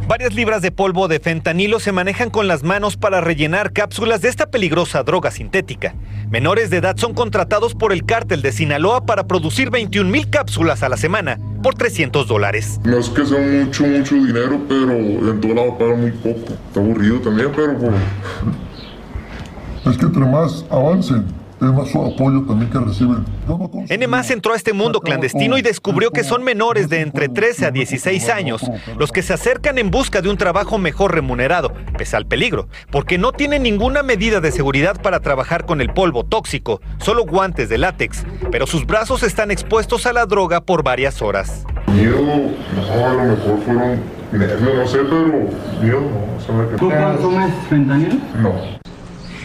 Varias 0.07 0.33
libras 0.33 0.63
de 0.63 0.71
polvo 0.71 1.09
de 1.09 1.19
fentanilo 1.19 1.81
se 1.81 1.91
manejan 1.91 2.31
con 2.31 2.47
las 2.47 2.63
manos 2.63 2.97
para 2.97 3.21
rellenar 3.21 3.73
cápsulas 3.73 4.21
de 4.23 4.29
esta 4.29 4.47
peligrosa 4.47 5.03
droga 5.03 5.33
sintética. 5.33 5.97
Menores 6.31 6.71
de 6.71 6.77
edad 6.77 6.97
son 6.99 7.13
contratados 7.13 7.75
por 7.75 7.93
el 7.93 8.05
cártel 8.05 8.43
de 8.43 8.53
Sinaloa 8.53 9.07
para 9.07 9.27
producir 9.27 9.71
21 9.71 10.09
mil 10.09 10.31
cápsulas 10.31 10.85
a 10.85 10.89
la 10.89 10.97
semana 10.97 11.41
por 11.65 11.75
300 11.75 12.29
dólares. 12.29 12.81
No 12.85 12.97
es 12.99 13.09
que 13.09 13.27
sea 13.27 13.41
mucho, 13.41 13.85
mucho 13.87 14.15
dinero, 14.15 14.61
pero 14.69 14.93
en 14.93 15.41
todo 15.41 15.55
lado 15.55 15.79
pagan 15.79 16.03
muy 16.03 16.13
poco. 16.13 16.53
Está 16.69 16.79
aburrido 16.79 17.19
también, 17.19 17.51
pero 17.57 17.77
pues, 17.77 17.93
Es 19.87 19.99
que 19.99 20.07
entre 20.07 20.25
más 20.27 20.65
avancen, 20.71 21.27
es 21.61 21.73
más 21.75 21.91
su 21.91 22.03
apoyo 22.03 22.43
también 22.47 22.71
que 22.71 22.79
reciben. 22.79 23.25
N 23.89 24.07
entró 24.31 24.53
a 24.53 24.57
este 24.57 24.73
mundo 24.73 25.01
clandestino 25.01 25.59
y 25.59 25.63
descubrió 25.63 26.11
que 26.11 26.25
son 26.25 26.43
menores 26.43 26.89
de 26.89 27.01
entre 27.01 27.29
13 27.29 27.67
a 27.67 27.71
16 27.71 28.29
años 28.31 28.63
los 28.99 29.13
que 29.13 29.23
se 29.23 29.35
acercan 29.35 29.79
en 29.79 29.91
busca 29.91 30.23
de 30.23 30.31
un 30.31 30.37
trabajo 30.37 30.79
mejor 30.79 31.15
remunerado, 31.15 31.73
pese 31.99 32.17
al 32.17 32.27
peligro, 32.27 32.69
porque 32.91 33.19
no 33.19 33.33
tienen 33.33 33.63
ninguna 33.63 34.03
medida 34.03 34.41
de 34.41 34.53
seguridad 34.53 35.01
para 35.03 35.21
trabajar 35.21 35.67
con 35.67 35.81
el 35.81 35.93
polvo 35.93 36.25
tóxico, 36.25 36.81
solo 36.99 37.25
guantes 37.27 37.69
de 37.69 37.79
látex, 37.79 38.25
pero 38.51 38.67
sus 38.67 38.87
brazos 38.87 39.23
están 39.23 39.51
expuestos 39.51 40.07
a 40.07 40.13
la 40.13 40.27
droga 40.27 40.61
por 40.61 40.83
varias 40.83 41.21
horas. 41.21 41.65
miedo, 41.89 42.21
no, 42.21 43.07
a 43.07 43.13
lo 43.13 43.37
mejor 43.37 43.61
fueron 43.65 44.01
nervios, 44.33 44.75
no 44.75 44.87
sé, 44.87 44.99
pero 44.99 45.27
miedo 45.83 46.01
no. 46.01 46.79
¿Tú 46.79 46.91
consumes 46.91 47.53
fentanilo? 47.69 48.15
No. 48.41 48.81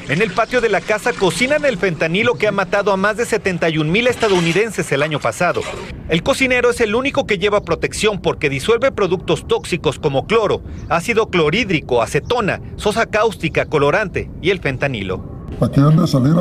En 0.07 0.21
el 0.21 0.29
patio 0.31 0.61
de 0.61 0.69
la 0.69 0.81
casa 0.81 1.13
cocinan 1.13 1.65
el 1.65 1.77
fentanilo 1.77 2.35
que 2.35 2.47
ha 2.47 2.51
matado 2.51 2.91
a 2.91 2.97
más 2.97 3.17
de 3.17 3.25
71 3.25 3.91
mil 3.91 4.05
estadounidenses 4.05 4.91
el 4.91 5.01
año 5.01 5.19
pasado. 5.19 5.61
El 6.09 6.21
cocinero 6.21 6.69
es 6.69 6.79
el 6.79 6.93
único 6.93 7.25
que 7.25 7.39
lleva 7.39 7.63
protección 7.63 8.21
porque 8.21 8.47
disuelve 8.47 8.91
productos 8.91 9.47
tóxicos 9.47 9.97
como 9.97 10.27
cloro, 10.27 10.61
ácido 10.89 11.31
clorhídrico, 11.31 12.03
acetona, 12.03 12.61
sosa 12.75 13.07
cáustica, 13.07 13.65
colorante 13.65 14.29
y 14.43 14.51
el 14.51 14.59
fentanilo. 14.59 15.23
Aquí 15.59 15.81
salir 16.05 16.35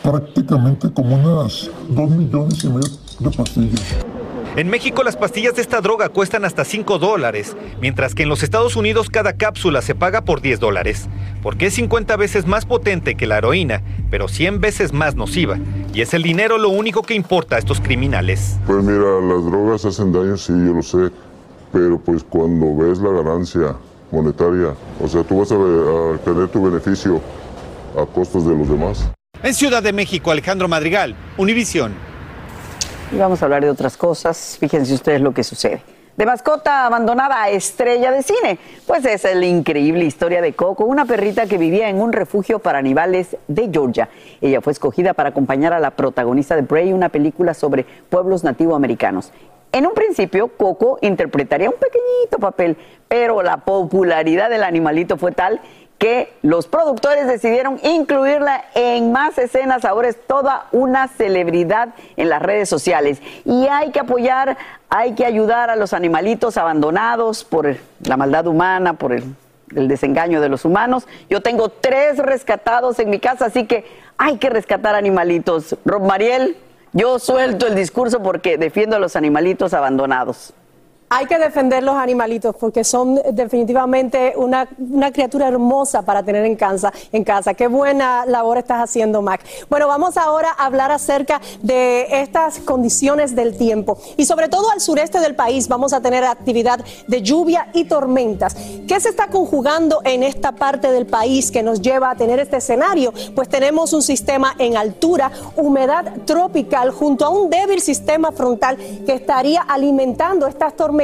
prácticamente 0.00 0.92
como 0.92 1.16
unas 1.16 1.68
dos 1.88 2.10
millones 2.10 2.62
y 2.62 2.68
medio 2.68 2.88
de 3.18 3.30
pastillas. 3.30 3.96
En 4.56 4.68
México 4.68 5.04
las 5.04 5.16
pastillas 5.16 5.54
de 5.54 5.62
esta 5.62 5.80
droga 5.80 6.08
cuestan 6.08 6.44
hasta 6.44 6.64
5 6.64 6.98
dólares, 6.98 7.56
mientras 7.80 8.14
que 8.14 8.24
en 8.24 8.28
los 8.28 8.42
Estados 8.42 8.76
Unidos 8.76 9.08
cada 9.08 9.34
cápsula 9.34 9.82
se 9.82 9.94
paga 9.94 10.22
por 10.22 10.40
10 10.40 10.58
dólares, 10.58 11.08
porque 11.42 11.66
es 11.66 11.74
50 11.74 12.16
veces 12.16 12.46
más 12.46 12.66
potente 12.66 13.14
que 13.14 13.26
la 13.26 13.38
heroína, 13.38 13.82
pero 14.10 14.26
100 14.26 14.60
veces 14.60 14.92
más 14.92 15.14
nociva, 15.14 15.58
y 15.94 16.00
es 16.00 16.12
el 16.14 16.22
dinero 16.22 16.58
lo 16.58 16.70
único 16.70 17.02
que 17.02 17.14
importa 17.14 17.56
a 17.56 17.58
estos 17.58 17.80
criminales. 17.80 18.58
Pues 18.66 18.82
mira, 18.82 19.20
las 19.20 19.44
drogas 19.44 19.84
hacen 19.84 20.12
daño, 20.12 20.36
sí, 20.36 20.52
yo 20.52 20.72
lo 20.72 20.82
sé, 20.82 21.10
pero 21.72 21.98
pues 22.00 22.24
cuando 22.24 22.76
ves 22.76 22.98
la 22.98 23.10
ganancia 23.10 23.76
monetaria, 24.10 24.74
o 25.00 25.06
sea, 25.06 25.22
tú 25.22 25.38
vas 25.38 25.52
a, 25.52 25.54
a 25.54 26.18
tener 26.24 26.48
tu 26.48 26.64
beneficio 26.64 27.20
a 27.96 28.06
costos 28.06 28.46
de 28.46 28.56
los 28.56 28.68
demás. 28.68 29.08
En 29.42 29.54
Ciudad 29.54 29.82
de 29.82 29.92
México, 29.92 30.32
Alejandro 30.32 30.66
Madrigal, 30.66 31.14
Univisión. 31.36 31.92
Y 33.10 33.16
vamos 33.16 33.40
a 33.40 33.46
hablar 33.46 33.62
de 33.62 33.70
otras 33.70 33.96
cosas. 33.96 34.56
Fíjense 34.60 34.92
ustedes 34.92 35.20
lo 35.20 35.32
que 35.32 35.42
sucede. 35.42 35.82
De 36.16 36.26
mascota 36.26 36.84
abandonada 36.84 37.42
a 37.42 37.48
estrella 37.48 38.10
de 38.10 38.22
cine. 38.22 38.58
Pues 38.86 39.04
es 39.04 39.22
la 39.22 39.46
increíble 39.46 40.04
historia 40.04 40.42
de 40.42 40.52
Coco, 40.52 40.84
una 40.84 41.06
perrita 41.06 41.46
que 41.46 41.56
vivía 41.58 41.88
en 41.88 42.00
un 42.00 42.12
refugio 42.12 42.58
para 42.58 42.78
animales 42.78 43.36
de 43.46 43.70
Georgia. 43.72 44.08
Ella 44.40 44.60
fue 44.60 44.72
escogida 44.72 45.14
para 45.14 45.30
acompañar 45.30 45.72
a 45.72 45.78
la 45.78 45.92
protagonista 45.92 46.56
de 46.56 46.62
Bray, 46.62 46.92
una 46.92 47.08
película 47.08 47.54
sobre 47.54 47.86
pueblos 48.10 48.44
nativoamericanos. 48.44 49.32
En 49.70 49.86
un 49.86 49.94
principio, 49.94 50.48
Coco 50.48 50.98
interpretaría 51.02 51.68
un 51.68 51.76
pequeñito 51.76 52.38
papel, 52.40 52.76
pero 53.06 53.42
la 53.42 53.58
popularidad 53.58 54.50
del 54.50 54.64
animalito 54.64 55.18
fue 55.18 55.32
tal 55.32 55.60
que 55.98 56.32
los 56.42 56.68
productores 56.68 57.26
decidieron 57.26 57.80
incluirla 57.82 58.64
en 58.74 59.10
más 59.10 59.36
escenas. 59.36 59.84
Ahora 59.84 60.08
es 60.08 60.16
toda 60.26 60.66
una 60.70 61.08
celebridad 61.08 61.90
en 62.16 62.28
las 62.28 62.40
redes 62.40 62.68
sociales. 62.68 63.20
Y 63.44 63.66
hay 63.66 63.90
que 63.90 64.00
apoyar, 64.00 64.56
hay 64.88 65.14
que 65.14 65.26
ayudar 65.26 65.70
a 65.70 65.76
los 65.76 65.92
animalitos 65.92 66.56
abandonados 66.56 67.44
por 67.44 67.76
la 68.04 68.16
maldad 68.16 68.46
humana, 68.46 68.94
por 68.94 69.12
el, 69.12 69.34
desengaño 69.70 70.40
de 70.40 70.48
los 70.48 70.64
humanos. 70.64 71.06
Yo 71.28 71.42
tengo 71.42 71.68
tres 71.68 72.18
rescatados 72.18 72.98
en 73.00 73.10
mi 73.10 73.18
casa, 73.18 73.46
así 73.46 73.66
que 73.66 73.84
hay 74.16 74.38
que 74.38 74.48
rescatar 74.50 74.94
animalitos. 74.94 75.76
Rob 75.84 76.02
Mariel, 76.02 76.56
yo 76.92 77.18
suelto 77.18 77.66
el 77.66 77.74
discurso 77.74 78.22
porque 78.22 78.56
defiendo 78.56 78.96
a 78.96 78.98
los 78.98 79.14
animalitos 79.16 79.74
abandonados. 79.74 80.54
Hay 81.10 81.24
que 81.24 81.38
defender 81.38 81.82
los 81.82 81.96
animalitos 81.96 82.54
porque 82.56 82.84
son 82.84 83.18
definitivamente 83.32 84.34
una, 84.36 84.68
criatura 85.10 85.48
hermosa 85.48 86.02
para 86.02 86.22
tener 86.22 86.44
en 86.44 86.54
casa, 86.54 86.92
en 87.12 87.24
casa. 87.24 87.54
Qué 87.54 87.66
buena 87.66 88.26
labor 88.26 88.58
estás 88.58 88.82
haciendo, 88.82 89.22
Mac. 89.22 89.40
Bueno, 89.70 89.88
vamos 89.88 90.18
ahora 90.18 90.50
a 90.50 90.66
hablar 90.66 90.90
acerca 90.92 91.40
de 91.62 92.20
estas 92.20 92.58
condiciones 92.58 93.34
del 93.34 93.56
tiempo. 93.56 93.96
Y 94.18 94.26
sobre 94.26 94.48
todo 94.48 94.70
al 94.70 94.82
sureste 94.82 95.18
del 95.18 95.34
país 95.34 95.66
vamos 95.66 95.94
a 95.94 96.02
tener 96.02 96.24
actividad 96.24 96.84
de 97.06 97.22
lluvia 97.22 97.68
y 97.72 97.84
tormentas. 97.84 98.54
¿Qué 98.86 99.00
se 99.00 99.08
está 99.08 99.28
conjugando 99.28 100.02
en 100.04 100.22
esta 100.22 100.52
parte 100.52 100.92
del 100.92 101.06
país 101.06 101.50
que 101.50 101.62
nos 101.62 101.80
lleva 101.80 102.10
a 102.10 102.16
tener 102.16 102.38
este 102.38 102.58
escenario? 102.58 103.14
Pues 103.34 103.48
tenemos 103.48 103.94
un 103.94 104.02
sistema 104.02 104.54
en 104.58 104.76
altura, 104.76 105.32
humedad 105.56 106.04
tropical, 106.26 106.90
junto 106.90 107.24
a 107.24 107.30
un 107.30 107.48
débil 107.48 107.80
sistema 107.80 108.30
frontal 108.30 108.76
que 108.76 109.14
estaría 109.14 109.62
alimentando 109.62 110.46
estas 110.46 110.76
tormentas 110.76 110.97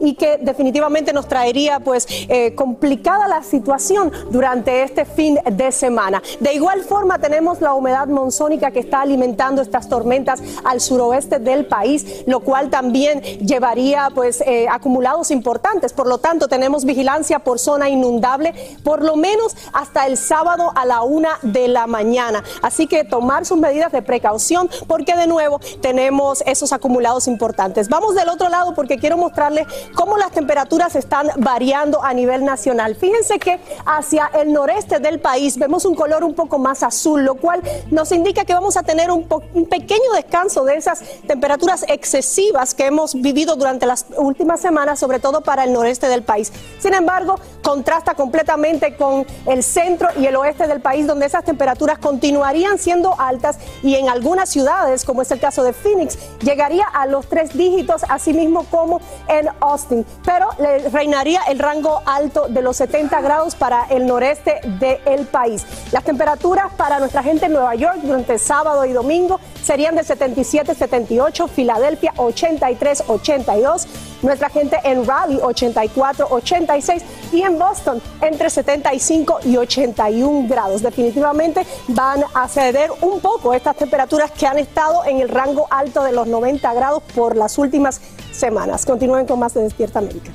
y 0.00 0.14
que 0.14 0.38
definitivamente 0.38 1.12
nos 1.12 1.26
traería 1.26 1.80
pues 1.80 2.06
eh, 2.28 2.54
complicada 2.54 3.26
la 3.26 3.42
situación 3.42 4.12
durante 4.30 4.82
este 4.82 5.04
fin 5.04 5.38
de 5.50 5.72
semana. 5.72 6.22
De 6.40 6.52
igual 6.52 6.82
forma 6.82 7.18
tenemos 7.18 7.60
la 7.60 7.74
humedad 7.74 8.06
monzónica 8.06 8.70
que 8.70 8.80
está 8.80 9.00
alimentando 9.00 9.62
estas 9.62 9.88
tormentas 9.88 10.42
al 10.64 10.80
suroeste 10.80 11.38
del 11.38 11.66
país, 11.66 12.24
lo 12.26 12.40
cual 12.40 12.70
también 12.70 13.20
llevaría 13.22 14.08
pues 14.14 14.42
eh, 14.42 14.66
acumulados 14.70 15.30
importantes. 15.30 15.92
Por 15.92 16.06
lo 16.06 16.18
tanto, 16.18 16.48
tenemos 16.48 16.84
vigilancia 16.84 17.38
por 17.38 17.58
zona 17.58 17.88
inundable 17.88 18.54
por 18.84 19.02
lo 19.02 19.16
menos 19.16 19.56
hasta 19.72 20.06
el 20.06 20.16
sábado 20.16 20.72
a 20.74 20.84
la 20.84 21.02
una 21.02 21.38
de 21.42 21.68
la 21.68 21.86
mañana. 21.86 22.42
Así 22.62 22.86
que 22.86 23.04
tomar 23.04 23.46
sus 23.46 23.58
medidas 23.58 23.92
de 23.92 24.02
precaución 24.02 24.68
porque 24.86 25.16
de 25.16 25.26
nuevo 25.26 25.60
tenemos 25.80 26.42
esos 26.46 26.72
acumulados 26.72 27.26
importantes. 27.26 27.88
Vamos 27.88 28.14
del 28.14 28.28
otro 28.28 28.48
lado 28.48 28.74
porque 28.74 28.98
quiero 28.98 29.16
mostrarles 29.30 29.66
cómo 29.94 30.16
las 30.16 30.32
temperaturas 30.32 30.96
están 30.96 31.28
variando 31.36 32.02
a 32.02 32.12
nivel 32.12 32.44
nacional. 32.44 32.96
Fíjense 32.96 33.38
que 33.38 33.60
hacia 33.86 34.28
el 34.34 34.52
noreste 34.52 34.98
del 34.98 35.20
país 35.20 35.56
vemos 35.56 35.84
un 35.84 35.94
color 35.94 36.24
un 36.24 36.34
poco 36.34 36.58
más 36.58 36.82
azul, 36.82 37.24
lo 37.24 37.36
cual 37.36 37.62
nos 37.90 38.10
indica 38.10 38.44
que 38.44 38.52
vamos 38.52 38.76
a 38.76 38.82
tener 38.82 39.10
un, 39.10 39.26
un 39.54 39.66
pequeño 39.66 40.12
descanso 40.14 40.64
de 40.64 40.74
esas 40.74 41.02
temperaturas 41.28 41.84
excesivas 41.88 42.74
que 42.74 42.86
hemos 42.86 43.14
vivido 43.14 43.54
durante 43.54 43.86
las 43.86 44.06
últimas 44.16 44.60
semanas, 44.60 44.98
sobre 44.98 45.20
todo 45.20 45.42
para 45.42 45.62
el 45.62 45.72
noreste 45.72 46.08
del 46.08 46.24
país. 46.24 46.52
Sin 46.80 46.94
embargo, 46.94 47.36
contrasta 47.62 48.14
completamente 48.14 48.96
con 48.96 49.24
el 49.46 49.62
centro 49.62 50.08
y 50.18 50.26
el 50.26 50.34
oeste 50.34 50.66
del 50.66 50.80
país, 50.80 51.06
donde 51.06 51.26
esas 51.26 51.44
temperaturas 51.44 51.98
continuarían 51.98 52.78
siendo 52.78 53.14
altas 53.18 53.58
y 53.82 53.94
en 53.94 54.08
algunas 54.08 54.48
ciudades, 54.48 55.04
como 55.04 55.22
es 55.22 55.30
el 55.30 55.38
caso 55.38 55.62
de 55.62 55.72
Phoenix, 55.72 56.18
llegaría 56.42 56.84
a 56.84 57.06
los 57.06 57.28
tres 57.28 57.56
dígitos, 57.56 58.02
así 58.08 58.32
mismo 58.32 58.64
como 58.70 59.00
en 59.28 59.48
Austin. 59.60 60.04
Pero 60.24 60.48
le 60.58 60.88
reinaría 60.88 61.42
el 61.48 61.58
rango 61.58 62.02
alto 62.06 62.48
de 62.48 62.62
los 62.62 62.76
70 62.76 63.20
grados 63.20 63.54
para 63.54 63.86
el 63.90 64.06
noreste 64.06 64.60
del 64.78 65.26
país. 65.26 65.64
Las 65.92 66.04
temperaturas 66.04 66.72
para 66.76 66.98
nuestra 66.98 67.22
gente 67.22 67.46
en 67.46 67.52
Nueva 67.52 67.74
York 67.74 67.98
durante 68.02 68.38
sábado 68.38 68.84
y 68.84 68.92
domingo 68.92 69.40
serían 69.62 69.94
de 69.96 70.04
77, 70.04 70.74
78, 70.74 71.48
Filadelfia 71.48 72.12
83, 72.16 73.04
82, 73.06 73.86
nuestra 74.22 74.48
gente 74.50 74.78
en 74.84 75.06
Raleigh 75.06 75.40
84, 75.42 76.28
86 76.30 77.02
y 77.32 77.42
en 77.42 77.58
Boston 77.58 78.00
entre 78.20 78.50
75 78.50 79.40
y 79.44 79.56
81 79.56 80.48
grados. 80.48 80.82
Definitivamente 80.82 81.66
van 81.88 82.24
a 82.34 82.48
ceder 82.48 82.90
un 83.00 83.20
poco 83.20 83.54
estas 83.54 83.76
temperaturas 83.76 84.30
que 84.30 84.46
han 84.46 84.58
estado 84.58 85.04
en 85.04 85.20
el 85.20 85.28
rango 85.28 85.66
alto 85.70 86.02
de 86.02 86.12
los 86.12 86.26
90 86.26 86.72
grados 86.74 87.02
por 87.14 87.36
las 87.36 87.58
últimas 87.58 88.00
semanas. 88.32 88.86
Continúen 88.86 89.26
con 89.26 89.38
más 89.38 89.54
de 89.54 89.62
Despierta 89.62 89.98
América. 89.98 90.32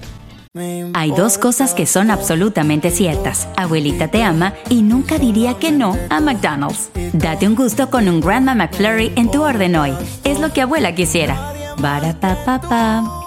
Hay 0.94 1.12
dos 1.12 1.38
cosas 1.38 1.74
que 1.74 1.86
son 1.86 2.10
absolutamente 2.12 2.90
ciertas. 2.90 3.50
Abuelita 3.58 4.08
te 4.08 4.24
ama 4.24 4.54
y 4.70 4.84
nunca 4.84 5.18
diría 5.18 5.56
que 5.56 5.74
no 5.74 5.98
a 6.10 6.22
McDonald's. 6.22 6.90
Date 7.12 7.46
un 7.46 7.56
gusto 7.56 7.90
con 7.90 8.08
un 8.08 8.22
Grandma 8.22 8.56
McFlurry 8.56 9.12
en 9.18 9.30
tu 9.30 9.44
orden 9.44 9.76
hoy. 9.76 9.94
Es 10.24 10.40
lo 10.40 10.54
que 10.54 10.62
abuela 10.62 10.96
quisiera. 10.96 11.54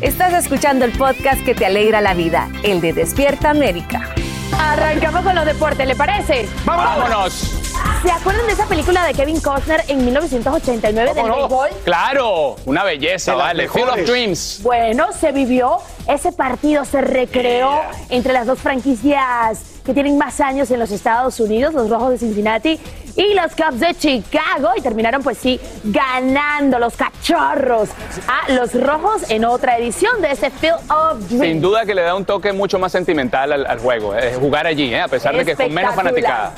Estás 0.00 0.32
escuchando 0.32 0.84
el 0.84 0.92
podcast 0.92 1.44
que 1.44 1.54
te 1.54 1.64
alegra 1.64 2.00
la 2.00 2.14
vida, 2.14 2.48
el 2.64 2.80
de 2.80 2.92
Despierta 2.92 3.50
América. 3.50 4.12
Arrancamos 4.58 5.22
con 5.22 5.34
los 5.34 5.46
deportes, 5.46 5.86
¿le 5.86 5.94
parece? 5.94 6.48
¡Vámonos! 6.64 7.62
¿Se 8.02 8.10
acuerdan 8.10 8.46
de 8.46 8.52
esa 8.52 8.66
película 8.66 9.04
de 9.06 9.14
Kevin 9.14 9.40
Costner 9.40 9.82
en 9.86 10.04
1989 10.04 11.14
del 11.14 11.30
béisbol? 11.30 11.68
Claro, 11.84 12.56
una 12.66 12.82
belleza, 12.82 13.34
vale. 13.34 13.68
Field 13.68 13.88
of. 13.90 14.06
Dreams. 14.06 14.60
Bueno, 14.62 15.12
se 15.12 15.30
vivió, 15.30 15.78
ese 16.08 16.32
partido 16.32 16.84
se 16.84 17.00
recreó 17.00 17.80
entre 18.08 18.32
las 18.32 18.46
dos 18.46 18.58
franquicias 18.58 19.60
que 19.84 19.94
tienen 19.94 20.18
más 20.18 20.40
años 20.40 20.70
en 20.70 20.80
los 20.80 20.90
Estados 20.90 21.38
Unidos, 21.38 21.74
los 21.74 21.88
Rojos 21.88 22.10
de 22.10 22.18
Cincinnati 22.18 22.80
y 23.16 23.34
los 23.34 23.54
Cubs 23.54 23.80
de 23.80 23.94
Chicago, 23.94 24.70
y 24.76 24.80
terminaron 24.80 25.22
pues 25.22 25.38
sí 25.38 25.60
ganando 25.84 26.78
los 26.78 26.94
cachorros 26.96 27.90
a 28.26 28.52
los 28.52 28.74
Rojos 28.74 29.30
en 29.30 29.44
otra 29.44 29.78
edición 29.78 30.20
de 30.22 30.32
ese 30.32 30.50
Field 30.50 30.80
of 30.90 31.28
Dreams. 31.28 31.44
Sin 31.44 31.60
duda 31.60 31.84
que 31.84 31.94
le 31.94 32.02
da 32.02 32.14
un 32.14 32.24
toque 32.24 32.52
mucho 32.52 32.78
más 32.78 32.92
sentimental 32.92 33.52
al, 33.52 33.66
al 33.66 33.78
juego, 33.78 34.14
eh, 34.16 34.34
jugar 34.38 34.66
allí, 34.66 34.92
eh, 34.94 35.00
a 35.00 35.08
pesar 35.08 35.36
de 35.36 35.44
que 35.44 35.56
con 35.56 35.72
menos 35.72 35.94
fanaticada. 35.94 36.52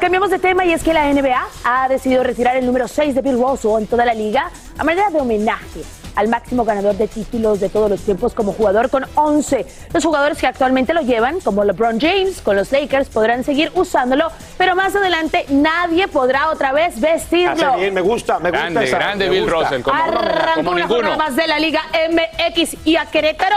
Cambiamos 0.00 0.30
de 0.30 0.38
tema 0.38 0.64
y 0.64 0.72
es 0.72 0.82
que 0.82 0.92
la 0.92 1.10
NBA 1.12 1.46
ha 1.64 1.88
decidido 1.88 2.22
retirar 2.22 2.56
el 2.56 2.66
número 2.66 2.88
6 2.88 3.14
de 3.14 3.22
Bill 3.22 3.38
Russell 3.38 3.78
en 3.78 3.86
toda 3.86 4.04
la 4.04 4.12
liga 4.12 4.50
a 4.76 4.84
manera 4.84 5.08
de 5.08 5.20
homenaje 5.20 5.82
al 6.16 6.28
máximo 6.28 6.64
ganador 6.64 6.96
de 6.96 7.08
títulos 7.08 7.60
de 7.60 7.68
todos 7.68 7.90
los 7.90 8.00
tiempos 8.02 8.34
como 8.34 8.52
jugador 8.52 8.90
con 8.90 9.04
11. 9.14 9.66
Los 9.92 10.04
jugadores 10.04 10.38
que 10.38 10.46
actualmente 10.46 10.94
lo 10.94 11.00
llevan, 11.02 11.40
como 11.40 11.64
LeBron 11.64 12.00
James 12.00 12.40
con 12.40 12.56
los 12.56 12.72
Lakers, 12.72 13.08
podrán 13.08 13.44
seguir 13.44 13.70
usándolo, 13.74 14.30
pero 14.58 14.74
más 14.76 14.94
adelante 14.94 15.46
nadie 15.48 16.08
podrá 16.08 16.50
otra 16.50 16.72
vez 16.72 17.00
vestirlo. 17.00 17.68
Hace 17.68 17.80
bien, 17.80 17.94
me 17.94 18.00
gusta, 18.00 18.38
me 18.38 18.50
gusta 18.50 18.62
Grande, 18.64 18.84
esa, 18.84 18.98
grande 18.98 19.24
me 19.26 19.30
Bill 19.32 19.42
gusta. 19.50 19.58
Russell, 19.70 19.82
como, 19.82 19.96
Arrancó 19.96 20.54
como 20.56 20.70
una 20.70 20.80
ninguno. 20.80 20.94
jornada 20.96 21.16
más 21.16 21.36
de 21.36 21.46
la 21.46 21.58
Liga 21.58 21.82
MX 22.10 22.76
y 22.84 22.96
a 22.96 23.06
Querétaro. 23.06 23.56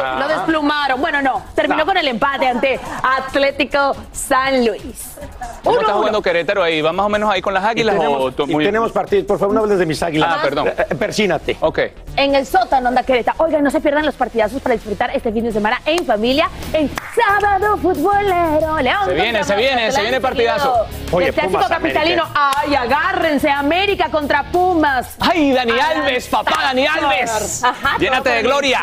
Ah. 0.00 0.16
Lo 0.20 0.28
desplumaron. 0.28 1.00
Bueno, 1.00 1.20
no, 1.22 1.42
terminó 1.56 1.78
No. 1.80 1.86
con 1.86 1.96
el 1.96 2.06
empate 2.06 2.46
ante 2.46 2.78
Atlético 3.02 3.96
San 4.12 4.64
Luis. 4.64 5.16
¿Cómo 5.64 5.70
Uno, 5.72 5.80
está 5.80 5.92
uno. 5.92 5.98
jugando 5.98 6.22
Querétaro 6.22 6.62
ahí? 6.62 6.80
¿Va 6.80 6.92
más 6.92 7.06
o 7.06 7.08
menos 7.08 7.28
ahí 7.30 7.42
con 7.42 7.52
las 7.52 7.64
águilas 7.64 7.96
Y 7.96 7.98
tenemos, 7.98 8.20
o 8.22 8.30
tú- 8.32 8.44
y 8.60 8.64
tenemos 8.64 8.92
partidos, 8.92 9.24
por 9.26 9.38
favor, 9.40 9.54
no 9.56 9.62
hables 9.62 9.78
de 9.80 9.86
mis 9.86 10.00
águilas. 10.02 10.30
Ah, 10.32 10.40
perdón. 10.42 10.68
Eh, 10.68 10.74
eh, 10.90 10.94
Persínate. 10.94 11.56
Ok. 11.60 11.78
En 12.16 12.34
el 12.36 12.46
sótano 12.46 12.88
anda 12.88 13.02
Querétaro. 13.02 13.36
Oigan, 13.42 13.64
no 13.64 13.70
se 13.70 13.80
pierdan 13.80 14.06
los 14.06 14.14
partidazos 14.14 14.62
para 14.62 14.76
disfrutar 14.76 15.10
este 15.14 15.32
fin 15.32 15.44
de 15.44 15.52
semana 15.52 15.80
en 15.84 16.06
familia 16.06 16.48
en 16.72 16.88
Sábado 17.16 17.76
Futbolero. 17.78 18.78
León. 18.80 19.04
Se 19.06 19.14
viene, 19.14 19.42
se 19.44 19.56
viene, 19.56 19.90
se 19.92 20.00
viene 20.00 20.20
partidazo. 20.20 20.86
Oye, 21.10 21.26
del 21.26 21.34
clásico 21.34 21.56
Pumas, 21.58 21.68
capitalino. 21.70 22.24
Ay, 22.34 22.74
agárrense, 22.76 23.50
América 23.50 24.08
contra 24.10 24.44
Pumas. 24.44 25.16
¡Ay, 25.18 25.52
Dani 25.52 25.72
Alves, 25.72 26.28
papá, 26.28 26.52
Dani 26.62 26.86
Alves! 26.86 27.64
Ajá, 27.64 27.96
Llénate 27.98 28.30
de 28.30 28.42
gloria. 28.42 28.77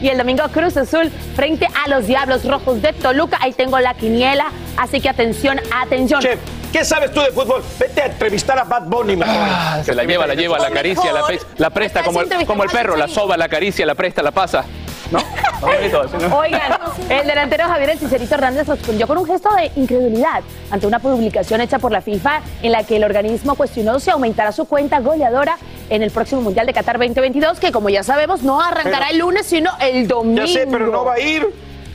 Y 0.00 0.08
el 0.08 0.18
domingo 0.18 0.44
Cruz 0.52 0.76
Azul 0.76 1.10
frente 1.34 1.66
a 1.66 1.88
los 1.88 2.06
Diablos 2.06 2.44
Rojos 2.44 2.82
de 2.82 2.92
Toluca. 2.92 3.38
Ahí 3.40 3.52
tengo 3.52 3.78
la 3.78 3.94
quiniela, 3.94 4.46
así 4.76 5.00
que 5.00 5.08
atención, 5.08 5.60
atención. 5.74 6.20
Chef, 6.20 6.38
¿qué 6.74 6.84
sabes 6.84 7.12
tú 7.12 7.20
de 7.20 7.30
fútbol? 7.30 7.62
Vete 7.78 8.02
a 8.02 8.06
entrevistar 8.06 8.58
a 8.58 8.64
Bad 8.64 8.82
Bunny 8.86 9.14
mejor. 9.16 9.32
Ah, 9.38 9.80
se 9.84 9.94
la 9.94 10.02
lleva, 10.02 10.26
la 10.26 10.34
lleva, 10.34 10.58
la 10.58 10.66
acaricia, 10.66 11.12
la, 11.12 11.24
pre- 11.24 11.38
la 11.56 11.70
presta 11.70 12.02
como 12.02 12.20
el, 12.20 12.46
como 12.46 12.64
el 12.64 12.70
perro, 12.70 12.96
la 12.96 13.06
soba, 13.06 13.36
la 13.36 13.44
acaricia, 13.44 13.86
la 13.86 13.94
presta, 13.94 14.22
la 14.24 14.32
pasa. 14.32 14.64
¿No? 15.12 15.20
Oigan, 16.36 16.72
el 17.08 17.26
delantero 17.28 17.64
Javier 17.68 17.90
El 17.90 17.98
Cicerito 17.98 18.34
Hernández 18.34 18.66
respondió 18.66 19.06
con 19.06 19.18
un 19.18 19.26
gesto 19.26 19.54
de 19.54 19.70
incredulidad 19.76 20.42
ante 20.72 20.86
una 20.86 20.98
publicación 20.98 21.60
hecha 21.60 21.78
por 21.78 21.92
la 21.92 22.00
FIFA 22.00 22.40
en 22.62 22.72
la 22.72 22.82
que 22.82 22.96
el 22.96 23.04
organismo 23.04 23.54
cuestionó 23.54 24.00
si 24.00 24.10
aumentará 24.10 24.50
su 24.50 24.64
cuenta 24.64 24.98
goleadora 24.98 25.56
en 25.90 26.02
el 26.02 26.10
próximo 26.10 26.40
Mundial 26.40 26.66
de 26.66 26.72
Qatar 26.72 26.98
2022, 26.98 27.60
que 27.60 27.70
como 27.70 27.88
ya 27.90 28.02
sabemos 28.02 28.42
no 28.42 28.60
arrancará 28.60 28.98
Pero- 28.98 29.10
el 29.12 29.18
lunes, 29.18 29.46
sino 29.46 29.70
el 29.80 30.08
domingo. 30.08 30.44
Ya 30.46 30.52
sé, 30.52 30.66
pero 30.66 30.88
no 30.88 31.04
va 31.04 31.14
a 31.14 31.20
ir. 31.20 31.46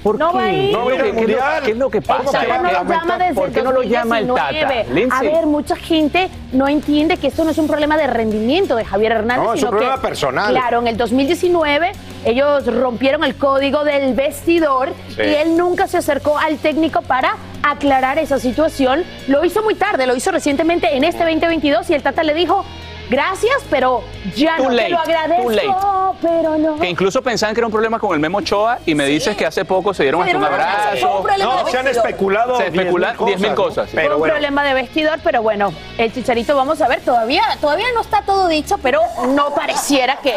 No 0.03 0.33
va 0.33 0.43
a 0.43 0.51
ir. 0.51 0.71
No 0.71 0.85
va 0.85 0.91
a 0.91 0.95
ir 0.95 1.01
al 1.01 1.13
mundial. 1.13 1.63
¿Qué 1.63 1.71
es 1.71 1.77
lo 1.77 1.89
que 1.89 2.01
pasa? 2.01 2.23
¿Por 2.23 2.41
qué 2.41 2.47
no 2.47 2.61
lo 2.63 2.71
llama 2.71 3.17
desde 3.17 3.33
¿Por 3.33 3.51
qué 3.51 3.61
no 3.61 3.71
lo 3.71 3.83
llama 3.83 4.19
el 4.19 4.27
Tata? 4.27 4.51
2019? 4.87 5.09
A 5.11 5.21
ver, 5.21 5.45
mucha 5.45 5.75
gente 5.75 6.29
no 6.51 6.67
entiende 6.67 7.17
que 7.17 7.27
esto 7.27 7.43
no 7.43 7.51
es 7.51 7.57
un 7.57 7.67
problema 7.67 7.97
de 7.97 8.07
rendimiento 8.07 8.75
de 8.75 8.85
Javier 8.85 9.11
Hernández, 9.11 9.45
No, 9.45 9.53
es 9.53 9.63
un 9.63 9.69
problema 9.69 9.95
que, 9.95 10.01
personal. 10.01 10.51
Claro, 10.51 10.79
en 10.79 10.87
el 10.87 10.97
2019 10.97 11.91
ellos 12.25 12.65
rompieron 12.65 13.23
el 13.23 13.35
código 13.35 13.83
del 13.83 14.13
vestidor 14.13 14.93
Sí. 15.15 15.21
y 15.21 15.35
él 15.35 15.57
nunca 15.57 15.87
se 15.87 15.97
acercó 15.97 16.37
al 16.37 16.57
técnico 16.57 17.01
para 17.01 17.35
aclarar 17.63 18.19
esa 18.19 18.39
situación. 18.39 19.03
Lo 19.27 19.43
hizo 19.45 19.61
muy 19.63 19.75
tarde, 19.75 20.07
lo 20.07 20.15
hizo 20.15 20.31
recientemente 20.31 20.95
en 20.95 21.03
este 21.03 21.23
2022 21.23 21.89
y 21.89 21.93
el 21.93 22.01
Tata 22.03 22.23
le 22.23 22.33
dijo, 22.33 22.63
gracias, 23.09 23.57
pero 23.69 24.01
ya 24.35 24.57
Too 24.57 24.63
no 24.65 24.69
late, 24.71 24.83
te 24.85 24.89
lo 24.91 24.99
agradezco. 24.99 25.98
No, 26.13 26.15
pero 26.21 26.57
no. 26.57 26.77
Que 26.79 26.89
incluso 26.89 27.21
pensaban 27.21 27.53
que 27.53 27.59
era 27.61 27.67
un 27.67 27.71
problema 27.71 27.99
con 27.99 28.13
el 28.13 28.19
Memo 28.19 28.39
Ochoa 28.39 28.79
y 28.85 28.95
me 28.95 29.05
dices 29.05 29.35
que 29.35 29.45
hace 29.45 29.65
poco 29.65 29.93
se 29.93 30.03
dieron 30.03 30.23
Se 30.23 30.31
hasta 30.31 30.37
un 30.37 30.45
abrazo, 30.45 31.19
un 31.21 31.39
No, 31.39 31.67
se 31.67 31.77
han 31.77 31.87
especulado 31.87 32.57
Se 32.57 32.67
especulan 32.67 33.15
10.000 33.17 33.35
10.000 33.37 33.49
¿no? 33.49 33.55
cosas. 33.55 33.89
Fue 33.89 34.01
Pero 34.01 34.15
un 34.15 34.19
bueno. 34.19 34.33
problema 34.33 34.63
de 34.63 34.73
vestidor, 34.73 35.19
pero 35.23 35.41
bueno, 35.41 35.73
el 35.97 36.13
chicharito, 36.13 36.55
vamos 36.55 36.81
a 36.81 36.87
ver, 36.87 37.01
todavía, 37.01 37.43
todavía 37.61 37.87
no 37.93 38.01
está 38.01 38.21
todo 38.23 38.47
dicho, 38.47 38.77
pero 38.81 39.01
no 39.29 39.53
pareciera 39.53 40.17
que 40.17 40.35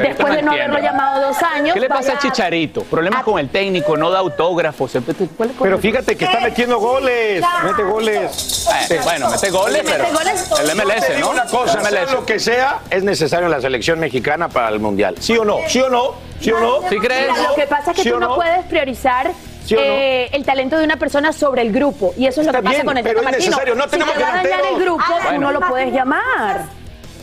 después 0.00 0.34
de 0.34 0.42
no 0.42 0.52
haberlo 0.52 0.78
llamado 0.78 1.26
dos 1.28 1.42
años. 1.42 1.74
¿Qué 1.74 1.80
le 1.80 1.88
pasa 1.88 2.12
al 2.12 2.18
Chicharito? 2.18 2.82
Problemas 2.84 3.22
con 3.24 3.38
el 3.38 3.48
técnico, 3.48 3.96
no 3.96 4.10
da 4.10 4.18
autógrafos. 4.20 4.90
siempre 4.90 5.14
te- 5.14 5.26
¿cuál 5.28 5.50
es- 5.50 5.56
cuál 5.56 5.70
Pero 5.70 5.78
fíjate 5.80 6.16
que 6.16 6.24
está 6.24 6.40
metiendo 6.40 6.78
goles. 6.78 7.42
Mete 7.64 7.82
goles. 7.82 8.66
Eh, 8.90 9.00
bueno, 9.02 9.30
mete 9.30 9.50
goles, 9.50 9.84
Mete 9.84 9.96
pero 9.98 10.12
goles. 10.16 10.50
el 10.60 10.70
MLS, 10.76 11.18
¿no? 11.20 11.30
una 11.30 11.44
cosa, 11.46 11.80
MLS. 11.80 12.12
lo 12.12 12.24
que 12.26 12.38
sea, 12.38 12.78
es 12.90 13.02
necesario 13.04 13.46
en 13.46 13.52
la 13.52 13.60
selección 13.60 13.98
mexicana 13.98 14.48
para 14.48 14.68
el 14.68 14.80
Mundial. 14.80 15.03
¿Sí 15.20 15.36
o 15.36 15.44
no? 15.44 15.58
¿Sí 15.68 15.80
o 15.80 15.88
no? 15.88 16.12
¿Sí 16.40 16.50
o 16.52 16.60
no? 16.60 16.88
¿Sí 16.88 16.98
crees? 16.98 17.30
Mira, 17.32 17.48
lo 17.48 17.54
que 17.54 17.66
pasa 17.66 17.90
es 17.90 17.96
que 17.96 18.02
¿Sí 18.02 18.10
tú 18.10 18.18
no, 18.20 18.28
no? 18.28 18.34
puedes 18.36 18.64
priorizar 18.66 19.32
¿Sí 19.64 19.74
o 19.74 19.78
no? 19.78 19.84
eh, 19.84 20.28
el 20.32 20.44
talento 20.44 20.76
de 20.78 20.84
una 20.84 20.96
persona 20.96 21.32
sobre 21.32 21.62
el 21.62 21.72
grupo. 21.72 22.12
Y 22.16 22.26
eso 22.26 22.40
es 22.40 22.46
lo 22.46 22.50
Está 22.50 22.58
que 22.60 22.64
pasa 22.64 22.74
bien, 22.76 22.86
con 22.86 22.96
el 22.98 23.02
pero 23.04 23.20
Tata 23.20 23.28
es 23.30 23.32
Martino. 23.36 23.50
necesario, 23.50 23.74
no 23.74 23.84
si 23.84 23.90
tenemos 23.90 24.14
te 24.14 24.22
va 24.22 24.28
a 24.28 24.36
dañar 24.42 24.60
el 24.72 24.80
grupo, 24.80 25.02
tú 25.06 25.12
Bueno. 25.24 25.40
no 25.40 25.52
lo 25.52 25.60
puedes 25.60 25.92
llamar. 25.92 26.64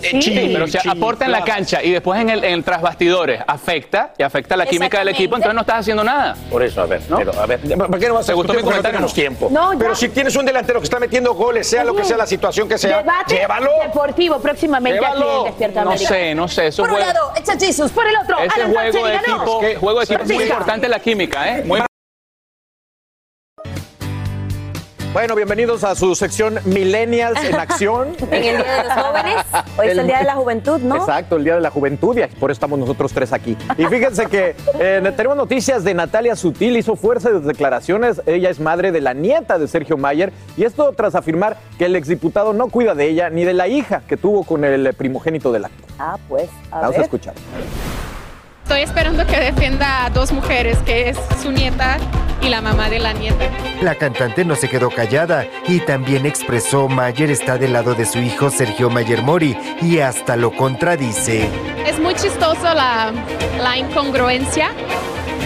Sí, 0.02 0.50
pero 0.54 0.68
se 0.68 0.80
aporta 0.90 1.26
en 1.26 1.32
la 1.32 1.44
cancha 1.44 1.82
y 1.84 1.92
después 1.92 2.20
en 2.20 2.30
el, 2.30 2.44
en 2.44 2.54
el 2.54 2.64
tras 2.64 2.82
bastidores 2.82 3.42
afecta 3.48 4.14
y 4.18 4.24
afecta 4.24 4.56
la 4.58 4.66
química 4.66 5.00
del 5.00 5.10
equipo, 5.10 5.36
entonces 5.36 5.54
no 5.56 5.62
estás 5.62 5.80
haciendo 5.80 6.04
nada. 6.04 6.36
Por 6.50 6.64
eso, 6.64 6.82
a 6.82 6.86
ver, 6.86 7.02
pero 7.16 7.32
a 7.40 7.46
ver, 7.46 7.60
¿por 7.60 8.00
qué 8.00 8.08
no 8.08 8.16
vas 8.16 8.26
a 8.26 8.28
¿Te 8.28 8.34
gustó 8.34 8.54
mi 8.54 8.60
no 8.60 8.66
comentario? 8.66 8.92
tenemos 8.98 9.14
tiempo? 9.14 9.48
No, 9.52 9.72
pero 9.78 9.96
si 9.96 10.10
tienes 10.10 10.36
un 10.36 10.46
delantero 10.46 10.80
que 10.80 10.86
está 10.86 11.00
metiendo 11.00 11.34
goles, 11.34 11.68
sea 11.68 11.84
lo 11.84 11.96
que 11.96 12.04
sea 12.04 12.18
la 12.18 12.26
situación 12.28 12.68
que 12.68 12.78
sea, 12.78 12.98
Debate 13.00 13.36
llévalo. 13.36 13.70
deportivo 13.84 14.40
próximamente 14.40 15.00
aquí 15.06 15.14
Llévalo. 15.14 15.38
en 15.40 15.46
Despierta 15.46 15.84
No 15.84 15.98
sé, 15.98 16.36
no 16.36 16.48
sé, 16.48 16.68
eso 16.68 16.84
Por 16.84 16.92
un 16.94 17.00
lado, 17.00 17.32
echa 17.38 17.58
Jesus, 17.58 17.92
por 17.92 18.08
el 18.08 18.16
otro, 18.18 18.38
Ese 18.40 18.62
Alan 18.62 18.74
juego 18.74 19.06
de 19.06 19.12
ganó. 19.14 19.20
equipo, 19.36 19.62
juego 19.80 20.00
de 20.00 20.06
equipo 20.06 20.24
es 20.24 20.32
muy 20.32 20.44
importante 20.44 20.90
la 20.90 21.00
química, 21.00 21.58
¿eh? 21.58 21.64
Muy 21.66 21.82
Bueno, 25.14 25.36
bienvenidos 25.36 25.84
a 25.84 25.94
su 25.94 26.16
sección 26.16 26.60
Millennials 26.64 27.44
en 27.44 27.56
Acción. 27.60 28.16
En 28.32 28.44
el 28.46 28.64
Día 28.64 28.78
de 28.78 28.84
los 28.86 28.94
Jóvenes. 28.94 29.36
Hoy 29.78 29.88
es 29.90 29.98
el 29.98 30.08
Día 30.08 30.20
de 30.20 30.24
la 30.24 30.36
Juventud, 30.36 30.80
¿no? 30.80 30.96
Exacto, 30.96 31.36
el 31.36 31.44
Día 31.44 31.56
de 31.56 31.60
la 31.62 31.70
Juventud 31.70 32.18
y 32.18 32.26
por 32.36 32.50
eso 32.50 32.56
estamos 32.56 32.80
nosotros 32.80 33.12
tres 33.12 33.34
aquí. 33.34 33.58
Y 33.78 33.86
fíjense 33.88 34.28
que 34.28 34.56
eh, 34.80 35.14
tenemos 35.18 35.36
noticias 35.36 35.84
de 35.84 35.94
Natalia 35.94 36.38
Sutil, 36.38 36.78
hizo 36.78 36.96
fuerza 36.96 37.30
de 37.30 37.42
declaraciones. 37.42 38.22
Ella 38.26 38.50
es 38.50 38.62
madre 38.62 38.94
de 38.94 39.02
la 39.02 39.14
nieta 39.14 39.60
de 39.60 39.68
Sergio 39.68 39.98
Mayer 39.98 40.32
y 40.56 40.64
esto 40.64 40.94
tras 40.94 41.14
afirmar 41.14 41.58
que 41.78 41.86
el 41.86 41.98
exdiputado 41.98 42.54
no 42.54 42.70
cuida 42.70 42.96
de 42.96 43.10
ella 43.10 43.30
ni 43.30 43.44
de 43.44 43.54
la 43.54 43.68
hija 43.68 44.04
que 44.08 44.16
tuvo 44.16 44.46
con 44.46 44.64
el 44.64 44.94
primogénito 44.94 45.52
del 45.52 45.66
acto. 45.66 45.88
Ah, 46.00 46.18
pues, 46.30 46.50
a 46.72 46.80
Vamos 46.80 46.98
a 46.98 47.02
escuchar. 47.02 47.34
Estoy 48.72 48.84
esperando 48.84 49.28
que 49.28 49.38
defienda 49.38 50.06
a 50.06 50.10
dos 50.10 50.32
mujeres, 50.32 50.78
que 50.86 51.10
es 51.10 51.18
su 51.44 51.52
nieta 51.52 51.98
y 52.42 52.48
la 52.48 52.62
mamá 52.62 52.90
de 52.90 53.00
la 53.00 53.12
nieta. 53.12 53.50
La 53.82 53.96
cantante 53.96 54.46
no 54.46 54.56
se 54.56 54.70
quedó 54.70 54.90
callada 54.90 55.46
y 55.68 55.82
también 55.82 56.26
expresó 56.26 56.88
Mayer 56.88 57.32
está 57.32 57.58
del 57.58 57.74
lado 57.74 57.96
de 57.96 58.06
su 58.06 58.20
hijo 58.20 58.50
Sergio 58.50 58.90
Mayer 58.90 59.24
Mori 59.24 59.58
y 59.82 60.00
hasta 60.00 60.38
lo 60.38 60.56
contradice. 60.56 61.50
Es 61.86 62.00
muy 62.00 62.16
chistoso 62.16 62.74
la, 62.74 63.12
la 63.62 63.78
incongruencia, 63.78 64.70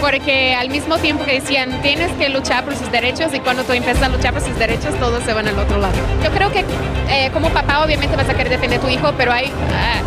porque 0.00 0.54
al 0.54 0.70
mismo 0.70 0.96
tiempo 0.98 1.24
que 1.24 1.40
decían 1.40 1.82
tienes 1.82 2.12
que 2.12 2.28
luchar 2.28 2.64
por 2.64 2.76
sus 2.76 2.92
derechos 2.92 3.34
y 3.34 3.40
cuando 3.40 3.64
tú 3.64 3.72
empiezas 3.72 4.04
a 4.04 4.08
luchar 4.08 4.34
por 4.34 4.42
sus 4.42 4.56
derechos 4.56 4.94
todos 5.00 5.24
se 5.24 5.32
van 5.32 5.48
al 5.48 5.58
otro 5.58 5.78
lado. 5.78 5.96
Yo 6.22 6.30
creo 6.30 6.52
que 6.52 6.64
eh, 7.10 7.32
como 7.32 7.48
papá 7.50 7.84
obviamente 7.84 8.14
vas 8.14 8.28
a 8.28 8.34
querer 8.34 8.50
defender 8.50 8.78
a 8.78 8.82
tu 8.82 8.88
hijo, 8.88 9.12
pero 9.18 9.32
hay, 9.32 9.46
ah, 9.72 10.00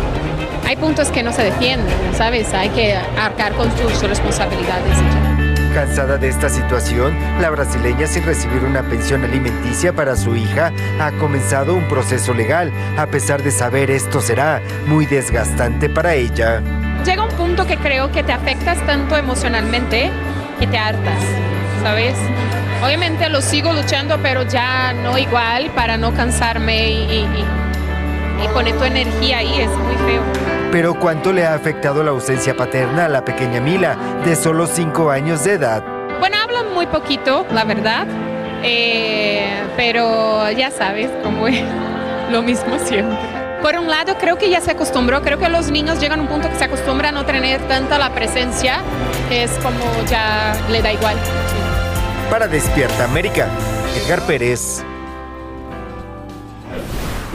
hay 0.70 0.76
puntos 0.76 1.10
que 1.10 1.24
no 1.24 1.32
se 1.32 1.42
defienden, 1.42 1.92
¿sabes? 2.16 2.54
Hay 2.54 2.68
que 2.68 2.94
arcar 2.94 3.52
con 3.54 3.68
sus 3.76 4.00
responsabilidades. 4.04 4.96
Cansada 5.74 6.16
de 6.16 6.28
esta 6.28 6.48
situación, 6.48 7.12
la 7.40 7.50
brasileña 7.50 8.06
sin 8.06 8.22
recibir 8.24 8.62
una 8.62 8.82
pensión 8.84 9.24
alimenticia 9.24 9.92
para 9.92 10.14
su 10.14 10.36
hija 10.36 10.70
ha 11.00 11.10
comenzado 11.18 11.74
un 11.74 11.88
proceso 11.88 12.32
legal, 12.34 12.70
a 12.96 13.06
pesar 13.06 13.42
de 13.42 13.50
saber 13.50 13.90
esto 13.90 14.20
será 14.20 14.62
muy 14.86 15.06
desgastante 15.06 15.88
para 15.88 16.14
ella. 16.14 16.60
llega 17.04 17.24
un 17.24 17.30
punto 17.34 17.66
que 17.66 17.76
creo 17.76 18.12
que 18.12 18.22
te 18.22 18.32
afectas 18.32 18.78
tanto 18.86 19.16
emocionalmente 19.16 20.08
que 20.60 20.68
te 20.68 20.78
hartas, 20.78 21.18
¿sabes? 21.82 22.14
Obviamente 22.84 23.28
lo 23.28 23.40
sigo 23.42 23.72
luchando, 23.72 24.18
pero 24.22 24.44
ya 24.44 24.92
no 24.92 25.18
igual 25.18 25.70
para 25.74 25.96
no 25.96 26.14
cansarme 26.14 26.90
y, 26.90 26.94
y- 26.94 27.18
y- 27.24 28.44
y 28.44 28.48
poner 28.54 28.76
tu 28.78 28.84
energía 28.84 29.38
ahí, 29.38 29.60
es 29.62 29.68
muy 29.70 29.96
feo. 30.06 30.22
Pero 30.72 30.94
¿cuánto 30.94 31.32
le 31.32 31.44
ha 31.44 31.54
afectado 31.54 32.04
la 32.04 32.10
ausencia 32.12 32.56
paterna 32.56 33.06
a 33.06 33.08
la 33.08 33.24
pequeña 33.24 33.60
Mila, 33.60 33.96
de 34.24 34.36
solo 34.36 34.68
5 34.68 35.10
años 35.10 35.42
de 35.42 35.54
edad? 35.54 35.82
Bueno, 36.20 36.36
hablan 36.40 36.72
muy 36.72 36.86
poquito, 36.86 37.44
la 37.50 37.64
verdad, 37.64 38.06
eh, 38.62 39.64
pero 39.76 40.48
ya 40.52 40.70
sabes 40.70 41.10
cómo 41.24 41.48
es 41.48 41.60
lo 42.30 42.42
mismo 42.42 42.78
siempre. 42.78 43.18
Por 43.62 43.76
un 43.76 43.90
lado, 43.90 44.16
creo 44.18 44.38
que 44.38 44.48
ya 44.48 44.60
se 44.60 44.70
acostumbró, 44.70 45.22
creo 45.22 45.38
que 45.38 45.48
los 45.48 45.72
niños 45.72 45.98
llegan 45.98 46.20
a 46.20 46.22
un 46.22 46.28
punto 46.28 46.48
que 46.48 46.54
se 46.54 46.64
acostumbran 46.64 47.16
a 47.16 47.20
no 47.20 47.26
tener 47.26 47.60
tanta 47.66 47.98
la 47.98 48.14
presencia, 48.14 48.78
que 49.28 49.42
es 49.42 49.50
como 49.58 49.80
ya 50.08 50.54
le 50.70 50.80
da 50.82 50.92
igual. 50.92 51.16
Para 52.30 52.46
Despierta 52.46 53.04
América, 53.04 53.48
Edgar 53.96 54.20
Pérez. 54.20 54.84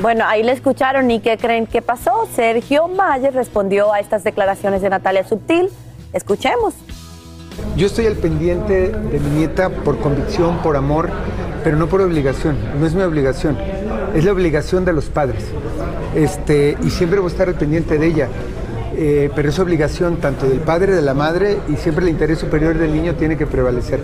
Bueno, 0.02 0.26
ahí 0.28 0.44
le 0.44 0.52
escucharon 0.52 1.10
y 1.10 1.22
¿qué 1.22 1.38
creen 1.38 1.68
que 1.68 1.82
pasó? 1.82 2.28
Sergio 2.36 2.90
Mayer 2.90 3.34
respondió 3.34 3.94
a 3.94 4.00
estas 4.02 4.26
declaraciones 4.26 4.82
de 4.82 4.90
Natalia 4.90 5.26
Subtil. 5.26 5.70
Escuchemos. 6.12 6.74
Yo 7.78 7.88
estoy 7.88 8.06
al 8.08 8.16
pendiente 8.16 8.90
de 8.90 9.20
mi 9.20 9.30
nieta 9.38 9.70
por 9.70 9.98
convicción, 10.00 10.58
por 10.58 10.76
amor, 10.76 11.10
pero 11.64 11.78
no 11.78 11.88
por 11.88 12.02
obligación. 12.02 12.58
No 12.78 12.86
es 12.86 12.94
mi 12.94 13.04
obligación, 13.04 13.58
es 14.14 14.26
la 14.26 14.34
obligación 14.34 14.84
de 14.84 14.92
los 14.92 15.06
padres. 15.06 15.46
Este, 16.14 16.78
y 16.84 16.90
siempre 16.90 17.20
voy 17.20 17.30
a 17.30 17.32
estar 17.32 17.48
al 17.48 17.56
pendiente 17.56 17.98
de 17.98 18.08
ella. 18.08 18.28
Eh, 18.98 19.30
pero 19.36 19.50
es 19.50 19.60
obligación 19.60 20.18
tanto 20.18 20.48
del 20.48 20.60
padre, 20.60 20.94
de 20.94 21.02
la 21.02 21.14
madre, 21.14 21.58
y 21.68 21.76
siempre 21.76 22.06
el 22.06 22.12
interés 22.12 22.40
superior 22.40 22.78
del 22.78 22.94
niño 22.94 23.16
tiene 23.16 23.36
que 23.36 23.46
prevalecer. 23.46 24.00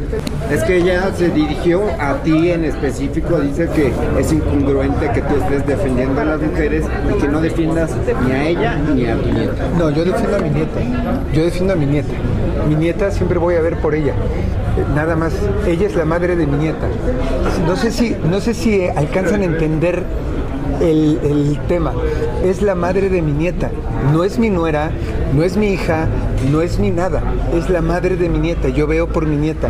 Es 0.52 0.64
que 0.64 0.78
ella 0.78 1.12
se 1.16 1.30
dirigió 1.30 1.84
a 2.00 2.22
ti 2.24 2.52
en 2.52 2.66
específico, 2.66 3.40
dice 3.40 3.70
que 3.74 3.94
es 4.20 4.34
incongruente 4.34 5.10
que 5.14 5.22
tú 5.22 5.36
estés 5.36 5.66
defendiendo 5.66 6.20
a 6.20 6.26
las 6.26 6.42
mujeres 6.42 6.86
y 7.10 7.22
que 7.22 7.28
no 7.30 7.40
defiendas 7.40 7.92
ni 8.26 8.32
a 8.32 8.48
ella 8.50 8.76
ni 8.94 9.06
a 9.06 9.16
tu 9.16 9.30
nieta. 9.30 9.70
No, 9.78 9.90
yo 9.92 10.04
defiendo 10.04 10.36
a 10.36 10.40
mi 10.40 10.50
nieta. 10.50 10.80
Yo 11.34 11.44
defiendo 11.44 11.74
a 11.74 11.76
mi 11.78 11.86
nieta. 11.86 12.14
Mi 12.68 12.76
nieta 12.76 13.12
siempre 13.12 13.40
voy 13.40 13.56
a 13.56 13.62
ver 13.62 13.78
por 13.78 13.96
ella. 13.96 14.14
Nada 14.94 15.16
más. 15.16 15.34
Ella 15.66 15.88
es 15.88 15.96
la 15.96 16.06
madre 16.06 16.36
de 16.36 16.46
mi 16.46 16.58
nieta. 16.58 16.88
No 17.66 17.76
sé 17.76 17.92
si, 17.92 18.16
no 18.30 18.42
sé 18.42 18.54
si 18.54 18.88
alcanzan 18.88 19.42
a 19.42 19.46
entender 19.46 20.04
el, 20.82 21.20
el 21.24 21.60
tema. 21.68 21.94
Es 22.44 22.62
la 22.62 22.76
madre 22.76 23.10
de 23.10 23.22
mi 23.22 23.32
nieta. 23.32 23.72
No 24.12 24.24
es 24.24 24.40
mi 24.40 24.50
nuera, 24.50 24.92
no 25.34 25.44
es 25.44 25.56
mi 25.58 25.68
hija, 25.68 26.08
no 26.52 26.62
es 26.62 26.80
mi 26.80 26.90
nada. 26.92 27.22
Es 27.54 27.70
la 27.70 27.82
madre 27.82 28.18
de 28.18 28.30
mi 28.30 28.40
nieta. 28.40 28.70
Yo 28.70 28.88
veo 28.88 29.08
por 29.08 29.26
mi 29.26 29.36
nieta. 29.36 29.70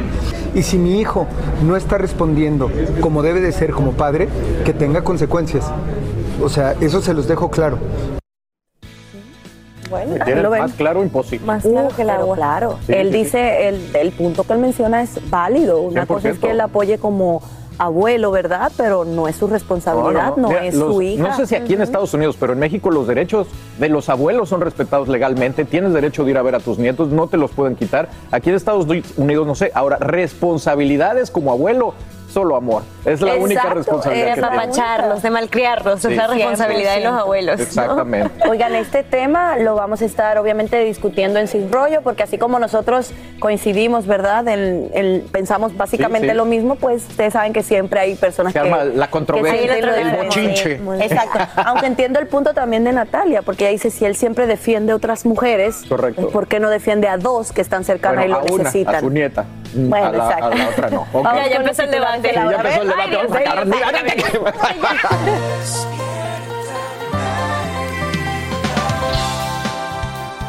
Y 0.55 0.63
si 0.63 0.77
mi 0.77 0.99
hijo 0.99 1.27
no 1.65 1.75
está 1.75 1.97
respondiendo 1.97 2.69
como 2.99 3.21
debe 3.21 3.41
de 3.41 3.51
ser 3.51 3.71
como 3.71 3.91
padre, 3.91 4.27
que 4.65 4.73
tenga 4.73 5.03
consecuencias. 5.03 5.65
O 6.41 6.49
sea, 6.49 6.75
eso 6.81 7.01
se 7.01 7.13
los 7.13 7.27
dejo 7.27 7.49
claro. 7.51 7.77
Bueno, 9.89 10.13
ahí 10.13 10.21
¿Tienen 10.23 10.43
lo 10.43 10.49
ven. 10.49 10.61
más 10.61 10.71
claro 10.73 11.03
imposible. 11.03 11.45
Más 11.45 11.63
claro 11.63 11.89
que 11.93 12.01
el 12.03 12.09
agua. 12.09 12.35
Claro. 12.37 12.79
Sí, 12.87 12.93
él 12.93 13.07
sí, 13.07 13.13
sí. 13.13 13.23
dice, 13.23 13.67
el, 13.67 13.81
el 13.93 14.11
punto 14.13 14.43
que 14.43 14.53
él 14.53 14.59
menciona 14.59 15.01
es 15.01 15.19
válido. 15.29 15.81
Una 15.81 16.05
cosa 16.05 16.29
es 16.29 16.37
100%. 16.37 16.39
que 16.39 16.51
él 16.51 16.61
apoye 16.61 16.97
como 16.97 17.41
abuelo, 17.77 18.31
¿verdad? 18.31 18.71
Pero 18.77 19.05
no 19.05 19.27
es 19.27 19.35
su 19.35 19.47
responsabilidad, 19.47 20.35
no, 20.37 20.51
es 20.51 20.75
los- 20.75 20.93
su 20.93 21.01
hija. 21.01 21.23
No 21.29 21.35
sé 21.35 21.47
si 21.47 21.55
aquí 21.55 21.73
en 21.73 21.81
Estados 21.81 22.13
Unidos, 22.13 22.35
pero 22.39 22.53
en 22.53 22.59
México 22.59 22.91
los 22.91 23.07
derechos 23.07 23.47
de 23.79 23.89
los 23.89 24.09
abuelos 24.09 24.49
son 24.49 24.61
respetados 24.61 25.07
legalmente. 25.07 25.65
Tienes 25.65 25.93
derecho 25.93 26.23
de 26.23 26.31
ir 26.31 26.37
a 26.37 26.41
ver 26.41 26.55
a 26.55 26.59
tus 26.59 26.77
nietos, 26.77 27.09
no 27.09 27.27
te 27.27 27.37
los 27.37 27.51
pueden 27.51 27.75
quitar. 27.75 28.09
Aquí 28.31 28.49
en 28.49 28.55
Estados 28.55 28.85
Unidos, 29.17 29.47
no 29.47 29.55
sé. 29.55 29.71
Ahora, 29.73 29.97
responsabilidades 29.99 31.31
como 31.31 31.51
abuelo, 31.51 31.93
solo 32.31 32.55
amor. 32.55 32.83
Es 33.05 33.19
la 33.21 33.35
única 33.35 33.73
responsabilidad 33.73 34.25
de 34.27 34.33
que 34.35 34.41
tienes. 34.41 34.59
apapacharlos, 34.59 35.21
de 35.21 35.29
malcriarlos, 35.29 36.01
Sí. 36.01 36.07
es 36.11 36.17
la 36.17 36.27
responsabilidad 36.27 36.95
de 36.95 37.01
los 37.03 37.13
100%. 37.13 37.19
abuelos. 37.21 37.57
¿no? 37.57 37.63
Exactamente. 37.63 38.31
Oigan, 38.49 38.75
este 38.75 39.03
tema 39.03 39.57
lo 39.57 39.75
vamos 39.75 40.01
a 40.01 40.05
estar 40.05 40.37
obviamente 40.37 40.83
discutiendo 40.83 41.39
en 41.39 41.47
Sin 41.47 41.71
Rollo, 41.71 42.01
porque 42.01 42.23
así 42.23 42.37
como 42.37 42.59
nosotros 42.59 43.11
coincidimos, 43.39 44.07
¿verdad? 44.07 44.47
En, 44.47 44.89
en- 44.93 45.21
pensamos 45.31 45.75
básicamente 45.75 46.27
Sí, 46.27 46.31
sí. 46.31 46.37
lo 46.37 46.45
mismo, 46.45 46.75
pues 46.75 47.05
ustedes 47.09 47.33
saben 47.33 47.53
que 47.53 47.63
siempre 47.63 47.99
hay 47.99 48.15
personas 48.15 48.53
Se 48.53 48.59
que... 48.61 48.65
arma 48.67 48.83
la 48.85 49.09
controversia, 49.09 49.77
el 49.77 50.15
bochinche. 50.23 50.79
Exacto. 51.01 51.39
Aunque 51.65 51.87
entiendo 51.87 52.19
el 52.19 52.27
punto 52.27 52.53
también 52.53 52.83
de 52.83 52.93
Natalia, 52.93 53.41
porque 53.41 53.63
ella 53.65 53.71
dice, 53.71 53.89
si 53.91 54.05
él 54.05 54.15
siempre 54.15 54.47
defiende 54.47 54.91
a 54.91 54.95
otras 54.95 55.25
mujeres, 55.25 55.83
Correcto. 55.89 56.29
¿por 56.29 56.47
qué 56.47 56.59
no 56.59 56.69
defiende 56.69 57.07
a 57.07 57.17
dos 57.17 57.51
que 57.51 57.61
están 57.61 57.83
cercanas 57.83 58.25
Bueno, 58.27 58.35
y 58.43 58.45
a 58.45 58.47
lo 58.49 58.53
una, 58.55 58.63
necesitan? 58.63 58.95
a 58.95 58.99
su 58.99 59.09
nieta. 59.09 59.45
Bueno, 59.73 60.07
a, 60.07 60.11
la, 60.11 60.17
exacto. 60.25 60.45
a 60.45 60.55
la 60.55 60.69
otra 60.69 60.89
no. 60.89 61.01
Ok. 61.13 61.23
Vamos 61.23 61.49
Ya, 61.49 61.55
empezó 61.57 61.83
el 61.83 61.91
debate, 61.91 62.29
Sí, 62.29 62.35
Laura. 62.35 62.51
ya 62.51 62.57
empezó 62.57 62.81
el 62.81 62.87
debate. 62.89 63.15
Vamos 63.15 63.31
a 63.31 63.35
sacar- 63.39 63.65
mira, 63.65 63.87
mira, 63.91 64.03
mira. 64.15 64.51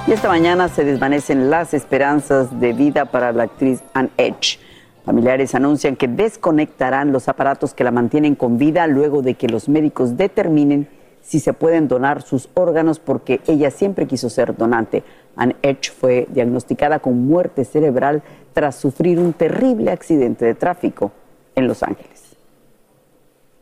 Y 0.07 0.12
esta 0.12 0.29
mañana 0.29 0.68
se 0.68 0.85
desvanecen 0.85 1.49
las 1.49 1.75
esperanzas 1.75 2.59
de 2.61 2.73
vida 2.73 3.05
para 3.07 3.33
la 3.33 3.45
actriz 3.45 3.81
Anne 3.95 4.11
Edge. 4.16 4.59
Familiares 5.07 5.55
anuncian 5.55 5.97
que 5.97 6.09
desconectarán 6.09 7.12
los 7.12 7.29
aparatos 7.29 7.73
que 7.73 7.85
la 7.85 7.91
mantienen 7.93 8.35
con 8.35 8.59
vida 8.59 8.87
luego 8.89 9.23
de 9.23 9.35
que 9.35 9.49
los 9.49 9.68
médicos 9.68 10.16
determinen 10.16 10.89
si 11.23 11.41
se 11.41 11.53
pueden 11.53 11.89
donar 11.89 12.23
sus 12.23 12.49
órganos 12.55 12.99
porque 12.99 13.41
ella 13.47 13.70
siempre 13.70 14.07
quiso 14.07 14.29
ser 14.29 14.57
donante. 14.57 15.03
Anne 15.37 15.57
Edge 15.62 15.91
fue 15.91 16.27
diagnosticada 16.31 16.99
con 16.99 17.27
muerte 17.27 17.64
cerebral 17.64 18.23
tras 18.53 18.77
sufrir 18.77 19.18
un 19.18 19.33
terrible 19.33 19.91
accidente 19.91 20.45
de 20.45 20.55
tráfico 20.55 21.12
en 21.55 21.68
Los 21.68 21.83
Ángeles. 21.83 22.37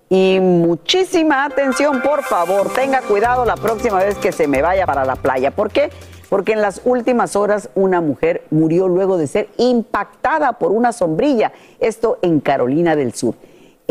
Y 0.08 0.40
muchísima 0.40 1.44
atención, 1.44 2.02
por 2.02 2.24
favor, 2.24 2.72
tenga 2.74 3.00
cuidado 3.02 3.44
la 3.44 3.54
próxima 3.54 3.98
vez 3.98 4.16
que 4.18 4.32
se 4.32 4.48
me 4.48 4.60
vaya 4.60 4.84
para 4.84 5.04
la 5.04 5.14
playa. 5.14 5.52
¿Por 5.52 5.70
qué? 5.70 5.90
Porque 6.28 6.52
en 6.52 6.62
las 6.62 6.80
últimas 6.84 7.36
horas 7.36 7.70
una 7.76 8.00
mujer 8.00 8.42
murió 8.50 8.88
luego 8.88 9.18
de 9.18 9.28
ser 9.28 9.48
impactada 9.56 10.54
por 10.54 10.72
una 10.72 10.92
sombrilla, 10.92 11.52
esto 11.78 12.18
en 12.22 12.40
Carolina 12.40 12.96
del 12.96 13.14
Sur. 13.14 13.36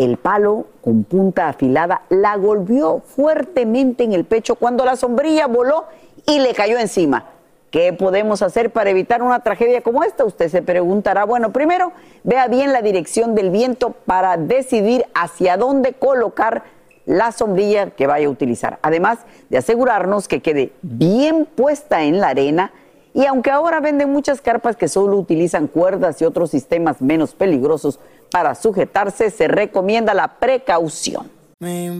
El 0.00 0.16
palo 0.16 0.64
con 0.80 1.04
punta 1.04 1.48
afilada 1.48 2.04
la 2.08 2.34
golpeó 2.38 3.00
fuertemente 3.00 4.02
en 4.02 4.14
el 4.14 4.24
pecho 4.24 4.54
cuando 4.54 4.86
la 4.86 4.96
sombrilla 4.96 5.46
voló 5.46 5.84
y 6.26 6.38
le 6.38 6.54
cayó 6.54 6.78
encima. 6.78 7.26
¿Qué 7.70 7.92
podemos 7.92 8.40
hacer 8.40 8.70
para 8.70 8.88
evitar 8.88 9.22
una 9.22 9.40
tragedia 9.40 9.82
como 9.82 10.02
esta? 10.02 10.24
Usted 10.24 10.48
se 10.48 10.62
preguntará. 10.62 11.24
Bueno, 11.24 11.52
primero, 11.52 11.92
vea 12.24 12.48
bien 12.48 12.72
la 12.72 12.80
dirección 12.80 13.34
del 13.34 13.50
viento 13.50 13.90
para 13.90 14.38
decidir 14.38 15.04
hacia 15.12 15.58
dónde 15.58 15.92
colocar 15.92 16.62
la 17.04 17.30
sombrilla 17.30 17.90
que 17.90 18.06
vaya 18.06 18.26
a 18.26 18.30
utilizar. 18.30 18.78
Además 18.80 19.18
de 19.50 19.58
asegurarnos 19.58 20.28
que 20.28 20.40
quede 20.40 20.72
bien 20.80 21.44
puesta 21.44 22.04
en 22.04 22.20
la 22.20 22.28
arena. 22.28 22.72
Y 23.14 23.26
aunque 23.26 23.50
ahora 23.50 23.80
venden 23.80 24.12
muchas 24.12 24.40
carpas 24.40 24.76
que 24.76 24.88
solo 24.88 25.16
utilizan 25.16 25.66
cuerdas 25.66 26.20
y 26.20 26.24
otros 26.24 26.50
sistemas 26.50 27.00
menos 27.00 27.34
peligrosos 27.34 27.98
para 28.30 28.54
sujetarse, 28.54 29.30
se 29.30 29.48
recomienda 29.48 30.14
la 30.14 30.38
precaución. 30.38 31.30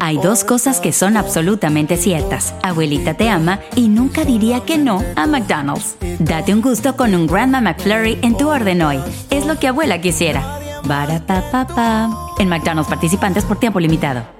Hay 0.00 0.16
dos 0.16 0.44
cosas 0.44 0.80
que 0.80 0.90
son 0.90 1.18
absolutamente 1.18 1.98
ciertas. 1.98 2.54
Abuelita 2.62 3.12
te 3.12 3.28
ama 3.28 3.60
y 3.76 3.88
nunca 3.88 4.24
diría 4.24 4.60
que 4.60 4.78
no 4.78 5.04
a 5.16 5.26
McDonald's. 5.26 5.96
Date 6.18 6.54
un 6.54 6.62
gusto 6.62 6.96
con 6.96 7.14
un 7.14 7.26
Grandma 7.26 7.60
McFlurry 7.60 8.18
en 8.22 8.38
tu 8.38 8.48
orden 8.48 8.80
hoy. 8.80 8.98
Es 9.28 9.44
lo 9.44 9.58
que 9.58 9.68
abuela 9.68 10.00
quisiera. 10.00 10.58
En 12.38 12.48
McDonald's 12.48 12.88
participantes 12.88 13.44
por 13.44 13.58
tiempo 13.58 13.80
limitado. 13.80 14.39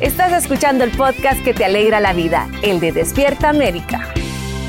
Estás 0.00 0.32
escuchando 0.32 0.82
el 0.82 0.96
podcast 0.96 1.44
que 1.44 1.52
te 1.52 1.62
alegra 1.62 2.00
la 2.00 2.14
vida, 2.14 2.48
el 2.62 2.80
de 2.80 2.90
Despierta 2.90 3.50
América. 3.50 4.00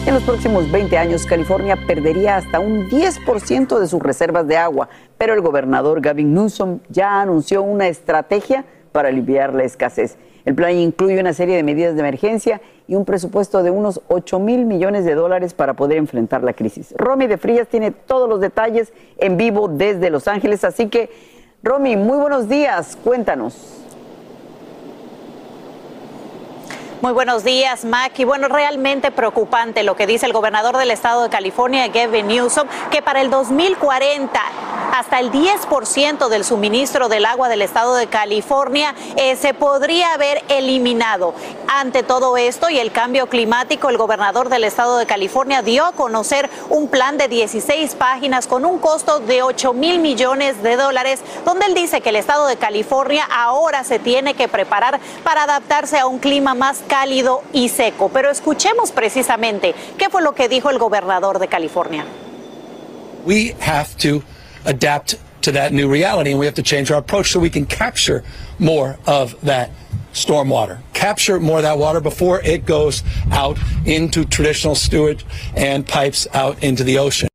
En 0.06 0.14
los 0.14 0.24
próximos 0.24 0.70
20 0.70 0.98
años, 0.98 1.26
California 1.26 1.78
perdería 1.88 2.36
hasta 2.36 2.60
un 2.60 2.90
10% 2.90 3.80
de 3.80 3.88
sus 3.88 4.02
reservas 4.02 4.46
de 4.46 4.58
agua, 4.58 4.90
pero 5.18 5.34
el 5.34 5.40
gobernador 5.40 6.02
Gavin 6.02 6.34
Newsom 6.34 6.80
ya 6.90 7.22
anunció 7.22 7.62
una 7.62 7.88
estrategia 7.88 8.66
para 8.92 9.08
aliviar 9.08 9.54
la 9.54 9.64
escasez. 9.64 10.18
El 10.44 10.54
plan 10.54 10.76
incluye 10.76 11.18
una 11.18 11.32
serie 11.32 11.56
de 11.56 11.64
medidas 11.64 11.94
de 11.94 12.02
emergencia 12.02 12.60
y 12.88 12.96
un 12.96 13.06
presupuesto 13.06 13.64
de 13.64 13.72
unos 13.72 14.02
8 14.10 14.38
mil 14.38 14.66
millones 14.66 15.06
de 15.06 15.16
dólares 15.16 15.54
para 15.54 15.76
poder 15.76 15.98
enfrentar 15.98 16.44
la 16.44 16.52
crisis. 16.52 16.94
Romy 16.98 17.28
de 17.28 17.38
Frías 17.38 17.70
tiene 17.70 17.92
todos 17.92 18.28
los 18.28 18.42
detalles 18.42 18.92
en 19.18 19.38
vivo 19.38 19.70
desde 19.70 20.10
Los 20.10 20.28
Ángeles, 20.28 20.66
así 20.66 20.90
que, 20.90 21.10
Romy, 21.64 21.96
muy 21.96 22.18
buenos 22.18 22.50
días, 22.50 22.98
cuéntanos. 23.02 23.81
Muy 27.02 27.14
buenos 27.14 27.44
días, 27.44 27.84
Mac. 27.84 28.14
Y 28.20 28.26
bueno, 28.26 28.48
realmente 28.48 29.10
preocupante 29.10 29.82
lo 29.82 29.96
que 29.96 30.06
dice 30.06 30.28
el 30.28 30.34
gobernador 30.34 30.78
del 30.78 30.92
estado 30.92 31.24
de 31.24 31.30
California, 31.30 31.88
Gavin 31.88 32.28
Newsom, 32.28 32.68
que 32.92 33.02
para 33.02 33.22
el 33.22 33.32
2040 33.32 34.40
hasta 34.94 35.20
el 35.20 35.32
10% 35.32 36.28
del 36.28 36.44
suministro 36.44 37.10
del 37.10 37.26
agua 37.26 37.50
del 37.50 37.62
estado 37.62 37.96
de 37.96 38.08
California 38.08 38.94
eh, 39.16 39.36
se 39.36 39.54
podría 39.54 40.14
haber 40.14 40.44
eliminado. 40.50 41.34
Ante 41.68 42.04
todo 42.04 42.36
esto 42.36 42.70
y 42.70 42.78
el 42.78 42.92
cambio 42.92 43.28
climático, 43.28 43.90
el 43.90 43.98
gobernador 43.98 44.50
del 44.50 44.66
estado 44.66 44.98
de 44.98 45.06
California 45.06 45.62
dio 45.62 45.86
a 45.86 45.94
conocer 45.94 46.50
un 46.70 46.90
plan 46.90 47.18
de 47.18 47.30
16 47.30 47.96
páginas 47.96 48.46
con 48.46 48.66
un 48.66 48.78
costo 48.78 49.20
de 49.20 49.42
8 49.42 49.74
mil 49.74 50.00
millones 50.00 50.62
de 50.62 50.76
dólares, 50.76 51.22
donde 51.46 51.68
él 51.68 51.74
dice 51.74 52.02
que 52.02 52.10
el 52.10 52.18
estado 52.18 52.46
de 52.46 52.58
California 52.58 53.26
ahora 53.34 53.86
se 53.86 54.00
tiene 54.00 54.34
que 54.34 54.50
preparar 54.50 55.00
para 55.24 55.44
adaptarse 55.44 55.98
a 55.98 56.08
un 56.08 56.20
clima 56.20 56.54
más 56.54 56.84
cálido 56.92 57.42
y 57.54 57.70
seco. 57.70 58.10
Pero 58.10 58.30
escuchemos 58.30 58.92
precisamente 58.92 59.74
qué 59.98 60.10
fue 60.10 60.22
lo 60.22 60.34
que 60.34 60.50
dijo 60.50 60.70
el 60.70 60.78
gobernador 60.78 61.40
de 61.40 61.48
California. 61.48 62.04
We 63.26 63.56
have 63.62 63.96
to 64.00 64.22
adapt 64.66 65.16
to 65.42 65.54
that 65.54 65.72
new 65.72 65.90
reality 65.90 66.32
and 66.32 66.40
we 66.40 66.46
have 66.46 66.56
to 66.56 66.64
change 66.64 66.92
our 66.92 67.00
approach 67.00 67.32
so 67.32 67.40
we 67.40 67.50
can 67.50 67.66
capture 67.66 68.24
more 68.60 68.98
of 69.08 69.40
that 69.42 69.70
stormwater. 70.14 70.80
Capture 70.92 71.40
more 71.40 71.60
of 71.60 71.64
that 71.64 71.78
water 71.78 72.02
before 72.02 72.42
it 72.44 72.66
goes 72.66 73.04
out 73.32 73.58
into 73.86 74.26
traditional 74.26 74.76
sewage 74.76 75.26
and 75.56 75.88
pipes 75.88 76.28
out 76.34 76.62
into 76.62 76.84
the 76.84 76.98
ocean. 76.98 77.31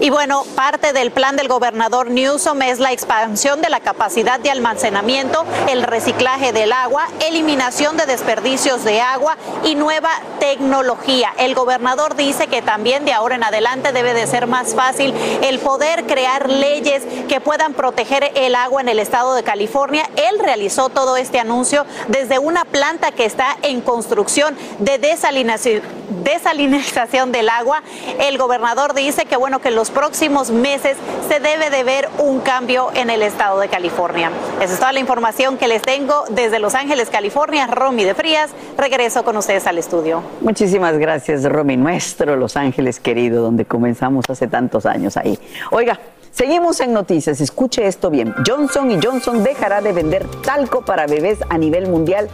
Y 0.00 0.10
bueno, 0.10 0.44
parte 0.56 0.92
del 0.92 1.12
plan 1.12 1.36
del 1.36 1.46
gobernador 1.46 2.10
Newsom 2.10 2.60
es 2.62 2.80
la 2.80 2.90
expansión 2.90 3.62
de 3.62 3.70
la 3.70 3.78
capacidad 3.78 4.40
de 4.40 4.50
almacenamiento, 4.50 5.44
el 5.68 5.84
reciclaje 5.84 6.52
del 6.52 6.72
agua, 6.72 7.06
eliminación 7.20 7.96
de 7.96 8.04
desperdicios 8.04 8.82
de 8.82 9.00
agua 9.00 9.36
y 9.62 9.76
nueva 9.76 10.10
tecnología. 10.40 11.32
El 11.38 11.54
gobernador 11.54 12.16
dice 12.16 12.48
que 12.48 12.60
también 12.60 13.04
de 13.04 13.12
ahora 13.12 13.36
en 13.36 13.44
adelante 13.44 13.92
debe 13.92 14.14
de 14.14 14.26
ser 14.26 14.48
más 14.48 14.74
fácil 14.74 15.14
el 15.42 15.60
poder 15.60 16.06
crear 16.06 16.50
leyes 16.50 17.04
que 17.28 17.40
puedan 17.40 17.72
proteger 17.72 18.32
el 18.34 18.56
agua 18.56 18.80
en 18.80 18.88
el 18.88 18.98
estado 18.98 19.34
de 19.34 19.44
California. 19.44 20.10
Él 20.16 20.38
realizó 20.40 20.88
todo 20.88 21.16
este 21.16 21.38
anuncio 21.38 21.86
desde 22.08 22.40
una 22.40 22.64
planta 22.64 23.12
que 23.12 23.24
está 23.24 23.56
en 23.62 23.80
construcción 23.80 24.56
de 24.80 24.98
desalinación, 24.98 25.82
desalinización 26.24 27.30
del 27.30 27.48
agua. 27.48 27.82
El 28.18 28.38
gobernador 28.38 28.94
dice 28.94 29.24
que 29.24 29.36
bueno 29.36 29.60
que 29.60 29.70
los 29.70 29.83
próximos 29.90 30.50
meses 30.50 30.96
se 31.28 31.40
debe 31.40 31.70
de 31.70 31.84
ver 31.84 32.08
un 32.18 32.40
cambio 32.40 32.90
en 32.94 33.10
el 33.10 33.22
estado 33.22 33.60
de 33.60 33.68
California. 33.68 34.30
Esa 34.60 34.74
es 34.74 34.78
toda 34.78 34.92
la 34.92 35.00
información 35.00 35.56
que 35.56 35.68
les 35.68 35.82
tengo 35.82 36.24
desde 36.30 36.58
Los 36.58 36.74
Ángeles, 36.74 37.10
California. 37.10 37.66
Romy 37.66 38.04
de 38.04 38.14
Frías, 38.14 38.50
regreso 38.76 39.24
con 39.24 39.36
ustedes 39.36 39.66
al 39.66 39.78
estudio. 39.78 40.22
Muchísimas 40.40 40.98
gracias, 40.98 41.44
Romy, 41.44 41.76
nuestro 41.76 42.36
Los 42.36 42.56
Ángeles 42.56 43.00
querido, 43.00 43.42
donde 43.42 43.64
comenzamos 43.64 44.24
hace 44.28 44.46
tantos 44.46 44.86
años 44.86 45.16
ahí. 45.16 45.38
Oiga, 45.70 45.98
Seguimos 46.34 46.80
en 46.80 46.92
noticias, 46.92 47.40
escuche 47.40 47.86
esto 47.86 48.10
bien. 48.10 48.34
Johnson 48.44 49.00
Johnson 49.00 49.44
dejará 49.44 49.80
de 49.80 49.92
vender 49.92 50.26
talco 50.42 50.84
para 50.84 51.06
bebés 51.06 51.38
a 51.48 51.58
nivel 51.58 51.86
mundial 51.86 52.28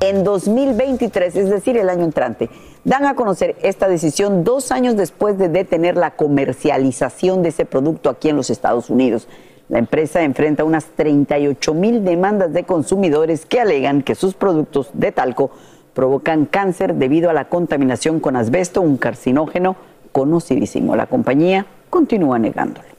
en 0.00 0.24
2023, 0.24 1.34
es 1.36 1.48
decir, 1.48 1.78
el 1.78 1.88
año 1.88 2.04
entrante. 2.04 2.50
Dan 2.86 3.04
a 3.04 3.16
conocer 3.16 3.56
esta 3.62 3.88
decisión 3.88 4.44
dos 4.44 4.70
años 4.70 4.96
después 4.96 5.36
de 5.38 5.48
detener 5.48 5.96
la 5.96 6.12
comercialización 6.12 7.42
de 7.42 7.48
ese 7.48 7.64
producto 7.64 8.08
aquí 8.08 8.28
en 8.28 8.36
los 8.36 8.48
Estados 8.48 8.90
Unidos. 8.90 9.26
La 9.68 9.80
empresa 9.80 10.22
enfrenta 10.22 10.62
unas 10.62 10.84
38 10.94 11.74
mil 11.74 12.04
demandas 12.04 12.52
de 12.52 12.62
consumidores 12.62 13.44
que 13.44 13.58
alegan 13.58 14.02
que 14.02 14.14
sus 14.14 14.34
productos 14.34 14.90
de 14.92 15.10
talco 15.10 15.50
provocan 15.94 16.46
cáncer 16.46 16.94
debido 16.94 17.28
a 17.28 17.32
la 17.32 17.48
contaminación 17.48 18.20
con 18.20 18.36
asbesto, 18.36 18.82
un 18.82 18.98
carcinógeno 18.98 19.74
conocidísimo. 20.12 20.94
La 20.94 21.06
compañía 21.06 21.66
continúa 21.90 22.38
negándolo. 22.38 22.95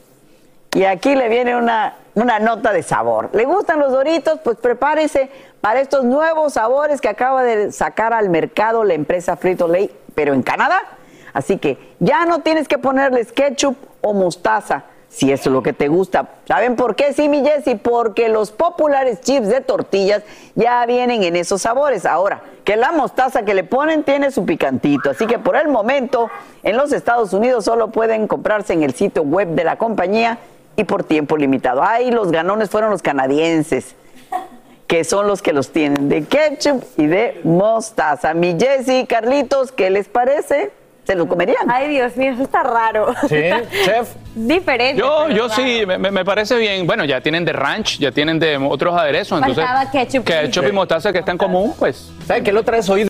Y 0.78 0.84
aquí 0.84 1.16
le 1.16 1.28
viene 1.28 1.56
una, 1.56 1.96
una 2.14 2.38
nota 2.38 2.72
de 2.72 2.84
sabor. 2.84 3.30
¿Le 3.32 3.46
gustan 3.46 3.80
los 3.80 3.90
doritos? 3.90 4.38
Pues 4.44 4.58
prepárese 4.58 5.28
para 5.60 5.80
estos 5.80 6.04
nuevos 6.04 6.52
sabores 6.52 7.00
que 7.00 7.08
acaba 7.08 7.42
de 7.42 7.72
sacar 7.72 8.12
al 8.12 8.30
mercado 8.30 8.84
la 8.84 8.94
empresa 8.94 9.36
Frito 9.36 9.66
Lay, 9.66 9.90
pero 10.14 10.34
en 10.34 10.42
Canadá. 10.44 10.78
Así 11.32 11.58
que 11.58 11.96
ya 11.98 12.26
no 12.26 12.42
tienes 12.42 12.68
que 12.68 12.78
ponerles 12.78 13.32
ketchup 13.32 13.76
o 14.02 14.14
mostaza 14.14 14.84
si 15.08 15.32
eso 15.32 15.48
es 15.48 15.52
lo 15.52 15.64
que 15.64 15.72
te 15.72 15.88
gusta. 15.88 16.28
¿Saben 16.46 16.76
por 16.76 16.94
qué? 16.94 17.12
Sí, 17.12 17.28
mi 17.28 17.42
Jessy, 17.42 17.74
porque 17.74 18.28
los 18.28 18.52
populares 18.52 19.20
chips 19.20 19.48
de 19.48 19.60
tortillas 19.60 20.22
ya 20.54 20.86
vienen 20.86 21.24
en 21.24 21.34
esos 21.34 21.62
sabores. 21.62 22.06
Ahora, 22.06 22.42
que 22.62 22.76
la 22.76 22.92
mostaza 22.92 23.42
que 23.42 23.54
le 23.54 23.64
ponen 23.64 24.04
tiene 24.04 24.30
su 24.30 24.46
picantito. 24.46 25.10
Así 25.10 25.26
que 25.26 25.40
por 25.40 25.56
el 25.56 25.66
momento, 25.66 26.30
en 26.62 26.76
los 26.76 26.92
Estados 26.92 27.32
Unidos 27.32 27.64
solo 27.64 27.88
pueden 27.88 28.28
comprarse 28.28 28.74
en 28.74 28.84
el 28.84 28.94
sitio 28.94 29.24
web 29.24 29.48
de 29.48 29.64
la 29.64 29.76
compañía 29.76 30.38
y 30.78 30.84
por 30.84 31.02
tiempo 31.02 31.36
limitado. 31.36 31.82
Ay, 31.82 32.12
los 32.12 32.30
ganones 32.30 32.70
fueron 32.70 32.90
los 32.90 33.02
canadienses, 33.02 33.96
que 34.86 35.02
son 35.02 35.26
los 35.26 35.42
que 35.42 35.52
los 35.52 35.72
tienen 35.72 36.08
de 36.08 36.24
ketchup 36.24 36.84
y 36.96 37.06
de 37.06 37.40
mostaza. 37.42 38.32
Mi 38.32 38.56
Jessy, 38.58 39.04
Carlitos, 39.04 39.72
¿qué 39.72 39.90
les 39.90 40.08
parece? 40.08 40.70
¿Se 41.04 41.16
lo 41.16 41.26
comerían? 41.26 41.68
Ay, 41.68 41.88
Dios 41.88 42.16
mío, 42.16 42.32
eso 42.32 42.44
está 42.44 42.62
raro. 42.62 43.12
Sí, 43.28 43.36
chef. 43.84 44.14
Diferente. 44.36 45.00
Yo, 45.00 45.28
yo 45.30 45.48
raro. 45.48 45.54
sí, 45.54 45.84
me, 45.84 45.98
me 45.98 46.24
parece 46.24 46.56
bien. 46.56 46.86
Bueno, 46.86 47.04
ya 47.04 47.20
tienen 47.20 47.44
de 47.44 47.52
ranch, 47.52 47.98
ya 47.98 48.12
tienen 48.12 48.38
de 48.38 48.56
otros 48.56 48.96
aderezos. 48.96 49.40
Entonces, 49.40 49.64
ketchup. 49.90 50.24
ketchup 50.24 50.68
y 50.68 50.72
mostaza 50.72 51.12
que 51.12 51.18
está 51.18 51.32
en 51.32 51.38
común, 51.38 51.74
pues. 51.76 52.12
¿Saben 52.24 52.44
que 52.44 52.52
lo 52.52 52.62
traes 52.62 52.88
oído? 52.88 53.08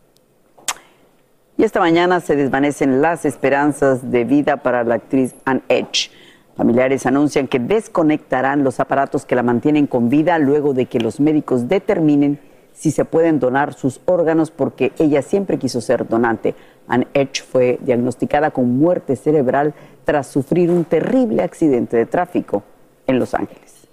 Y 1.58 1.64
esta 1.64 1.80
mañana 1.80 2.20
se 2.20 2.34
desvanecen 2.34 3.02
las 3.02 3.26
esperanzas 3.26 4.10
de 4.10 4.24
vida 4.24 4.56
para 4.56 4.84
la 4.84 4.94
actriz 4.94 5.34
Anne 5.44 5.60
Edge. 5.68 6.10
Familiares 6.58 7.06
anuncian 7.06 7.46
que 7.46 7.60
desconectarán 7.60 8.64
los 8.64 8.80
aparatos 8.80 9.24
que 9.24 9.36
la 9.36 9.44
mantienen 9.44 9.86
con 9.86 10.08
vida 10.08 10.40
luego 10.40 10.74
de 10.74 10.86
que 10.86 10.98
los 10.98 11.20
médicos 11.20 11.68
determinen 11.68 12.40
si 12.72 12.90
se 12.90 13.04
pueden 13.04 13.38
donar 13.38 13.74
sus 13.74 14.00
órganos 14.06 14.50
porque 14.50 14.90
ella 14.98 15.22
siempre 15.22 15.60
quiso 15.60 15.80
ser 15.80 16.08
donante. 16.08 16.56
Anne 16.88 17.06
Edge 17.14 17.44
fue 17.44 17.78
diagnosticada 17.82 18.50
con 18.50 18.76
muerte 18.76 19.14
cerebral 19.14 19.72
tras 20.04 20.26
sufrir 20.26 20.72
un 20.72 20.84
terrible 20.84 21.44
accidente 21.44 21.96
de 21.96 22.06
tráfico 22.06 22.64
en 23.06 23.20
Los 23.20 23.34
Ángeles. 23.34 23.86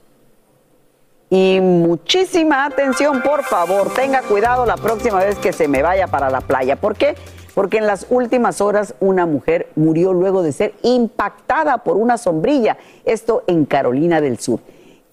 Y 1.29 1.59
muchísima 1.61 2.65
atención, 2.65 3.21
por 3.21 3.43
favor, 3.43 3.93
tenga 3.93 4.23
cuidado 4.23 4.65
la 4.65 4.77
próxima 4.77 5.19
vez 5.19 5.37
que 5.37 5.53
se 5.53 5.67
me 5.67 5.83
vaya 5.83 6.07
para 6.07 6.31
la 6.31 6.41
playa. 6.41 6.77
¿Por 6.77 6.95
qué? 6.95 7.13
Porque 7.55 7.77
en 7.77 7.87
las 7.87 8.05
últimas 8.09 8.61
horas 8.61 8.93
una 8.99 9.25
mujer 9.25 9.69
murió 9.75 10.13
luego 10.13 10.43
de 10.43 10.51
ser 10.51 10.73
impactada 10.83 11.79
por 11.79 11.97
una 11.97 12.17
sombrilla, 12.17 12.77
esto 13.05 13.43
en 13.47 13.65
Carolina 13.65 14.21
del 14.21 14.37
Sur. 14.37 14.59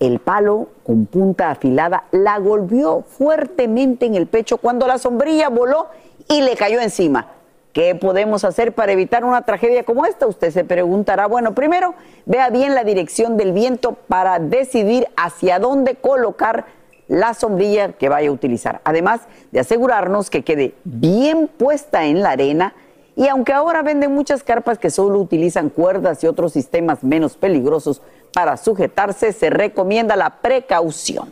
El 0.00 0.18
palo 0.18 0.66
con 0.82 1.06
punta 1.06 1.50
afilada 1.50 2.04
la 2.10 2.38
golpeó 2.40 3.02
fuertemente 3.02 4.04
en 4.04 4.16
el 4.16 4.26
pecho 4.26 4.58
cuando 4.58 4.88
la 4.88 4.98
sombrilla 4.98 5.48
voló 5.48 5.86
y 6.28 6.42
le 6.42 6.56
cayó 6.56 6.80
encima. 6.80 7.28
¿Qué 7.72 7.94
podemos 7.94 8.44
hacer 8.44 8.74
para 8.74 8.92
evitar 8.92 9.24
una 9.24 9.42
tragedia 9.42 9.84
como 9.84 10.04
esta? 10.04 10.26
Usted 10.26 10.50
se 10.50 10.64
preguntará. 10.64 11.26
Bueno, 11.26 11.54
primero, 11.54 11.94
vea 12.26 12.50
bien 12.50 12.74
la 12.74 12.84
dirección 12.84 13.36
del 13.36 13.52
viento 13.52 13.92
para 14.08 14.40
decidir 14.40 15.06
hacia 15.16 15.60
dónde 15.60 15.94
colocar 15.94 16.66
la 17.12 17.34
sombrilla 17.34 17.92
que 17.92 18.08
vaya 18.08 18.30
a 18.30 18.32
utilizar. 18.32 18.80
Además 18.84 19.20
de 19.50 19.60
asegurarnos 19.60 20.30
que 20.30 20.42
quede 20.42 20.72
bien 20.84 21.46
puesta 21.46 22.06
en 22.06 22.22
la 22.22 22.30
arena. 22.30 22.74
Y 23.14 23.28
aunque 23.28 23.52
ahora 23.52 23.82
venden 23.82 24.14
muchas 24.14 24.42
carpas 24.42 24.78
que 24.78 24.88
solo 24.88 25.18
utilizan 25.18 25.68
cuerdas 25.68 26.24
y 26.24 26.26
otros 26.26 26.54
sistemas 26.54 27.04
menos 27.04 27.36
peligrosos 27.36 28.00
para 28.32 28.56
sujetarse, 28.56 29.34
se 29.34 29.50
recomienda 29.50 30.16
la 30.16 30.40
precaución. 30.40 31.30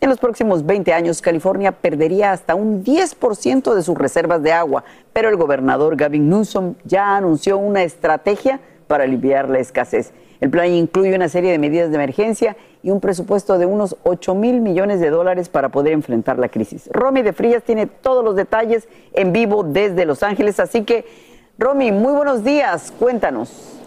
En 0.00 0.08
los 0.08 0.18
próximos 0.18 0.64
20 0.64 0.94
años, 0.94 1.20
California 1.20 1.72
perdería 1.72 2.32
hasta 2.32 2.54
un 2.54 2.82
10% 2.82 3.74
de 3.74 3.82
sus 3.82 3.98
reservas 3.98 4.42
de 4.42 4.52
agua, 4.52 4.82
pero 5.12 5.28
el 5.28 5.36
gobernador 5.36 5.94
Gavin 5.96 6.30
Newsom 6.30 6.76
ya 6.84 7.18
anunció 7.18 7.58
una 7.58 7.82
estrategia 7.82 8.60
para 8.86 9.04
aliviar 9.04 9.50
la 9.50 9.58
escasez. 9.58 10.14
El 10.40 10.48
plan 10.48 10.68
incluye 10.68 11.14
una 11.14 11.28
serie 11.28 11.52
de 11.52 11.58
medidas 11.58 11.90
de 11.90 11.96
emergencia 11.96 12.56
y 12.82 12.90
un 12.90 13.00
presupuesto 13.00 13.58
de 13.58 13.66
unos 13.66 13.96
8 14.04 14.34
mil 14.34 14.60
millones 14.60 15.00
de 15.00 15.10
dólares 15.10 15.48
para 15.48 15.68
poder 15.68 15.92
enfrentar 15.92 16.38
la 16.38 16.48
crisis. 16.48 16.88
Romy 16.92 17.22
de 17.22 17.32
Frías 17.32 17.62
tiene 17.62 17.86
todos 17.86 18.24
los 18.24 18.36
detalles 18.36 18.88
en 19.12 19.32
vivo 19.32 19.62
desde 19.62 20.06
Los 20.06 20.22
Ángeles, 20.22 20.60
así 20.60 20.84
que, 20.84 21.04
Romy, 21.58 21.92
muy 21.92 22.12
buenos 22.12 22.44
días, 22.44 22.92
cuéntanos. 22.98 23.79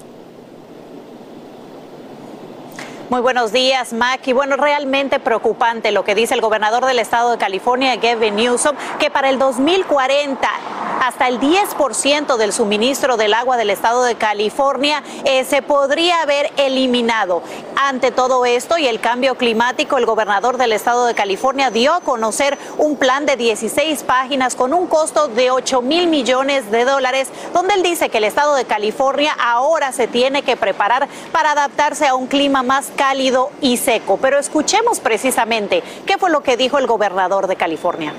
Muy 3.09 3.19
buenos 3.19 3.51
días, 3.51 3.91
Mac. 3.91 4.21
Y 4.27 4.33
bueno, 4.33 4.55
realmente 4.55 5.19
preocupante 5.19 5.91
lo 5.91 6.05
que 6.05 6.15
dice 6.15 6.35
el 6.35 6.41
gobernador 6.41 6.85
del 6.85 6.99
estado 6.99 7.31
de 7.31 7.37
California, 7.37 7.97
Gavin 7.97 8.35
Newsom, 8.35 8.75
que 8.97 9.11
para 9.11 9.29
el 9.29 9.37
2040 9.37 10.49
hasta 11.03 11.27
el 11.27 11.37
10% 11.37 12.37
del 12.37 12.53
suministro 12.53 13.17
del 13.17 13.33
agua 13.33 13.57
del 13.57 13.71
estado 13.71 14.03
de 14.03 14.15
California 14.15 15.03
eh, 15.25 15.43
se 15.43 15.61
podría 15.61 16.21
haber 16.21 16.53
eliminado. 16.55 17.43
Ante 17.75 18.11
todo 18.11 18.45
esto 18.45 18.77
y 18.77 18.87
el 18.87 19.01
cambio 19.01 19.35
climático, 19.35 19.97
el 19.97 20.05
gobernador 20.05 20.57
del 20.57 20.71
estado 20.71 21.05
de 21.05 21.13
California 21.13 21.71
dio 21.71 21.93
a 21.93 21.99
conocer 21.99 22.57
un 22.77 22.95
plan 22.95 23.25
de 23.25 23.35
16 23.35 24.03
páginas 24.03 24.55
con 24.55 24.73
un 24.73 24.87
costo 24.87 25.27
de 25.27 25.51
8 25.51 25.81
mil 25.81 26.07
millones 26.07 26.71
de 26.71 26.85
dólares, 26.85 27.27
donde 27.53 27.73
él 27.73 27.83
dice 27.83 28.07
que 28.07 28.19
el 28.19 28.23
estado 28.23 28.55
de 28.55 28.63
California 28.63 29.35
ahora 29.37 29.91
se 29.91 30.07
tiene 30.07 30.43
que 30.43 30.55
preparar 30.55 31.09
para 31.33 31.51
adaptarse 31.51 32.07
a 32.07 32.15
un 32.15 32.27
clima 32.27 32.63
más 32.63 32.92
cálido 32.93 33.51
y 33.61 33.77
seco. 33.77 34.17
Pero 34.17 34.39
escuchemos 34.39 34.99
precisamente 34.99 35.83
qué 36.05 36.17
fue 36.17 36.29
lo 36.29 36.41
que 36.41 36.57
dijo 36.57 36.77
el 36.77 36.87
gobernador 36.87 37.47
de 37.47 37.55
California. 37.55 38.13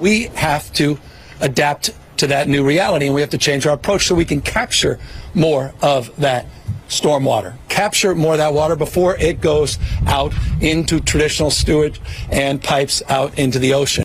We 0.00 0.30
have 0.34 0.72
to 0.74 0.98
adapt 1.40 1.90
to 2.16 2.26
that 2.26 2.48
new 2.48 2.64
reality 2.66 3.06
and 3.06 3.14
we 3.14 3.20
have 3.20 3.30
to 3.30 3.38
change 3.38 3.66
our 3.66 3.74
approach 3.74 4.06
so 4.06 4.14
we 4.14 4.24
can 4.24 4.40
capture 4.40 4.98
more 5.34 5.72
of 5.82 6.10
that 6.18 6.46
stormwater. 6.88 7.54
Capture 7.68 8.14
more 8.14 8.32
of 8.32 8.38
that 8.38 8.52
water 8.52 8.76
before 8.76 9.16
it 9.16 9.40
goes 9.40 9.78
out 10.06 10.34
into 10.60 11.00
traditional 11.00 11.50
sewage 11.50 12.00
and 12.30 12.62
pipes 12.62 13.02
out 13.08 13.38
into 13.38 13.58
the 13.58 13.72
ocean. 13.74 14.04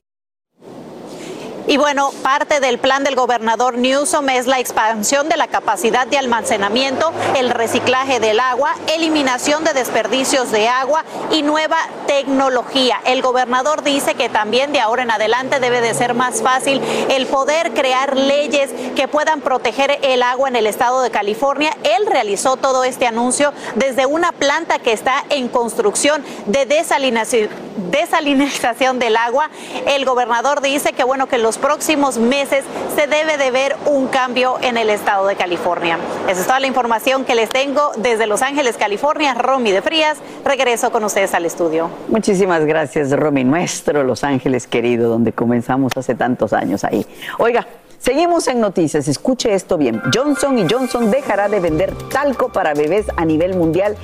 Y 1.68 1.78
bueno, 1.78 2.11
parte 2.22 2.59
del 2.59 2.78
plan 2.78 3.03
del 3.03 3.16
gobernador 3.16 3.80
Newsom 3.80 4.30
es 4.30 4.45
la 4.45 4.59
expansión 4.59 5.30
de 5.30 5.38
la 5.38 5.47
capacidad 5.47 6.05
de 6.05 6.20
almacenamiento, 6.20 7.11
el 7.36 7.49
reciclaje 7.49 8.20
del 8.20 8.39
agua, 8.39 8.76
eliminación 8.93 9.63
de 9.63 9.74
desperdicios 9.74 10.51
de 10.51 10.68
agua 10.68 11.03
y 11.32 11.41
nueva 11.41 11.78
tecnología. 12.05 13.01
El 13.05 13.24
gobernador 13.24 13.84
dice 13.84 14.13
que 14.13 14.30
también 14.30 14.74
de 14.74 14.80
ahora 14.80 15.01
en 15.01 15.09
adelante 15.09 15.59
debe 15.59 15.82
de 15.82 15.95
ser 15.95 16.13
más 16.13 16.43
fácil 16.43 16.80
el 17.09 17.26
poder 17.26 17.74
crear 17.74 18.16
leyes 18.16 18.70
que 18.95 19.07
puedan 19.07 19.41
proteger 19.41 19.97
el 20.03 20.22
agua 20.22 20.49
en 20.49 20.57
el 20.57 20.68
estado 20.68 21.01
de 21.01 21.09
California. 21.09 21.76
Él 21.84 22.05
realizó 22.05 22.57
todo 22.57 22.84
este 22.84 23.07
anuncio 23.07 23.53
desde 23.74 24.05
una 24.05 24.32
planta 24.34 24.78
que 24.78 24.91
está 24.91 25.24
en 25.30 25.47
construcción 25.47 26.24
de 26.45 26.68
desalinación, 26.68 27.49
desalinización 27.89 28.99
del 28.99 29.18
agua. 29.18 29.49
El 29.88 30.05
gobernador 30.05 30.61
dice 30.61 30.93
que 30.93 31.03
bueno 31.03 31.28
que 31.28 31.38
en 31.38 31.43
los 31.56 31.62
próximos 31.62 32.18
meses 32.18 32.66
se 32.95 33.08
debe 33.08 33.38
de 33.38 33.49
ver 33.49 33.78
un 33.86 34.08
cambio 34.08 34.56
en 34.62 34.76
el 34.76 34.89
estado 34.89 35.26
de 35.26 35.38
California. 35.38 35.97
Esa 36.28 36.41
es 36.41 36.47
toda 36.47 36.60
la 36.60 36.68
información 36.68 37.24
que 37.24 37.34
les 37.34 37.49
tengo 37.49 37.91
desde 37.95 38.28
Los 38.28 38.41
Ángeles, 38.41 38.76
California. 38.76 39.34
Romy 39.36 39.72
de 39.72 39.82
Frías, 39.82 40.18
regreso 40.43 40.91
con 40.91 41.06
ustedes 41.06 41.34
al 41.34 41.45
estudio. 41.45 41.89
Muchísimas 42.10 42.66
gracias, 42.66 43.12
Romy, 43.12 43.45
nuestro 43.45 44.03
Los 44.03 44.26
Ángeles 44.26 44.68
querido, 44.68 45.10
donde 45.10 45.32
comenzamos 45.32 45.93
hace 45.95 46.14
tantos 46.14 46.51
años 46.51 46.84
ahí. 46.84 47.06
Oiga, 47.38 47.66
seguimos 47.99 48.49
en 48.49 48.60
noticias. 48.60 49.08
Escuche 49.08 49.53
esto 49.53 49.78
bien. 49.78 50.01
Johnson 50.14 50.58
y 50.58 50.68
Johnson 50.70 51.10
dejará 51.10 51.47
de 51.47 51.62
vender 51.62 51.93
talco 52.10 52.51
para 52.51 52.74
bebés 52.74 53.06
a 53.16 53.24
nivel 53.24 53.56
mundial 53.56 53.95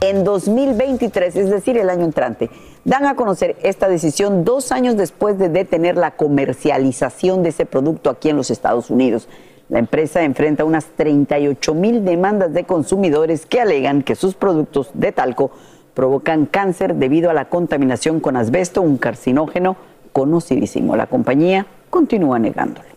en 0.00 0.22
2023, 0.22 1.34
es 1.34 1.50
decir, 1.50 1.76
el 1.76 1.90
año 1.90 2.04
entrante. 2.04 2.50
Dan 2.84 3.04
a 3.04 3.14
conocer 3.14 3.56
esta 3.62 3.88
decisión 3.88 4.44
dos 4.44 4.72
años 4.72 4.96
después 4.96 5.38
de 5.38 5.48
detener 5.48 5.96
la 5.96 6.12
comercialización 6.12 7.42
de 7.42 7.50
ese 7.50 7.66
producto 7.66 8.08
aquí 8.08 8.30
en 8.30 8.36
los 8.36 8.50
Estados 8.50 8.90
Unidos. 8.90 9.28
La 9.68 9.78
empresa 9.78 10.22
enfrenta 10.22 10.64
unas 10.64 10.86
38 10.96 11.74
mil 11.74 12.04
demandas 12.04 12.52
de 12.52 12.64
consumidores 12.64 13.46
que 13.46 13.60
alegan 13.60 14.02
que 14.02 14.16
sus 14.16 14.34
productos 14.34 14.90
de 14.94 15.12
talco 15.12 15.50
provocan 15.94 16.46
cáncer 16.46 16.94
debido 16.94 17.30
a 17.30 17.34
la 17.34 17.48
contaminación 17.48 18.20
con 18.20 18.36
asbesto, 18.36 18.80
un 18.80 18.96
carcinógeno 18.96 19.76
conocidísimo. 20.12 20.96
La 20.96 21.06
compañía 21.06 21.66
continúa 21.90 22.38
negándolo. 22.38 22.88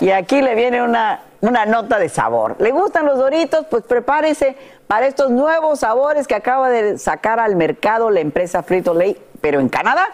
Y 0.00 0.10
aquí 0.10 0.42
le 0.42 0.54
viene 0.54 0.82
una, 0.82 1.22
una 1.40 1.66
nota 1.66 1.98
de 1.98 2.08
sabor. 2.08 2.56
¿Le 2.58 2.70
gustan 2.70 3.06
los 3.06 3.18
doritos? 3.18 3.66
Pues 3.70 3.84
prepárese 3.84 4.56
para 4.86 5.06
estos 5.06 5.30
nuevos 5.30 5.80
sabores 5.80 6.26
que 6.26 6.34
acaba 6.34 6.68
de 6.68 6.98
sacar 6.98 7.40
al 7.40 7.56
mercado 7.56 8.10
la 8.10 8.20
empresa 8.20 8.62
Frito 8.62 8.94
Lay, 8.94 9.16
pero 9.40 9.60
en 9.60 9.68
Canadá. 9.68 10.06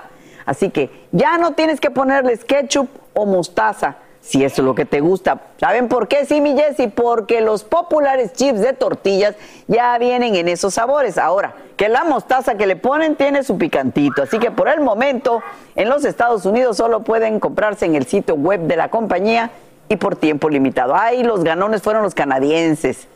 Así 0.47 0.71
que 0.71 0.91
ya 1.13 1.39
no 1.39 1.53
tienes 1.53 1.81
que 1.81 1.91
ponerles 1.91 2.45
ketchup 2.45 2.89
o 3.15 3.25
mostaza 3.25 3.97
si 4.21 4.43
eso 4.43 4.63
es 4.63 4.67
lo 4.67 4.75
que 4.75 4.87
te 4.87 5.01
gusta. 5.01 5.41
¿Saben 5.59 5.89
por 5.89 6.09
qué? 6.09 6.25
Sí, 6.25 6.41
mi 6.41 6.57
Jessy, 6.57 6.89
porque 6.89 7.43
los 7.43 7.63
populares 7.63 8.33
chips 8.33 8.61
de 8.61 8.73
tortillas 8.73 9.35
ya 9.69 9.97
vienen 9.99 10.35
en 10.35 10.49
esos 10.49 10.75
sabores. 10.75 11.19
Ahora, 11.19 11.55
que 11.77 11.91
la 11.91 12.05
mostaza 12.05 12.55
que 12.55 12.67
le 12.67 12.77
ponen 12.77 13.17
tiene 13.17 13.43
su 13.43 13.59
picantito. 13.59 14.23
Así 14.23 14.39
que 14.39 14.51
por 14.51 14.69
el 14.69 14.81
momento, 14.81 15.43
en 15.77 15.91
los 15.91 16.07
Estados 16.07 16.47
Unidos 16.47 16.79
solo 16.79 17.05
pueden 17.05 17.39
comprarse 17.39 17.85
en 17.85 17.97
el 17.97 18.07
sitio 18.07 18.35
web 18.35 18.61
de 18.61 18.77
la 18.77 18.89
compañía 18.89 19.51
y 19.89 19.97
por 19.97 20.17
tiempo 20.17 20.49
limitado. 20.49 20.95
Ay, 20.95 21.23
los 21.23 21.45
ganones 21.45 21.83
fueron 21.83 22.03
los 22.03 22.15
canadienses 22.15 23.09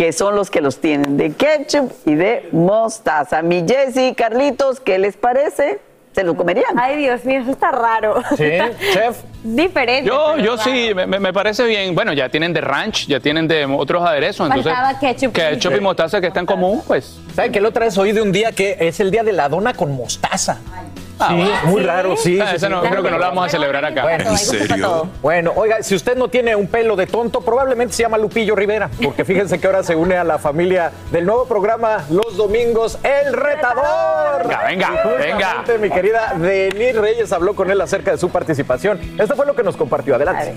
que 0.00 0.14
son 0.14 0.34
los 0.34 0.50
que 0.50 0.62
los 0.62 0.80
tienen 0.80 1.18
de 1.18 1.32
ketchup 1.32 1.92
y 2.06 2.14
de 2.14 2.48
mostaza. 2.52 3.42
Mi 3.42 3.66
Jessy, 3.68 4.14
Carlitos, 4.14 4.80
¿qué 4.80 4.98
les 4.98 5.14
parece? 5.18 5.78
¿Se 6.12 6.24
lo 6.24 6.34
comerían? 6.34 6.78
Ay, 6.78 6.96
Dios 6.96 7.22
mío, 7.26 7.42
eso 7.42 7.50
está 7.50 7.70
raro. 7.70 8.22
Sí, 8.34 8.44
chef. 8.94 9.18
Diferente. 9.44 10.08
Yo, 10.08 10.38
yo 10.38 10.56
raro. 10.56 10.62
sí, 10.62 10.92
me, 10.94 11.06
me 11.06 11.32
parece 11.34 11.66
bien. 11.66 11.94
Bueno, 11.94 12.14
ya 12.14 12.30
tienen 12.30 12.54
de 12.54 12.62
ranch, 12.62 13.08
ya 13.08 13.20
tienen 13.20 13.46
de 13.46 13.66
otros 13.66 14.02
aderezos. 14.02 14.46
Entonces, 14.48 14.72
ketchup. 15.00 15.32
ketchup 15.34 15.76
y 15.76 15.80
mostaza 15.80 16.18
que 16.18 16.28
está 16.28 16.40
en 16.40 16.46
común, 16.46 16.82
pues. 16.86 17.20
¿Saben 17.34 17.52
que 17.52 17.60
la 17.60 17.68
otra 17.68 17.84
vez 17.84 17.98
oí 17.98 18.12
de 18.12 18.22
un 18.22 18.32
día 18.32 18.52
que 18.52 18.78
es 18.80 19.00
el 19.00 19.10
día 19.10 19.22
de 19.22 19.34
la 19.34 19.50
dona 19.50 19.74
con 19.74 19.94
mostaza? 19.94 20.60
Ah, 20.72 20.82
sí, 21.28 21.34
bueno. 21.34 21.50
muy 21.64 21.82
raro, 21.82 22.16
sí. 22.16 22.40
Ah, 22.40 22.48
sí, 22.50 22.56
esa 22.56 22.66
sí. 22.66 22.72
no, 22.72 22.82
creo 22.82 23.02
que 23.02 23.10
no 23.10 23.18
la 23.18 23.28
vamos 23.28 23.46
a 23.46 23.48
celebrar 23.48 23.84
acá. 23.84 24.02
Bueno, 24.02 24.30
¿En 24.30 24.38
serio? 24.38 25.08
Bueno, 25.22 25.52
oiga, 25.56 25.82
si 25.82 25.94
usted 25.94 26.16
no 26.16 26.28
tiene 26.28 26.56
un 26.56 26.66
pelo 26.66 26.96
de 26.96 27.06
tonto, 27.06 27.40
probablemente 27.40 27.94
se 27.94 28.02
llama 28.02 28.18
Lupillo 28.18 28.54
Rivera, 28.54 28.90
porque 29.02 29.24
fíjense 29.24 29.58
que 29.58 29.66
ahora 29.66 29.82
se 29.82 29.94
une 29.94 30.16
a 30.16 30.24
la 30.24 30.38
familia 30.38 30.92
del 31.10 31.26
nuevo 31.26 31.46
programa 31.46 32.04
Los 32.10 32.36
Domingos, 32.36 32.98
El 33.02 33.32
Retador. 33.32 34.48
Venga, 34.48 34.64
venga, 34.66 35.64
venga. 35.64 35.78
Mi 35.80 35.90
querida 35.90 36.34
Denis 36.36 36.96
Reyes 36.96 37.32
habló 37.32 37.54
con 37.54 37.70
él 37.70 37.80
acerca 37.80 38.10
de 38.12 38.18
su 38.18 38.30
participación. 38.30 39.00
Esto 39.18 39.36
fue 39.36 39.46
lo 39.46 39.54
que 39.54 39.62
nos 39.62 39.76
compartió. 39.76 40.14
Adelante. 40.14 40.54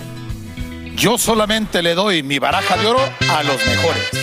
Yo 0.95 1.17
solamente 1.17 1.81
le 1.81 1.95
doy 1.95 2.23
mi 2.23 2.39
baraja 2.39 2.77
de 2.77 2.85
oro 2.85 2.99
a 3.31 3.43
los 3.43 3.65
mejores. 3.65 4.22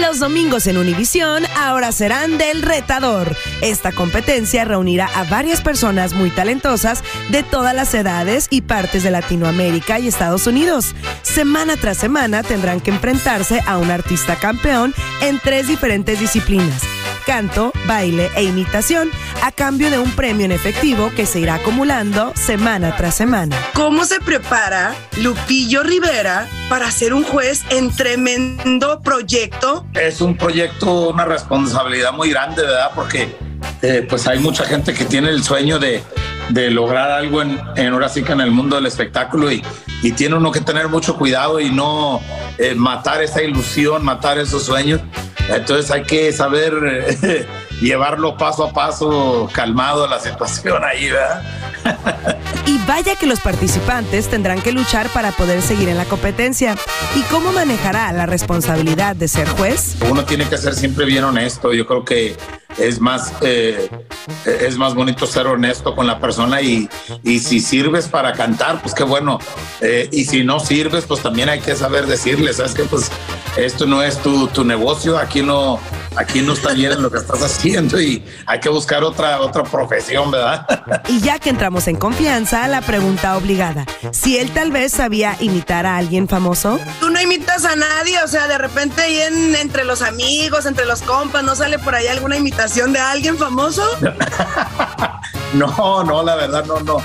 Los 0.00 0.18
domingos 0.18 0.66
en 0.66 0.78
Univisión 0.78 1.44
ahora 1.56 1.92
serán 1.92 2.38
del 2.38 2.62
retador. 2.62 3.36
Esta 3.60 3.92
competencia 3.92 4.64
reunirá 4.64 5.06
a 5.14 5.24
varias 5.24 5.60
personas 5.60 6.12
muy 6.14 6.30
talentosas 6.30 7.02
de 7.30 7.42
todas 7.42 7.74
las 7.74 7.92
edades 7.94 8.46
y 8.50 8.62
partes 8.62 9.02
de 9.02 9.10
Latinoamérica 9.10 9.98
y 9.98 10.08
Estados 10.08 10.46
Unidos. 10.46 10.94
Semana 11.22 11.76
tras 11.76 11.98
semana 11.98 12.42
tendrán 12.42 12.80
que 12.80 12.90
enfrentarse 12.90 13.60
a 13.66 13.78
un 13.78 13.90
artista 13.90 14.36
campeón 14.36 14.94
en 15.20 15.38
tres 15.38 15.68
diferentes 15.68 16.18
disciplinas. 16.18 16.82
Canto, 17.26 17.72
baile 17.86 18.30
e 18.34 18.42
imitación, 18.42 19.10
a 19.42 19.52
cambio 19.52 19.90
de 19.90 19.98
un 19.98 20.10
premio 20.12 20.46
en 20.46 20.52
efectivo 20.52 21.12
que 21.14 21.26
se 21.26 21.40
irá 21.40 21.56
acumulando 21.56 22.32
semana 22.34 22.96
tras 22.96 23.14
semana. 23.14 23.56
¿Cómo 23.74 24.04
se 24.04 24.20
prepara 24.20 24.94
Lupillo 25.18 25.82
Rivera 25.82 26.48
para 26.68 26.90
ser 26.90 27.12
un 27.14 27.22
juez 27.22 27.62
en 27.70 27.94
tremendo 27.94 29.00
proyecto? 29.02 29.39
Es 29.94 30.20
un 30.20 30.36
proyecto, 30.36 31.10
una 31.10 31.24
responsabilidad 31.24 32.12
muy 32.12 32.30
grande, 32.30 32.62
¿verdad? 32.62 32.90
Porque 32.94 33.34
eh, 33.82 34.06
pues 34.08 34.26
hay 34.26 34.38
mucha 34.38 34.64
gente 34.64 34.92
que 34.92 35.04
tiene 35.04 35.30
el 35.30 35.42
sueño 35.42 35.78
de, 35.78 36.02
de 36.50 36.70
lograr 36.70 37.10
algo 37.10 37.42
en, 37.42 37.60
en 37.76 37.92
ahora 37.92 38.08
sí 38.08 38.22
que 38.22 38.32
en 38.32 38.40
el 38.40 38.50
mundo 38.50 38.76
del 38.76 38.86
espectáculo 38.86 39.50
y, 39.50 39.62
y 40.02 40.12
tiene 40.12 40.36
uno 40.36 40.50
que 40.50 40.60
tener 40.60 40.88
mucho 40.88 41.16
cuidado 41.16 41.60
y 41.60 41.70
no 41.70 42.20
eh, 42.58 42.74
matar 42.74 43.22
esa 43.22 43.42
ilusión, 43.42 44.04
matar 44.04 44.38
esos 44.38 44.64
sueños. 44.64 45.00
Entonces 45.48 45.90
hay 45.90 46.02
que 46.02 46.32
saber 46.32 46.74
eh, 47.22 47.46
llevarlo 47.80 48.36
paso 48.36 48.64
a 48.64 48.72
paso, 48.72 49.48
calmado 49.52 50.06
la 50.06 50.20
situación 50.20 50.82
ahí, 50.84 51.10
¿verdad? 51.10 51.42
Y 52.66 52.78
vaya 52.86 53.16
que 53.16 53.26
los 53.26 53.40
participantes 53.40 54.28
tendrán 54.28 54.60
que 54.60 54.72
luchar 54.72 55.08
para 55.10 55.32
poder 55.32 55.62
seguir 55.62 55.88
en 55.88 55.96
la 55.96 56.04
competencia. 56.04 56.76
¿Y 57.16 57.22
cómo 57.22 57.52
manejará 57.52 58.12
la 58.12 58.26
responsabilidad 58.26 59.16
de 59.16 59.28
ser 59.28 59.48
juez? 59.48 59.96
Uno 60.08 60.24
tiene 60.24 60.48
que 60.48 60.58
ser 60.58 60.74
siempre 60.74 61.04
bien 61.04 61.24
honesto. 61.24 61.72
Yo 61.72 61.86
creo 61.86 62.04
que 62.04 62.36
es 62.78 63.00
más, 63.00 63.32
eh, 63.42 63.88
es 64.44 64.76
más 64.76 64.94
bonito 64.94 65.26
ser 65.26 65.46
honesto 65.46 65.94
con 65.94 66.06
la 66.06 66.20
persona 66.20 66.60
y, 66.60 66.88
y 67.24 67.40
si 67.40 67.60
sirves 67.60 68.08
para 68.08 68.32
cantar, 68.32 68.80
pues 68.80 68.94
qué 68.94 69.04
bueno. 69.04 69.38
Eh, 69.80 70.08
y 70.12 70.24
si 70.24 70.44
no 70.44 70.60
sirves, 70.60 71.04
pues 71.04 71.20
también 71.20 71.48
hay 71.48 71.60
que 71.60 71.74
saber 71.74 72.06
decirle, 72.06 72.52
¿sabes 72.52 72.74
qué? 72.74 72.84
Pues 72.84 73.10
esto 73.56 73.86
no 73.86 74.02
es 74.02 74.18
tu, 74.18 74.46
tu 74.48 74.64
negocio, 74.64 75.18
aquí 75.18 75.42
no, 75.42 75.80
aquí 76.16 76.42
no 76.42 76.52
está 76.54 76.72
bien 76.72 76.92
en 76.92 77.02
lo 77.02 77.10
que 77.10 77.18
estás 77.18 77.42
haciendo 77.42 78.00
y 78.00 78.24
hay 78.46 78.60
que 78.60 78.68
buscar 78.68 79.02
otra, 79.04 79.40
otra 79.40 79.62
profesión, 79.64 80.30
¿verdad? 80.30 80.66
Y 81.08 81.20
ya 81.20 81.38
que 81.38 81.50
entramos 81.50 81.86
en 81.88 81.96
confianza, 81.96 82.66
la 82.68 82.80
pregunta 82.82 83.36
obligada. 83.36 83.86
Si 84.12 84.38
él 84.38 84.50
tal 84.50 84.70
vez 84.72 84.92
sabía 84.92 85.36
imitar 85.40 85.86
a 85.86 85.96
alguien 85.96 86.28
famoso. 86.28 86.78
Tú 87.00 87.10
no 87.10 87.20
imitas 87.20 87.64
a 87.64 87.76
nadie, 87.76 88.22
o 88.22 88.28
sea, 88.28 88.48
de 88.48 88.58
repente 88.58 89.02
ahí 89.02 89.20
en- 89.20 89.54
entre 89.56 89.84
los 89.84 90.02
amigos, 90.02 90.66
entre 90.66 90.84
los 90.86 91.02
compas, 91.02 91.42
¿no 91.44 91.54
sale 91.54 91.78
por 91.78 91.94
ahí 91.94 92.06
alguna 92.08 92.36
imitación 92.36 92.92
de 92.92 92.98
alguien 92.98 93.38
famoso? 93.38 93.84
No, 95.52 96.04
no, 96.04 96.22
la 96.22 96.36
verdad 96.36 96.64
no, 96.64 96.78
no, 96.80 96.98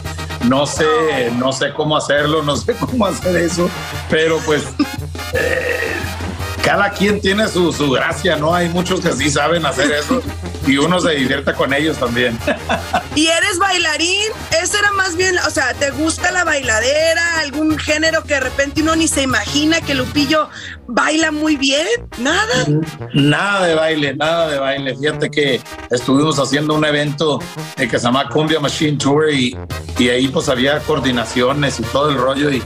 no 0.44 0.66
sé, 0.68 1.32
no 1.38 1.52
sé 1.52 1.74
cómo 1.74 1.98
hacerlo, 1.98 2.44
no 2.44 2.56
sé 2.56 2.76
cómo 2.76 3.08
hacer 3.08 3.36
eso, 3.38 3.68
pero 4.08 4.38
pues 4.46 4.62
eh, 5.34 5.94
cada 6.66 6.90
quien 6.90 7.22
tiene 7.22 7.48
su, 7.48 7.72
su 7.72 7.92
gracia, 7.92 8.38
¿no? 8.38 8.56
Hay 8.56 8.70
muchos 8.70 9.00
que 9.00 9.12
sí 9.14 9.30
saben 9.30 9.68
hacer 9.68 9.92
eso 9.92 10.20
y 10.66 10.78
uno 10.78 11.00
se 11.00 11.12
divierte 11.12 11.54
con 11.54 11.72
ellos 11.72 11.96
también. 11.96 12.36
¿Y 13.14 13.28
eres 13.28 13.60
bailarín? 13.60 14.32
Eso 14.64 14.80
era 14.80 14.92
más 14.94 15.16
bien, 15.16 15.38
o 15.46 15.50
sea, 15.52 15.76
¿te 15.76 15.92
gusta 15.92 16.32
la 16.32 16.44
bailadera? 16.44 17.40
¿Algún 17.40 17.78
género 17.78 18.24
que 18.24 18.34
de 18.34 18.40
repente 18.40 18.82
uno 18.82 18.96
ni 18.96 19.08
se 19.08 19.22
imagina 19.22 19.80
que 19.80 19.94
Lupillo 19.94 20.50
baila 20.88 21.32
muy 21.32 21.56
bien? 21.56 21.86
¿Nada? 22.18 22.66
Nada 23.14 23.68
de 23.68 23.76
baile, 23.76 24.16
nada 24.16 24.50
de 24.50 24.58
baile. 24.58 24.96
Fíjate 24.98 25.30
que 25.30 25.62
estuvimos 25.92 26.40
haciendo 26.40 26.74
un 26.74 26.84
evento 26.84 27.40
eh, 27.78 27.88
que 27.88 28.00
se 28.00 28.06
llama 28.06 28.28
Cumbia 28.28 28.60
Machine 28.60 28.98
Tour 28.98 29.30
y, 29.30 29.56
y 30.00 30.10
ahí 30.10 30.30
pues 30.30 30.50
había 30.50 30.80
coordinaciones 30.80 31.80
y 31.80 31.84
todo 31.84 32.10
el 32.10 32.18
rollo 32.18 32.50
y 32.50 32.64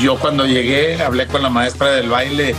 yo 0.00 0.18
cuando 0.18 0.46
llegué 0.46 1.02
hablé 1.02 1.26
con 1.26 1.42
la 1.42 1.50
maestra 1.50 1.90
del 1.90 2.08
baile 2.08 2.56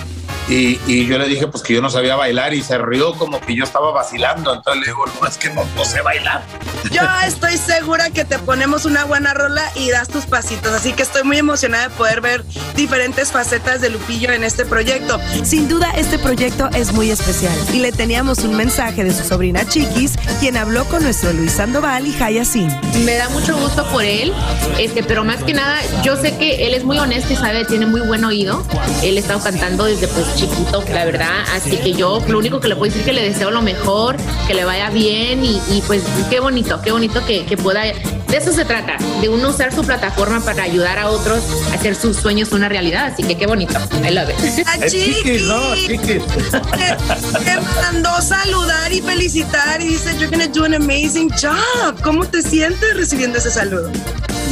y, 0.48 0.80
y 0.86 1.06
yo 1.06 1.18
le 1.18 1.28
dije 1.28 1.48
pues 1.48 1.64
que 1.64 1.74
yo 1.74 1.82
no 1.82 1.90
sabía 1.90 2.16
bailar 2.16 2.54
y 2.54 2.62
se 2.62 2.78
rió 2.78 3.14
como 3.16 3.40
que 3.40 3.56
yo 3.56 3.64
estaba 3.64 3.92
vacilando. 3.92 4.54
Entonces 4.54 4.82
le 4.82 4.88
digo, 4.88 5.06
no, 5.20 5.28
es 5.28 5.38
que 5.38 5.50
no, 5.50 5.64
no 5.76 5.86
sé 5.86 6.02
bailar. 6.02 6.44
Yo 6.92 7.02
estoy 7.26 7.58
segura 7.58 8.10
que 8.10 8.26
te 8.26 8.38
ponemos 8.40 8.86
una 8.86 9.06
buena 9.06 9.34
rola 9.34 9.64
y 9.76 9.90
das 9.90 10.10
tus 10.10 10.26
pasitos, 10.26 10.74
así 10.74 10.94
que 10.94 11.04
estoy 11.04 11.24
muy 11.24 11.38
emocionada 11.38 11.88
de 11.88 11.96
poder 11.96 12.22
ver 12.22 12.44
diferentes 12.76 13.32
facetas 13.32 13.82
de 13.82 13.90
Lupillo 13.90 14.32
en 14.32 14.44
este 14.44 14.66
proyecto. 14.66 15.20
Sin 15.44 15.68
duda, 15.68 15.92
este 15.96 16.20
proyecto 16.20 16.70
es 16.74 16.94
muy 16.94 17.10
especial. 17.10 17.58
Y 17.72 17.80
le 17.80 17.92
teníamos 17.92 18.40
un 18.40 18.56
mensaje 18.56 19.04
de 19.04 19.14
su 19.14 19.24
sobrina 19.24 19.66
Chiquis, 19.68 20.14
quien 20.40 20.58
habló 20.58 20.86
con 20.86 21.04
nuestro 21.04 21.32
Luis 21.34 21.54
Sandoval 21.54 22.06
y 22.06 22.22
Hayasin. 22.22 22.68
Me 23.06 23.16
da 23.16 23.30
mucho 23.30 23.58
gusto 23.58 23.86
por 23.92 24.04
él, 24.04 24.34
este, 24.78 25.04
pero 25.04 25.24
más 25.24 25.44
que 25.44 25.54
nada, 25.54 25.80
yo 26.04 26.16
sé 26.18 26.38
que 26.38 26.68
él 26.68 26.74
es 26.74 26.84
muy 26.84 27.00
honesto 27.00 27.34
y 27.34 27.36
sabe, 27.36 27.66
tiene 27.66 27.86
muy 27.86 28.02
buen 28.02 28.24
oído. 28.26 28.66
Él 29.02 29.18
ha 29.18 29.20
estado 29.20 29.42
cantando 29.42 29.86
desde 29.86 30.08
pues 30.08 30.33
chiquito, 30.36 30.84
la 30.94 31.06
verdad. 31.06 31.44
Así 31.54 31.78
que 31.78 31.94
yo 31.94 32.22
lo 32.28 32.38
único 32.38 32.60
que 32.60 32.68
le 32.68 32.76
puedo 32.76 32.86
decir 32.86 33.02
es 33.02 33.06
que 33.06 33.14
le 33.14 33.30
deseo 33.30 33.52
lo 33.52 33.62
mejor, 33.62 34.18
que 34.48 34.54
le 34.54 34.66
vaya 34.66 34.90
bien 34.90 35.44
y, 35.44 35.62
y, 35.70 35.82
pues 35.86 36.04
qué 36.30 36.40
bonito, 36.40 36.82
qué 36.82 36.92
bonito 36.92 37.26
que, 37.26 37.46
que 37.46 37.58
pueda. 37.58 37.84
De 37.84 38.38
eso 38.38 38.52
se 38.52 38.66
trata, 38.66 38.98
de 39.22 39.30
uno 39.30 39.50
usar 39.50 39.74
su 39.74 39.84
plataforma 39.84 40.40
para 40.40 40.64
ayudar 40.64 40.98
a 40.98 41.10
otros 41.10 41.44
a 41.72 41.76
hacer 41.76 41.96
sus 41.96 42.18
sueños 42.18 42.52
una 42.52 42.68
realidad. 42.68 43.12
Así 43.14 43.24
que 43.24 43.38
qué 43.38 43.46
bonito. 43.46 43.78
I 44.04 44.12
love 44.12 44.30
it. 44.30 44.68
¡A 44.68 44.88
Chiquis! 44.88 45.24
Que, 45.24 46.18
que 47.46 47.60
mandó 47.82 48.22
saludar 48.22 48.92
y 48.92 49.02
felicitar 49.02 49.82
y 49.82 49.90
dice, 49.90 50.18
you're 50.18 50.30
gonna 50.30 50.48
do 50.48 50.66
an 50.66 50.74
amazing 50.74 51.30
job. 51.30 52.02
¿Cómo 52.02 52.26
te 52.26 52.42
sientes 52.42 52.96
recibiendo 52.96 53.38
ese 53.38 53.52
saludo? 53.52 53.92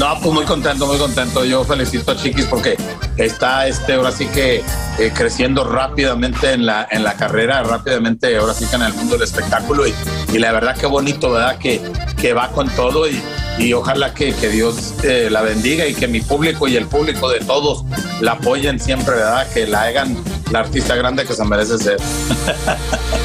No, 0.01 0.19
pues 0.19 0.33
muy 0.33 0.45
contento, 0.45 0.87
muy 0.87 0.97
contento. 0.97 1.45
Yo 1.45 1.63
felicito 1.63 2.11
a 2.11 2.15
Chiquis 2.15 2.45
porque 2.45 2.75
está 3.17 3.67
este, 3.67 3.93
ahora 3.93 4.11
sí 4.11 4.25
que 4.25 4.63
eh, 4.97 5.11
creciendo 5.13 5.63
rápidamente 5.63 6.53
en 6.53 6.65
la, 6.65 6.87
en 6.89 7.03
la 7.03 7.13
carrera, 7.13 7.61
rápidamente 7.61 8.35
ahora 8.35 8.55
sí 8.55 8.65
que 8.65 8.77
en 8.77 8.81
el 8.81 8.93
mundo 8.95 9.13
del 9.13 9.25
espectáculo 9.25 9.85
y, 9.85 9.93
y 10.33 10.39
la 10.39 10.53
verdad 10.53 10.75
que 10.75 10.87
bonito, 10.87 11.29
¿verdad? 11.29 11.59
Que, 11.59 11.79
que 12.19 12.33
va 12.33 12.47
con 12.47 12.67
todo 12.69 13.07
y, 13.07 13.21
y 13.59 13.73
ojalá 13.73 14.11
que, 14.15 14.33
que 14.33 14.49
Dios 14.49 14.95
eh, 15.03 15.27
la 15.29 15.43
bendiga 15.43 15.85
y 15.85 15.93
que 15.93 16.07
mi 16.07 16.21
público 16.21 16.67
y 16.67 16.77
el 16.77 16.87
público 16.87 17.29
de 17.29 17.41
todos 17.41 17.85
la 18.21 18.31
apoyen 18.31 18.79
siempre, 18.79 19.13
¿verdad? 19.13 19.47
Que 19.53 19.67
la 19.67 19.83
hagan 19.83 20.17
la 20.51 20.61
artista 20.61 20.95
grande 20.95 21.25
que 21.25 21.33
se 21.35 21.45
merece 21.45 21.77
ser. 21.77 21.97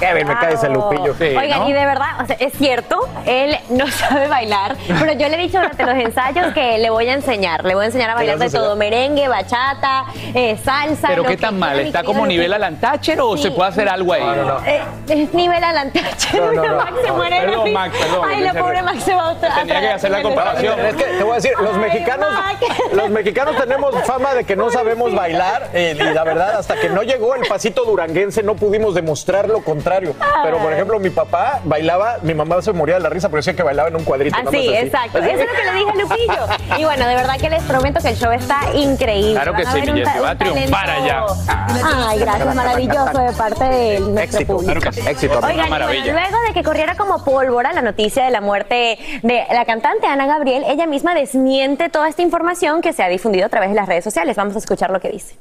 Qué 0.00 0.14
bien 0.14 0.28
me 0.28 0.34
cae 0.34 0.54
ese 0.54 0.68
Lupillo. 0.68 1.14
Oigan, 1.18 1.66
y 1.68 1.72
de 1.72 1.86
verdad, 1.86 2.20
o 2.22 2.26
sea, 2.26 2.36
es 2.38 2.52
cierto, 2.54 3.08
él 3.26 3.56
no 3.70 3.86
sabe 3.90 4.28
bailar, 4.28 4.76
pero 5.00 5.12
yo 5.12 5.28
le 5.28 5.34
he 5.36 5.38
dicho 5.38 5.58
durante 5.58 5.84
los 5.84 5.94
ensayos 5.94 6.52
que 6.54 6.78
le 6.78 6.90
voy 6.90 7.08
a 7.08 7.14
enseñar, 7.14 7.64
le 7.64 7.74
voy 7.74 7.84
a 7.84 7.86
enseñar 7.86 8.10
a 8.10 8.14
bailar 8.14 8.38
de 8.38 8.50
todo, 8.50 8.76
merengue, 8.76 9.28
bachata, 9.28 10.04
eh, 10.34 10.56
salsa. 10.64 11.08
Pero 11.08 11.22
qué 11.24 11.30
que 11.30 11.36
tan 11.38 11.58
mal, 11.58 11.78
¿está 11.80 12.02
como 12.04 12.26
nivel. 12.26 12.52
Alan 12.52 12.76
Thatcher 12.80 13.20
o 13.20 13.36
se 13.36 13.50
puede 13.50 13.68
hacer 13.70 13.88
algo 13.88 14.12
ahí? 14.12 14.22
Eh, 14.66 14.82
es 15.08 15.34
nivel. 15.34 15.56
No, 15.56 16.52
no, 16.52 16.62
no. 16.62 16.76
Max 16.76 16.92
se 17.04 17.12
muere 17.12 17.40
Perdón. 17.40 17.72
Max, 17.72 17.96
perdón, 17.98 18.28
Ay, 18.28 18.40
la 18.40 18.54
pobre 18.54 18.76
re- 18.76 18.82
Max 18.82 19.02
se 19.02 19.14
va 19.14 19.30
otra 19.32 19.54
Tenía 19.56 19.80
que 19.80 19.88
hacer 19.88 20.10
la 20.10 20.22
comparación. 20.22 20.80
Es 20.80 20.94
que 20.94 21.04
te 21.04 21.22
voy 21.22 21.32
a 21.32 21.34
decir, 21.36 21.52
los 21.60 21.74
Ay, 21.74 21.80
mexicanos, 21.80 22.28
Mac. 22.32 22.56
los 22.92 23.10
mexicanos 23.10 23.56
tenemos 23.56 23.94
fama 24.04 24.34
de 24.34 24.44
que 24.44 24.54
no 24.56 24.70
sabemos 24.70 25.14
bailar 25.14 25.70
eh, 25.72 25.94
y 25.98 26.02
la 26.14 26.24
verdad 26.24 26.56
hasta 26.58 26.76
que 26.76 26.88
no 26.90 27.02
llegó 27.02 27.34
el 27.34 27.46
pasito 27.46 27.84
duranguense 27.84 28.42
no 28.42 28.54
pudimos 28.54 28.94
demostrar 28.94 29.48
lo 29.48 29.62
contrario. 29.86 30.14
Pero 30.42 30.58
por 30.58 30.72
ejemplo 30.72 30.98
mi 30.98 31.10
papá 31.10 31.60
bailaba, 31.64 32.18
mi 32.22 32.34
mamá 32.34 32.60
se 32.62 32.72
moría 32.72 32.96
de 32.96 33.00
la 33.00 33.08
risa, 33.08 33.28
pero 33.28 33.38
decía 33.38 33.54
que 33.54 33.62
bailaba 33.62 33.88
en 33.88 33.96
un 33.96 34.04
cuadrito. 34.04 34.36
Así, 34.36 34.68
exacto. 34.74 35.18
Eso 35.18 35.28
es 35.28 35.46
lo 35.46 35.52
que 35.52 35.64
le 35.64 35.72
dije 35.72 35.90
a 35.90 35.94
Lupillo. 35.94 36.78
Y 36.78 36.84
bueno, 36.84 37.06
de 37.06 37.14
verdad 37.14 37.36
que 37.38 37.50
les 37.50 37.62
prometo 37.62 38.00
que 38.00 38.08
el 38.08 38.16
show 38.16 38.32
está 38.32 38.60
increíble. 38.74 39.34
Claro 39.34 39.54
que 39.54 39.64
sí, 39.66 39.92
mi 39.92 40.02
va 40.02 40.28
a 40.30 40.32
un 40.32 40.38
triunfar 40.38 40.90
allá. 40.90 41.24
Ay, 42.08 42.18
gracias, 42.18 42.54
maravilloso 42.54 43.18
de 43.18 43.32
parte 43.32 43.64
de 43.64 44.00
nuestro 44.00 44.22
Éxito, 44.22 44.56
público. 44.56 44.64
claro 44.64 44.80
que 44.80 44.92
sí. 44.92 45.08
Éxito, 45.08 45.38
Oigan, 45.38 45.52
y 45.52 45.56
bueno, 45.56 45.70
maravilla. 45.70 46.12
luego 46.12 46.36
de 46.48 46.52
que 46.52 46.62
corriera 46.62 46.96
como 46.96 47.24
pólvora 47.24 47.72
la 47.72 47.82
noticia 47.82 48.24
de 48.24 48.30
la 48.30 48.40
muerte 48.40 48.98
de 49.22 49.44
la 49.50 49.64
cantante 49.64 50.06
Ana 50.06 50.26
Gabriel, 50.26 50.64
ella 50.68 50.86
misma 50.86 51.14
desmiente 51.14 51.88
toda 51.88 52.08
esta 52.08 52.22
información 52.22 52.80
que 52.80 52.92
se 52.92 53.02
ha 53.02 53.08
difundido 53.08 53.46
a 53.46 53.48
través 53.48 53.70
de 53.70 53.76
las 53.76 53.86
redes 53.86 54.04
sociales. 54.04 54.36
Vamos 54.36 54.56
a 54.56 54.58
escuchar 54.58 54.90
lo 54.90 55.00
que 55.00 55.10
dice. 55.10 55.36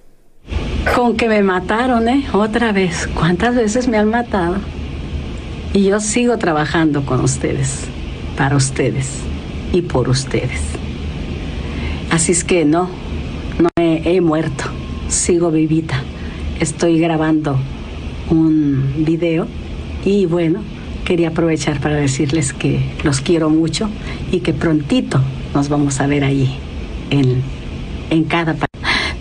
Con 0.94 1.18
que 1.18 1.28
me 1.28 1.42
mataron, 1.42 2.08
¿eh? 2.08 2.26
Otra 2.32 2.72
vez. 2.72 3.08
¿Cuántas 3.14 3.56
veces 3.56 3.88
me 3.88 3.98
han 3.98 4.10
matado? 4.10 4.58
Y 5.74 5.84
yo 5.86 6.00
sigo 6.00 6.38
trabajando 6.38 7.06
con 7.06 7.22
ustedes, 7.22 7.86
para 8.38 8.56
ustedes 8.56 9.20
y 9.74 9.82
por 9.82 10.10
ustedes. 10.10 10.62
Así 12.12 12.32
es 12.32 12.44
que 12.44 12.64
no, 12.66 12.90
no 13.60 13.70
he, 13.78 14.16
he 14.16 14.22
muerto. 14.22 14.66
Sigo 15.10 15.52
vivita. 15.52 16.02
Estoy 16.60 17.00
grabando 17.00 17.58
un 18.30 19.04
video 19.06 19.48
y 20.06 20.26
bueno, 20.28 20.62
quería 21.04 21.30
aprovechar 21.30 21.82
para 21.82 21.96
decirles 21.96 22.54
que 22.54 22.80
los 23.04 23.22
quiero 23.22 23.50
mucho 23.50 23.90
y 24.32 24.40
que 24.40 24.54
prontito 24.54 25.20
nos 25.54 25.68
vamos 25.68 26.00
a 26.00 26.08
ver 26.08 26.24
allí 26.24 26.56
en, 27.10 27.42
en 28.10 28.24
cada 28.24 28.54
país. 28.54 28.70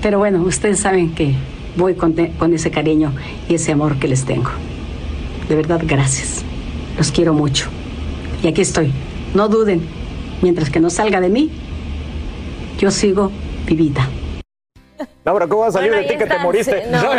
Pero 0.01 0.19
bueno, 0.19 0.43
ustedes 0.43 0.79
saben 0.79 1.15
que 1.15 1.35
voy 1.77 1.95
con, 1.95 2.15
con 2.39 2.55
ese 2.55 2.71
cariño 2.71 3.13
y 3.49 3.55
ese 3.55 3.73
amor 3.73 3.97
que 3.97 4.09
les 4.09 4.25
tengo. 4.25 4.51
De 5.49 5.57
verdad, 5.57 5.83
gracias. 5.85 6.43
Los 6.97 7.11
quiero 7.11 7.35
mucho. 7.35 7.67
Y 8.43 8.49
aquí 8.49 8.61
estoy. 8.61 8.93
No 9.35 9.49
duden. 9.49 9.83
Mientras 10.43 10.71
que 10.71 10.81
no 10.81 10.91
salga 10.91 11.21
de 11.21 11.29
mí, 11.29 11.51
yo 12.79 12.91
sigo 12.91 13.31
vivita. 13.67 14.09
Laura, 15.25 15.47
¿cómo 15.47 15.63
va 15.63 15.69
a 15.69 15.73
salir 15.73 15.89
Bueno, 15.91 16.03
de 16.03 16.09
ti 16.13 16.19
que 16.19 16.27
te 16.27 16.33
está, 16.35 16.43
moriste? 16.45 16.83
sí, 16.85 16.91
no, 16.91 17.03
no. 17.03 17.11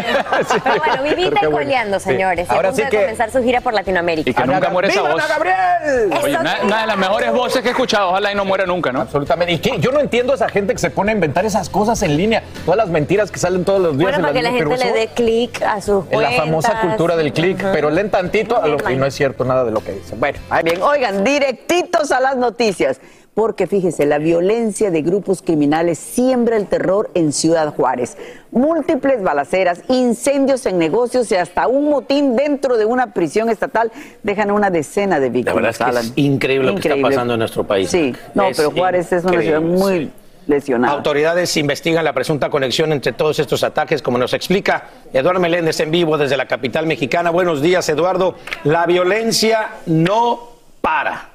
Pero 0.64 0.76
bueno, 0.78 1.04
vivita 1.16 1.40
y 1.44 1.52
coleando, 1.52 2.00
señores. 2.00 2.48
Ahora 2.52 2.72
sí 2.72 2.84
de 2.84 2.90
que- 2.90 2.98
comenzar 3.02 3.32
su 3.32 3.42
gira 3.42 3.62
por 3.62 3.74
Latinoamérica. 3.74 4.30
Y 4.30 4.34
que 4.36 4.44
nunca 4.46 4.70
muere 4.70 4.90
esa 4.90 5.02
¡Viva 5.02 5.14
voz. 5.16 5.28
Gabriel! 5.28 6.14
Oye, 6.24 6.38
una, 6.38 6.82
de 6.82 6.88
las 6.88 6.98
mejores 6.98 7.32
voces 7.32 7.64
que 7.64 7.70
he 7.70 7.72
escuchado, 7.72 8.10
ojalá 8.10 8.32
y 8.32 8.36
no 8.36 8.46
muera 8.46 8.68
nunca, 8.68 8.92
¿no? 8.92 9.02
Absolutamente. 9.02 9.54
¿Y 9.54 9.58
qué? 9.58 9.80
Yo 9.80 9.92
no 9.92 10.00
entiendo 10.00 10.34
a 10.34 10.36
esa 10.36 10.48
gente 10.50 10.74
que 10.74 10.80
se 10.80 10.92
pone 10.92 11.14
a 11.14 11.16
inventar 11.16 11.46
esas 11.46 11.68
cosas 11.68 12.00
en 12.04 12.16
línea. 12.16 12.44
Todas 12.64 12.78
las 12.78 12.90
mentiras 12.90 13.32
que 13.32 13.40
salen 13.40 13.66
todos 13.66 13.82
los 13.82 13.98
días 13.98 14.12
Bueno, 14.12 14.18
en 14.18 14.22
para 14.22 14.34
que 14.34 14.42
la 14.44 14.52
gente 14.52 14.78
le 14.86 14.92
dé 14.94 15.08
clic 15.08 15.64
a 15.64 15.82
sus 15.82 16.06
En 16.12 16.22
la 16.22 16.28
cuentas. 16.28 16.36
famosa 16.46 16.82
cultura 16.82 17.16
del 17.16 17.34
click, 17.34 17.58
Ujú. 17.58 17.70
pero 17.74 17.90
leen 17.90 18.12
tantito 18.12 18.62
a 18.62 18.68
lo- 18.68 18.88
y 18.88 18.98
no 18.98 19.08
es 19.08 19.16
cierto 19.16 19.46
nada 19.46 19.66
de 19.66 19.72
lo 19.72 19.84
que 19.84 19.94
dicen. 19.94 20.20
Bueno, 20.20 20.38
ahí 20.52 20.62
Bien, 20.64 20.80
oigan, 20.84 21.24
directitos 21.24 22.12
a 22.12 22.20
las 22.20 22.36
noticias, 22.38 23.00
porque 23.36 23.68
fíjese, 23.68 24.06
la 24.06 24.18
violencia 24.18 24.90
de 24.92 25.02
grupos 25.02 25.42
criminales 25.42 26.00
siembra 26.00 26.56
el 26.56 26.68
terror 26.68 27.12
en 27.16 27.34
Ciudad 27.34 27.76
Juárez. 27.76 28.18
Múltiples 28.50 29.22
balaceras, 29.22 29.82
incendios 29.90 30.66
en 30.66 30.80
negocios 30.80 31.30
y 31.32 31.36
hasta 31.36 31.68
un 31.68 31.90
motín 31.90 32.38
dentro 32.38 32.78
de 32.78 32.86
una 32.86 33.14
prisión 33.14 33.50
estatal 33.50 33.92
dejan 34.24 34.50
a 34.52 34.54
una 34.54 34.70
decena 34.70 35.20
de 35.20 35.28
La 35.28 35.34
víctimas. 35.34 35.56
verdad 35.56 35.72
es 35.72 35.78
que 35.78 35.84
Alan. 35.84 36.06
es 36.06 36.14
increíble 36.16 36.72
lo 36.72 36.80
que 36.80 36.88
está 36.88 37.02
pasando 37.02 37.34
en 37.34 37.40
nuestro 37.40 37.66
país. 37.66 37.90
Sí, 37.92 38.16
no, 38.34 38.46
pero 38.56 38.72
Juárez 38.72 39.12
es 39.12 39.26
una 39.26 39.42
ciudad 39.42 39.62
muy 39.62 40.10
lesionada. 40.48 40.94
Autoridades 40.94 41.58
investigan 41.58 42.06
la 42.06 42.14
presunta 42.14 42.50
conexión 42.50 42.94
entre 42.94 43.12
todos 43.12 43.38
estos 43.40 43.66
ataques, 43.66 44.02
como 44.02 44.18
nos 44.18 44.34
explica 44.34 44.86
Eduardo 45.12 45.42
Meléndez 45.42 45.78
en 45.82 45.92
vivo 45.92 46.18
desde 46.18 46.38
la 46.38 46.46
capital 46.48 46.88
mexicana. 46.88 47.32
Buenos 47.32 47.62
días, 47.62 47.90
Eduardo. 47.90 48.36
La 48.64 48.86
violencia 48.86 49.72
no 49.88 50.40
para. 50.80 51.35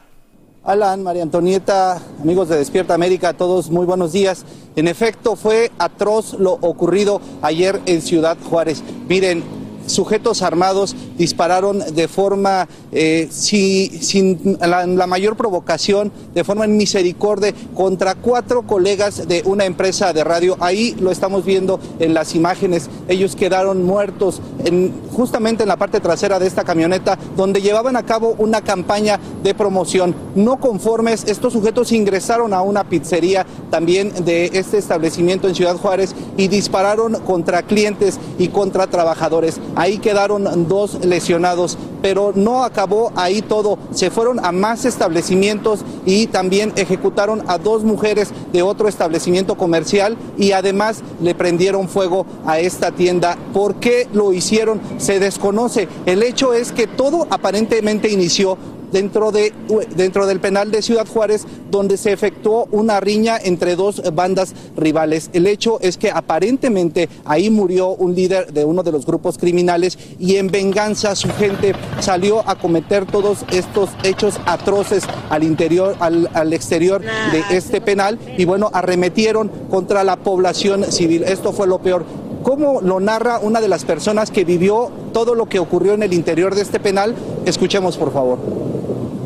Alan, 0.63 1.03
María 1.03 1.23
Antonieta, 1.23 2.03
amigos 2.21 2.51
de 2.51 2.59
Despierta 2.59 2.93
América, 2.93 3.33
todos 3.33 3.71
muy 3.71 3.87
buenos 3.87 4.13
días. 4.13 4.45
En 4.77 4.89
efecto, 4.89 5.35
fue 5.35 5.71
atroz 5.79 6.35
lo 6.35 6.53
ocurrido 6.53 7.23
ayer 7.41 7.81
en 7.87 8.03
Ciudad 8.03 8.37
Juárez. 8.45 8.83
Miren, 9.09 9.43
sujetos 9.87 10.43
armados 10.43 10.95
dispararon 11.19 11.83
de 11.95 12.09
forma 12.09 12.69
eh, 12.93 13.29
si- 13.31 13.89
sin 14.03 14.59
la, 14.61 15.07
mayor 15.07 15.37
provocación, 15.37 16.13
de 16.35 16.45
forma 16.45 16.65
en 16.65 16.77
misericordia, 16.77 17.53
contra 17.75 18.15
cuatro 18.15 18.63
colegas 18.67 19.27
de 19.29 19.43
una 19.45 19.65
empresa 19.65 20.13
de 20.13 20.25
radio. 20.25 20.57
Ahí 20.61 20.97
lo 21.01 21.11
estamos 21.11 21.45
viendo 21.45 21.81
en 21.99 22.15
las 22.15 22.35
imágenes. 22.35 22.89
Ellos 23.09 23.37
quedaron 23.37 23.85
muertos 23.85 24.41
en, 24.65 24.93
justamente 25.13 25.63
en 25.65 25.69
la 25.69 25.77
parte 25.77 26.01
trasera 26.01 26.39
de 26.39 26.47
esta 26.47 26.65
camioneta, 26.65 27.19
donde 27.37 27.61
llevaban 27.63 27.97
a 27.97 28.05
cabo 28.05 28.35
una 28.39 28.63
campaña 28.63 29.19
de 29.43 29.55
promoción. 29.55 30.15
No 30.35 30.59
conformes, 30.61 31.25
estos 31.27 31.53
sujetos 31.53 31.93
ingresaron 31.93 32.53
a 32.55 32.63
una 32.63 32.85
pizzería 32.85 33.47
también 33.71 34.25
de 34.25 34.51
este 34.55 34.79
establecimiento 34.79 35.49
en 35.49 35.55
Ciudad 35.55 35.77
Juárez 35.77 36.15
y 36.37 36.49
dispararon 36.49 37.15
contra 37.27 37.63
clientes 37.63 38.19
y 38.39 38.49
contra 38.49 38.87
trabajadores. 38.87 39.61
Ahí 39.77 39.99
quedaron 39.99 40.69
dos 40.69 41.05
lesionados, 41.05 41.79
pero 42.03 42.33
no 42.35 42.65
acabó 42.65 43.13
ahí 43.17 43.43
todo. 43.43 43.79
Se 43.93 44.11
fueron 44.11 44.45
a 44.45 44.53
más 44.53 44.85
establecimientos 44.85 45.81
y 46.07 46.27
también 46.27 46.73
ejecutaron 46.77 47.43
a 47.47 47.59
dos 47.59 47.85
mujeres 47.85 48.31
de 48.53 48.63
otro 48.63 48.89
establecimiento 48.89 49.57
comercial 49.57 50.17
y 50.37 50.53
además 50.53 51.03
le 51.21 51.35
prendieron 51.35 51.89
fuego 51.89 52.27
a 52.47 52.59
esta 52.59 52.91
tienda. 52.93 53.37
¿Por 53.53 53.77
qué 53.77 54.09
lo 54.13 54.33
hicieron? 54.33 54.81
Se 54.99 55.21
desconoce. 55.21 55.89
El 56.07 56.23
hecho 56.23 56.53
es 56.53 56.73
que 56.73 56.87
todo 56.87 57.27
aparentemente 57.31 58.11
inició 58.11 58.59
dentro, 58.93 59.33
de, 59.33 59.53
dentro 59.97 60.27
del 60.27 60.41
penal 60.41 60.71
de 60.71 60.83
Ciudad 60.83 61.07
Juárez, 61.07 61.47
donde 61.71 61.97
se 61.97 62.13
efectuó 62.13 62.69
una 62.71 63.01
riña 63.01 63.39
entre 63.43 63.77
dos 63.77 64.03
bandas 64.13 64.55
rivales. 64.77 65.31
El 65.33 65.47
hecho 65.47 65.79
es 65.81 65.97
que 65.97 66.11
aparentemente 66.11 67.09
ahí 67.25 67.51
murió 67.51 67.89
un 67.89 68.15
líder 68.15 68.53
de 68.53 68.65
uno 68.65 68.83
de 68.83 68.93
los 68.93 69.07
grupos 69.07 69.39
criminales 69.39 69.99
y 70.19 70.37
en 70.37 70.49
venganza 70.49 71.15
su 71.15 71.29
gente 71.31 71.75
salió 72.01 72.49
a 72.49 72.57
cometer 72.57 73.07
todos 73.07 73.45
estos 73.53 73.91
hechos 74.03 74.41
atroces 74.47 75.05
al 75.29 75.45
interior, 75.45 75.97
al, 76.01 76.29
al 76.35 76.53
exterior 76.53 77.01
de 77.01 77.57
este 77.57 77.81
penal 77.81 78.19
y 78.37 78.45
bueno, 78.45 78.71
arremetieron 78.73 79.51
contra 79.71 80.05
la 80.05 80.17
población 80.17 80.85
civil. 80.85 81.25
Esto 81.25 81.53
fue 81.53 81.67
lo 81.67 81.79
peor. 81.79 82.05
¿Cómo 82.43 82.81
lo 82.81 83.01
narra 83.01 83.39
una 83.39 83.61
de 83.61 83.69
las 83.69 83.85
personas 83.85 84.31
que 84.31 84.45
vivió 84.45 84.91
todo 85.13 85.35
lo 85.35 85.47
que 85.47 85.59
ocurrió 85.59 85.93
en 85.93 86.03
el 86.03 86.15
interior 86.15 86.55
de 86.55 86.63
este 86.63 86.81
penal? 86.81 87.15
Escuchemos, 87.45 87.99
por 87.99 88.13
favor. 88.13 88.39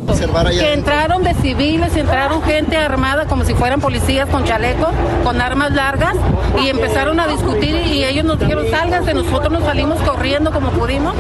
Que 0.05 0.73
entraron 0.73 1.23
de 1.23 1.35
civiles, 1.35 1.97
entraron 1.97 2.43
gente 2.43 2.77
armada 2.77 3.27
como 3.27 3.45
si 3.45 3.55
fueran 3.55 3.81
policías 3.81 4.29
con 4.29 4.45
chalecos, 4.45 4.91
con 5.23 5.41
armas 5.41 5.73
largas 5.73 6.17
y 6.63 6.69
empezaron 6.69 7.21
a 7.21 7.27
discutir 7.27 7.75
y 7.87 8.05
ellos 8.05 8.25
nos 8.25 8.39
dijeron 8.39 8.69
sálganse, 8.71 9.15
nosotros 9.15 9.53
nos 9.53 9.65
salimos 9.65 10.01
corriendo 10.03 10.51
como 10.51 10.71
pudimos. 10.71 11.15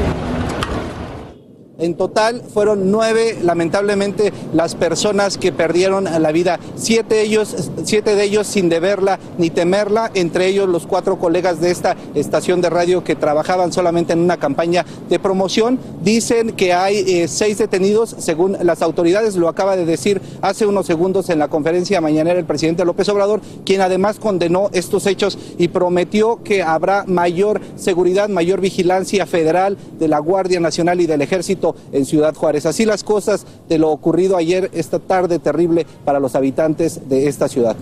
En 1.77 1.97
total 1.97 2.43
fueron 2.53 2.93
nueve, 2.93 3.37
lamentablemente, 3.43 4.33
las 4.53 4.77
personas 4.77 5.39
que 5.39 5.51
perdieron 5.51 6.05
la 6.05 6.31
vida. 6.31 6.61
Siete, 6.77 7.23
ellos, 7.23 7.71
siete 7.83 8.15
de 8.15 8.23
ellos 8.23 8.47
sin 8.47 8.69
deberla 8.69 9.19
ni 9.39 9.51
temerla, 9.51 10.09
entre 10.15 10.47
ellos 10.47 10.69
los 10.69 10.87
cuatro 10.87 11.19
colegas 11.19 11.61
de 11.61 11.73
esta 11.73 11.97
estación 12.15 12.61
de 12.61 12.71
radio 12.71 13.03
que 13.03 13.17
trabajaban 13.17 13.73
solamente 13.73 14.13
en 14.13 14.21
una 14.21 14.37
campaña 14.37 14.87
de 15.09 15.19
promoción. 15.19 15.81
Dicen 16.05 16.53
que 16.53 16.73
hay 16.73 16.99
eh, 16.99 17.27
seis 17.27 17.59
detenidos, 17.59 18.15
según 18.19 18.57
las 18.63 18.81
autoridades, 18.81 19.35
lo 19.35 19.49
acaba 19.49 19.75
de 19.75 19.85
decir 19.85 20.21
hace 20.43 20.67
unos 20.67 20.87
segundos 20.87 21.29
en 21.29 21.41
la 21.41 21.49
conferencia 21.49 22.01
mañanera 22.01 22.39
el 22.39 22.45
presidente 22.45 22.85
López 22.85 23.09
Obrador, 23.09 23.41
quien 23.67 23.81
además 23.81 24.21
condenó 24.21 24.71
estos 24.73 25.07
hechos 25.07 25.39
y 25.59 25.67
prometió 25.67 26.41
que 26.45 26.63
habrá 26.63 27.05
mayor 27.09 27.61
seguridad, 27.75 28.29
mayor 28.29 28.61
vigilancia 28.61 29.27
federal 29.27 29.77
de 29.99 30.07
la 30.07 30.21
Guardia 30.21 30.61
Nacional 30.61 31.01
y 31.01 31.07
del 31.07 31.23
Ejército 31.23 31.64
en 31.93 32.05
Ciudad 32.05 32.35
Juárez. 32.35 32.67
Así 32.67 32.85
las 32.85 33.05
cosas 33.05 33.47
de 33.69 33.79
lo 33.79 33.91
ocurrido 33.91 34.37
ayer, 34.37 34.71
esta 34.75 34.99
tarde 34.99 35.39
terrible 35.39 35.87
para 36.05 36.21
los 36.21 36.35
habitantes 36.35 37.09
de 37.09 37.29
esta 37.29 37.49
ciudad. 37.49 37.77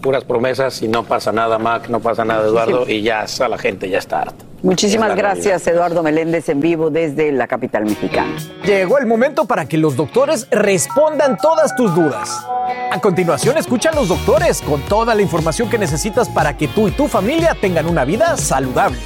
Puras 0.00 0.24
promesas 0.24 0.82
y 0.82 0.88
no 0.88 1.04
pasa 1.04 1.32
nada, 1.32 1.58
Mac, 1.58 1.88
no 1.88 2.00
pasa 2.00 2.24
nada, 2.24 2.46
Eduardo, 2.46 2.88
y 2.88 3.02
ya 3.02 3.24
está, 3.24 3.48
la 3.48 3.58
gente 3.58 3.88
ya 3.88 3.98
está 3.98 4.22
harta. 4.22 4.44
Muchísimas 4.64 5.14
gracias, 5.14 5.66
Eduardo 5.66 6.02
Meléndez, 6.02 6.48
en 6.48 6.60
vivo 6.60 6.88
desde 6.88 7.30
la 7.32 7.46
capital 7.46 7.84
mexicana. 7.84 8.34
Llegó 8.64 8.96
el 8.96 9.04
momento 9.04 9.44
para 9.44 9.66
que 9.66 9.76
los 9.76 9.94
doctores 9.94 10.46
respondan 10.50 11.36
todas 11.36 11.76
tus 11.76 11.94
dudas. 11.94 12.46
A 12.90 12.98
continuación, 12.98 13.58
escucha 13.58 13.90
a 13.90 13.94
los 13.94 14.08
doctores 14.08 14.62
con 14.62 14.80
toda 14.82 15.14
la 15.14 15.20
información 15.20 15.68
que 15.68 15.76
necesitas 15.76 16.30
para 16.30 16.56
que 16.56 16.68
tú 16.68 16.88
y 16.88 16.92
tu 16.92 17.08
familia 17.08 17.54
tengan 17.60 17.86
una 17.86 18.06
vida 18.06 18.38
saludable. 18.38 18.98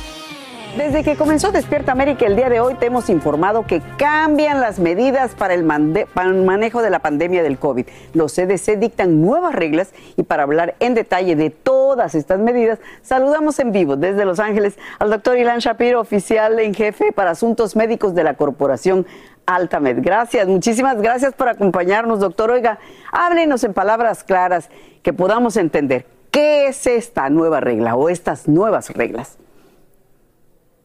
Desde 0.79 1.03
que 1.03 1.17
comenzó 1.17 1.51
Despierta 1.51 1.91
América 1.91 2.25
el 2.25 2.37
día 2.37 2.49
de 2.49 2.61
hoy 2.61 2.75
te 2.77 2.87
hemos 2.87 3.11
informado 3.11 3.67
que 3.67 3.83
cambian 3.97 4.61
las 4.61 4.79
medidas 4.79 5.35
para 5.35 5.53
el, 5.53 5.65
manejo 5.65 6.83
de 6.83 6.89
la 6.91 7.01
pandemia 7.01 7.43
del 7.43 7.59
COVID. 7.59 7.85
Los 8.15 8.33
CDC 8.37 8.79
dictan 8.79 9.21
nuevas 9.21 9.57
reglas 9.57 9.93
y 10.17 10.23
para 10.23 10.45
hablar 10.45 10.77
en 10.79 10.95
detalle 10.95 11.35
de 11.35 11.51
todas 11.51 12.15
estas 12.15 12.39
medidas, 12.39 12.79
saludamos 13.03 13.59
en 13.59 13.73
vivo 13.73 13.97
desde 13.97 14.25
Los 14.25 14.39
Ángeles 14.39 14.79
al 15.01 15.11
doctor 15.11 15.37
Ilan 15.37 15.59
Shapiro, 15.59 16.01
oficial 16.01 16.61
en 16.61 16.73
jefe 16.73 17.11
para 17.11 17.33
asuntos 17.33 17.75
médicos 17.75 18.15
de 18.15 18.23
la 18.23 18.35
corporación 18.35 19.05
Altamed. 19.47 19.99
Gracias, 20.01 20.47
muchísimas 20.47 21.03
gracias 21.03 21.35
por 21.35 21.49
acompañarnos, 21.49 22.21
doctor. 22.21 22.53
Oiga, 22.53 22.79
háblenos 23.11 23.65
en 23.65 23.75
palabras 23.75 24.23
claras 24.23 24.71
que 25.03 25.13
podamos 25.13 25.57
entender 25.57 26.07
qué 26.31 26.69
es 26.69 26.87
esta 26.87 27.31
nueva 27.31 27.59
regla 27.59 27.97
o 27.97 28.09
estas 28.09 28.47
nuevas 28.47 28.91
reglas. 28.91 29.39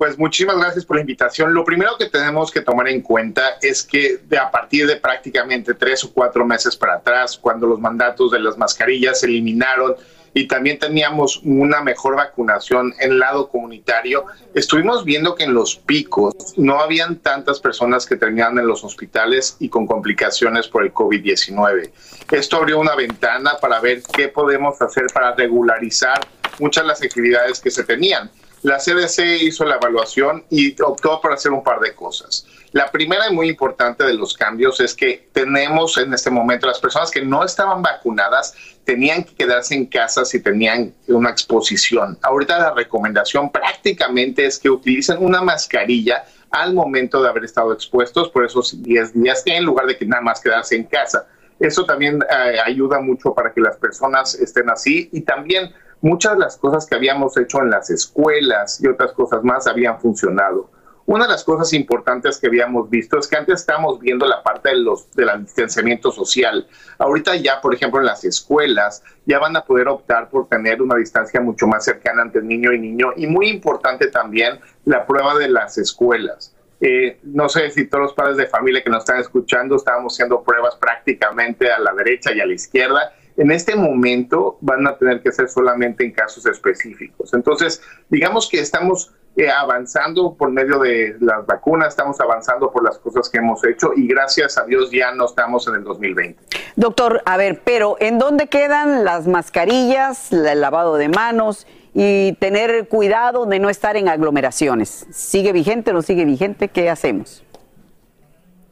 Pues 0.04 0.20
muchísimas 0.20 0.58
gracias 0.58 0.86
por 0.86 0.98
la 0.98 1.02
invitación. 1.02 1.54
Lo 1.54 1.64
primero 1.64 1.92
que 1.98 2.08
tenemos 2.08 2.52
que 2.52 2.60
tomar 2.60 2.90
en 2.90 3.02
cuenta 3.02 3.58
es 3.62 3.84
que 3.84 4.18
de 4.28 4.38
a 4.38 4.52
partir 4.52 4.86
de 4.86 4.98
prácticamente 4.98 5.76
tres 5.76 6.04
o 6.04 6.12
cuatro 6.12 6.46
meses 6.46 6.76
para 6.76 6.96
atrás, 6.96 7.38
cuando 7.38 7.68
los 7.68 7.80
mandatos 7.80 8.32
de 8.32 8.42
las 8.42 8.58
mascarillas 8.58 9.22
se 9.22 9.28
eliminaron 9.28 9.96
y 10.34 10.46
también 10.46 10.78
teníamos 10.78 11.40
una 11.46 11.82
mejor 11.82 12.18
vacunación 12.18 12.94
en 13.00 13.14
el 13.14 13.20
lado 13.20 13.48
comunitario, 13.48 14.26
estuvimos 14.54 15.06
viendo 15.06 15.36
que 15.36 15.46
en 15.46 15.54
los 15.54 15.78
picos 15.78 16.34
no 16.58 16.82
habían 16.82 17.20
tantas 17.20 17.62
personas 17.62 18.06
que 18.06 18.18
terminaban 18.18 18.60
en 18.60 18.68
los 18.68 18.84
hospitales 18.84 19.56
y 19.62 19.70
con 19.70 19.88
complicaciones 19.88 20.68
por 20.68 20.84
el 20.84 20.94
COVID-19. 20.94 21.92
Esto 22.30 22.58
abrió 22.58 22.78
una 22.78 22.96
ventana 22.98 23.54
para 23.62 23.80
ver 23.80 24.04
qué 24.14 24.28
podemos 24.28 24.82
hacer 24.82 25.06
para 25.14 25.34
regularizar 25.34 26.20
muchas 26.60 26.84
de 26.84 26.88
las 26.90 27.02
actividades 27.02 27.62
que 27.62 27.72
se 27.72 27.86
tenían. 27.86 28.30
La 28.64 28.78
CDC 28.78 29.42
hizo 29.42 29.66
la 29.66 29.76
evaluación 29.76 30.46
y 30.50 30.82
optó 30.82 31.20
por 31.20 31.34
hacer 31.34 31.52
un 31.52 31.64
par 31.64 31.82
de 31.82 31.94
cosas. 31.94 32.46
La 32.72 32.90
primera 32.90 33.30
y 33.30 33.34
muy 33.34 33.50
importante 33.50 34.06
de 34.06 34.14
los 34.14 34.34
cambios 34.34 34.80
es 34.80 34.94
que 34.96 35.28
tenemos 35.34 35.98
en 35.98 36.14
este 36.14 36.30
momento 36.30 36.66
las 36.66 36.80
personas 36.80 37.12
que 37.12 37.22
no 37.22 37.44
estaban 37.44 37.82
vacunadas 37.82 38.56
tenían 38.86 39.26
que 39.26 39.36
quedarse 39.36 39.76
en 39.76 39.86
casa 39.86 40.24
si 40.24 40.42
tenían 40.42 40.94
una 41.08 41.30
exposición. 41.30 42.18
Ahorita 42.22 42.58
la 42.58 42.74
recomendación 42.74 43.52
prácticamente 43.52 44.46
es 44.46 44.58
que 44.58 44.70
utilicen 44.70 45.18
una 45.20 45.42
mascarilla 45.42 46.24
al 46.50 46.74
momento 46.74 47.22
de 47.22 47.30
haber 47.30 47.44
estado 47.44 47.74
expuestos 47.74 48.30
por 48.30 48.46
esos 48.46 48.82
10 48.82 49.14
días 49.14 49.44
en 49.46 49.66
lugar 49.66 49.88
de 49.88 49.98
que 49.98 50.06
nada 50.06 50.22
más 50.22 50.40
quedarse 50.40 50.78
en 50.78 50.86
casa. 50.86 51.28
Eso 51.60 51.86
también 51.86 52.22
eh, 52.22 52.58
ayuda 52.66 53.00
mucho 53.00 53.34
para 53.34 53.54
que 53.54 53.60
las 53.60 53.76
personas 53.76 54.36
estén 54.36 54.70
así 54.70 55.10
y 55.12 55.22
también 55.22 55.74
muchas 56.04 56.34
de 56.34 56.40
las 56.40 56.58
cosas 56.58 56.86
que 56.86 56.96
habíamos 56.96 57.36
hecho 57.38 57.62
en 57.62 57.70
las 57.70 57.90
escuelas 57.90 58.80
y 58.84 58.88
otras 58.88 59.14
cosas 59.14 59.44
más 59.44 59.68
habían 59.68 60.00
funcionado. 60.00 60.70
Una 61.06 61.26
de 61.26 61.32
las 61.32 61.44
cosas 61.44 61.74
importantes 61.74 62.38
que 62.38 62.48
habíamos 62.48 62.90
visto 62.90 63.18
es 63.18 63.28
que 63.28 63.38
antes 63.38 63.62
estábamos 63.62 64.00
viendo 64.00 64.26
la 64.26 64.44
parte 64.44 64.70
de 64.70 64.78
los 64.78 65.10
del 65.12 65.44
distanciamiento 65.44 66.12
social. 66.12 66.68
Ahorita 66.98 67.36
ya, 67.38 67.60
por 67.62 67.74
ejemplo, 67.74 68.00
en 68.00 68.06
las 68.06 68.24
escuelas 68.24 69.02
ya 69.26 69.40
van 69.40 69.56
a 69.56 69.66
poder 69.66 69.88
optar 69.88 70.30
por 70.30 70.48
tener 70.48 70.82
una 70.82 70.96
distancia 70.96 71.42
mucho 71.42 71.68
más 71.68 71.86
cercana 71.86 72.22
entre 72.22 72.42
niño 72.42 72.72
y 72.74 72.80
niño 72.80 73.14
y 73.16 73.28
muy 73.28 73.50
importante 73.50 74.08
también 74.08 74.60
la 74.86 75.06
prueba 75.06 75.38
de 75.38 75.50
las 75.50 75.78
escuelas. 75.78 76.54
Eh, 76.82 77.20
no 77.24 77.48
sé 77.48 77.70
si 77.70 77.88
todos 77.88 78.04
los 78.04 78.14
padres 78.14 78.36
de 78.36 78.48
familia 78.48 78.84
que 78.84 78.90
nos 78.90 79.04
están 79.04 79.20
escuchando 79.20 79.78
estábamos 79.78 80.14
haciendo 80.14 80.44
pruebas 80.44 80.76
prácticamente 80.76 81.72
a 81.72 81.80
la 81.80 81.94
derecha 81.94 82.34
y 82.34 82.42
a 82.42 82.46
la 82.46 82.54
izquierda. 82.54 83.14
En 83.38 83.52
este 83.52 83.76
momento 83.76 84.58
van 84.62 84.86
a 84.88 84.98
tener 84.98 85.22
que 85.22 85.32
ser 85.32 85.50
solamente 85.50 86.04
en 86.04 86.12
casos 86.12 86.46
específicos. 86.46 87.34
Entonces, 87.34 87.82
digamos 88.10 88.48
que 88.50 88.60
estamos 88.60 89.12
eh, 89.36 89.50
avanzando 89.50 90.36
por 90.36 90.52
medio 90.52 90.78
de 90.78 91.18
las 91.20 91.44
vacunas, 91.48 91.88
estamos 91.88 92.22
avanzando 92.22 92.72
por 92.72 92.84
las 92.84 93.00
cosas 93.00 93.28
que 93.30 93.40
hemos 93.40 93.66
hecho 93.66 93.92
y 93.96 94.08
gracias 94.08 94.60
a 94.60 94.66
Dios 94.66 94.92
ya 94.92 95.12
no 95.12 95.26
estamos 95.26 95.68
en 95.68 95.76
el 95.76 95.84
2020. 95.84 96.40
Doctor, 96.76 97.24
a 97.26 97.36
ver, 97.38 97.62
pero 97.64 97.98
¿en 98.00 98.20
dónde 98.20 98.46
quedan 98.46 99.04
las 99.04 99.28
mascarillas, 99.28 100.32
el 100.32 100.62
lavado 100.62 100.98
de 100.98 101.10
manos 101.10 101.66
y 101.96 102.34
tener 102.34 102.88
cuidado 102.88 103.48
de 103.48 103.58
no 103.58 103.72
estar 103.72 103.98
en 103.98 104.08
aglomeraciones? 104.08 105.08
¿Sigue 105.10 105.52
vigente 105.52 105.90
o 105.90 105.94
no 105.96 106.04
sigue 106.04 106.26
vigente? 106.26 106.68
¿Qué 106.68 106.92
hacemos? 106.92 107.44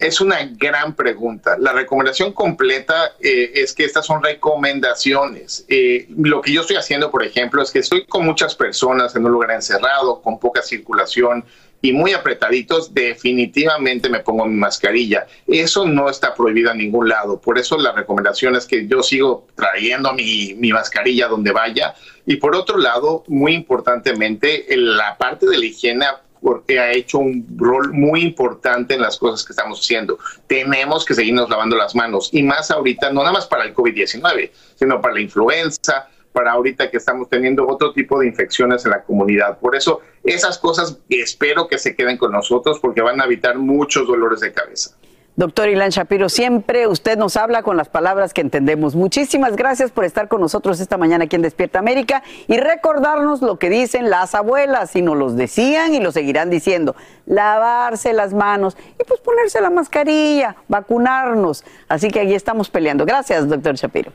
Es 0.02 0.20
una 0.20 0.40
gran 0.58 0.96
pregunta. 0.96 1.58
La 1.60 1.74
recomendación 1.74 2.34
completa 2.34 3.14
eh, 3.20 3.52
es 3.54 3.72
que 3.74 3.86
estas 3.86 4.08
son 4.08 4.24
recomendaciones. 4.24 5.64
Eh, 5.68 6.08
lo 6.18 6.42
que 6.42 6.52
yo 6.52 6.62
estoy 6.62 6.78
haciendo, 6.78 7.12
por 7.12 7.24
ejemplo, 7.24 7.62
es 7.62 7.70
que 7.70 7.80
estoy 7.80 8.08
con 8.08 8.26
muchas 8.26 8.56
personas 8.56 9.16
en 9.16 9.26
un 9.26 9.32
lugar 9.32 9.52
encerrado, 9.52 10.24
con 10.24 10.40
poca 10.40 10.64
circulación 10.64 11.46
y 11.84 11.94
muy 11.94 12.14
apretaditos, 12.14 12.96
definitivamente 12.96 14.10
me 14.10 14.22
pongo 14.22 14.46
mi 14.48 14.56
mascarilla. 14.56 15.28
Eso 15.46 15.86
no 15.86 16.10
está 16.10 16.34
prohibido 16.34 16.72
en 16.72 16.80
ningún 16.80 17.08
lado. 17.08 17.40
Por 17.40 17.60
eso 17.60 17.78
la 17.78 17.92
recomendación 17.92 18.56
es 18.56 18.66
que 18.66 18.88
yo 18.88 19.04
sigo 19.04 19.48
trayendo 19.56 20.14
mi, 20.14 20.56
mi 20.56 20.72
mascarilla 20.72 21.28
donde 21.28 21.52
vaya. 21.52 21.94
Y 22.26 22.38
por 22.38 22.56
otro 22.56 22.78
lado, 22.78 23.24
muy 23.28 23.54
importantemente, 23.54 24.74
en 24.74 24.98
la 24.98 25.16
parte 25.18 25.48
de 25.48 25.60
la 25.60 25.66
higiene 25.66 26.08
porque 26.42 26.80
ha 26.80 26.92
hecho 26.92 27.20
un 27.20 27.46
rol 27.56 27.94
muy 27.94 28.22
importante 28.22 28.96
en 28.96 29.02
las 29.02 29.18
cosas 29.18 29.46
que 29.46 29.54
estamos 29.54 29.80
haciendo. 29.80 30.18
Tenemos 30.48 31.06
que 31.06 31.14
seguirnos 31.14 31.50
lavando 31.50 31.76
las 31.76 31.96
manos 31.96 32.30
y 32.34 32.44
más 32.44 32.72
ahorita, 32.72 33.12
no 33.12 33.22
nada 33.22 33.34
más 33.34 33.46
para 33.46 33.64
el 33.64 33.76
COVID-19, 33.76 34.52
sino 34.76 35.00
para 35.00 35.14
la 35.14 35.22
influenza, 35.22 36.08
para 36.34 36.54
ahorita 36.54 36.90
que 36.90 36.98
estamos 36.98 37.30
teniendo 37.30 37.68
otro 37.68 37.94
tipo 37.94 38.20
de 38.20 38.28
infecciones 38.28 38.86
en 38.86 38.92
la 38.92 39.04
comunidad. 39.04 39.60
Por 39.60 39.76
eso, 39.76 40.02
esas 40.24 40.58
cosas 40.58 40.98
espero 41.10 41.68
que 41.68 41.78
se 41.78 41.96
queden 41.96 42.18
con 42.18 42.32
nosotros 42.32 42.80
porque 42.80 43.02
van 43.02 43.22
a 43.22 43.26
evitar 43.26 43.58
muchos 43.58 44.08
dolores 44.08 44.40
de 44.40 44.52
cabeza. 44.52 44.96
Doctor 45.38 45.70
Ilan 45.70 45.92
Shapiro, 45.92 46.28
siempre 46.28 46.88
usted 46.88 47.18
nos 47.18 47.38
habla 47.38 47.64
con 47.64 47.78
las 47.78 47.88
palabras 47.88 48.34
que 48.34 48.42
entendemos. 48.42 48.96
Muchísimas 48.96 49.56
gracias 49.56 49.90
por 49.90 50.04
estar 50.04 50.28
con 50.28 50.42
nosotros 50.42 50.82
esta 50.82 50.98
mañana 50.98 51.24
aquí 51.24 51.38
en 51.38 51.42
Despierta 51.42 51.80
América 51.80 52.22
y 52.48 52.58
recordarnos 52.58 53.42
lo 53.42 53.58
que 53.58 53.70
dicen 53.70 54.10
las 54.10 54.36
abuelas, 54.36 54.94
y 54.98 55.02
nos 55.02 55.16
los 55.16 55.38
decían 55.38 55.94
y 55.94 56.02
lo 56.02 56.12
seguirán 56.12 56.50
diciendo. 56.50 56.98
Lavarse 57.26 58.12
las 58.12 58.34
manos 58.34 58.76
y 59.00 59.06
pues 59.06 59.22
ponerse 59.22 59.62
la 59.62 59.70
mascarilla, 59.70 60.58
vacunarnos. 60.68 61.64
Así 61.88 62.10
que 62.10 62.20
ahí 62.20 62.34
estamos 62.34 62.70
peleando. 62.70 63.06
Gracias, 63.06 63.48
doctor 63.48 63.76
Shapiro. 63.76 64.12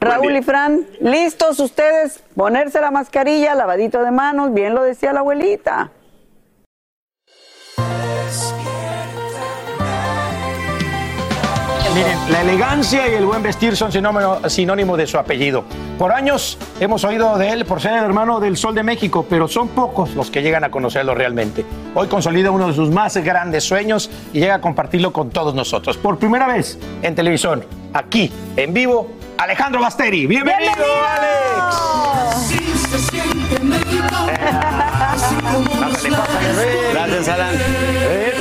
Raúl 0.00 0.36
y 0.36 0.42
Fran, 0.42 0.86
listos 1.00 1.60
ustedes, 1.60 2.22
ponerse 2.34 2.80
la 2.80 2.90
mascarilla, 2.90 3.54
lavadito 3.54 4.02
de 4.02 4.10
manos, 4.10 4.54
bien 4.54 4.74
lo 4.74 4.82
decía 4.82 5.12
la 5.12 5.20
abuelita. 5.20 5.90
Miren, 11.98 12.30
la 12.30 12.42
elegancia 12.42 13.08
y 13.08 13.14
el 13.14 13.26
buen 13.26 13.42
vestir 13.42 13.76
son 13.76 13.90
sinónimo, 13.90 14.48
sinónimo 14.48 14.96
de 14.96 15.04
su 15.04 15.18
apellido. 15.18 15.64
Por 15.98 16.12
años 16.12 16.56
hemos 16.78 17.02
oído 17.02 17.36
de 17.38 17.50
él 17.50 17.64
por 17.64 17.80
ser 17.80 17.94
el 17.94 18.04
hermano 18.04 18.38
del 18.38 18.56
Sol 18.56 18.72
de 18.76 18.84
México, 18.84 19.26
pero 19.28 19.48
son 19.48 19.66
pocos 19.66 20.14
los 20.14 20.30
que 20.30 20.40
llegan 20.40 20.62
a 20.62 20.70
conocerlo 20.70 21.16
realmente. 21.16 21.66
Hoy 21.96 22.06
consolida 22.06 22.52
uno 22.52 22.68
de 22.68 22.74
sus 22.74 22.90
más 22.90 23.16
grandes 23.16 23.64
sueños 23.64 24.12
y 24.32 24.38
llega 24.38 24.54
a 24.54 24.60
compartirlo 24.60 25.12
con 25.12 25.30
todos 25.30 25.56
nosotros. 25.56 25.96
Por 25.96 26.20
primera 26.20 26.46
vez 26.46 26.78
en 27.02 27.16
televisión, 27.16 27.64
aquí, 27.92 28.30
en 28.56 28.72
vivo, 28.72 29.10
Alejandro 29.36 29.80
Basteri. 29.80 30.28
¡Bienvenido, 30.28 30.84
Alex! 31.04 31.98
Gracias, 36.92 37.28
Alan. 37.28 37.54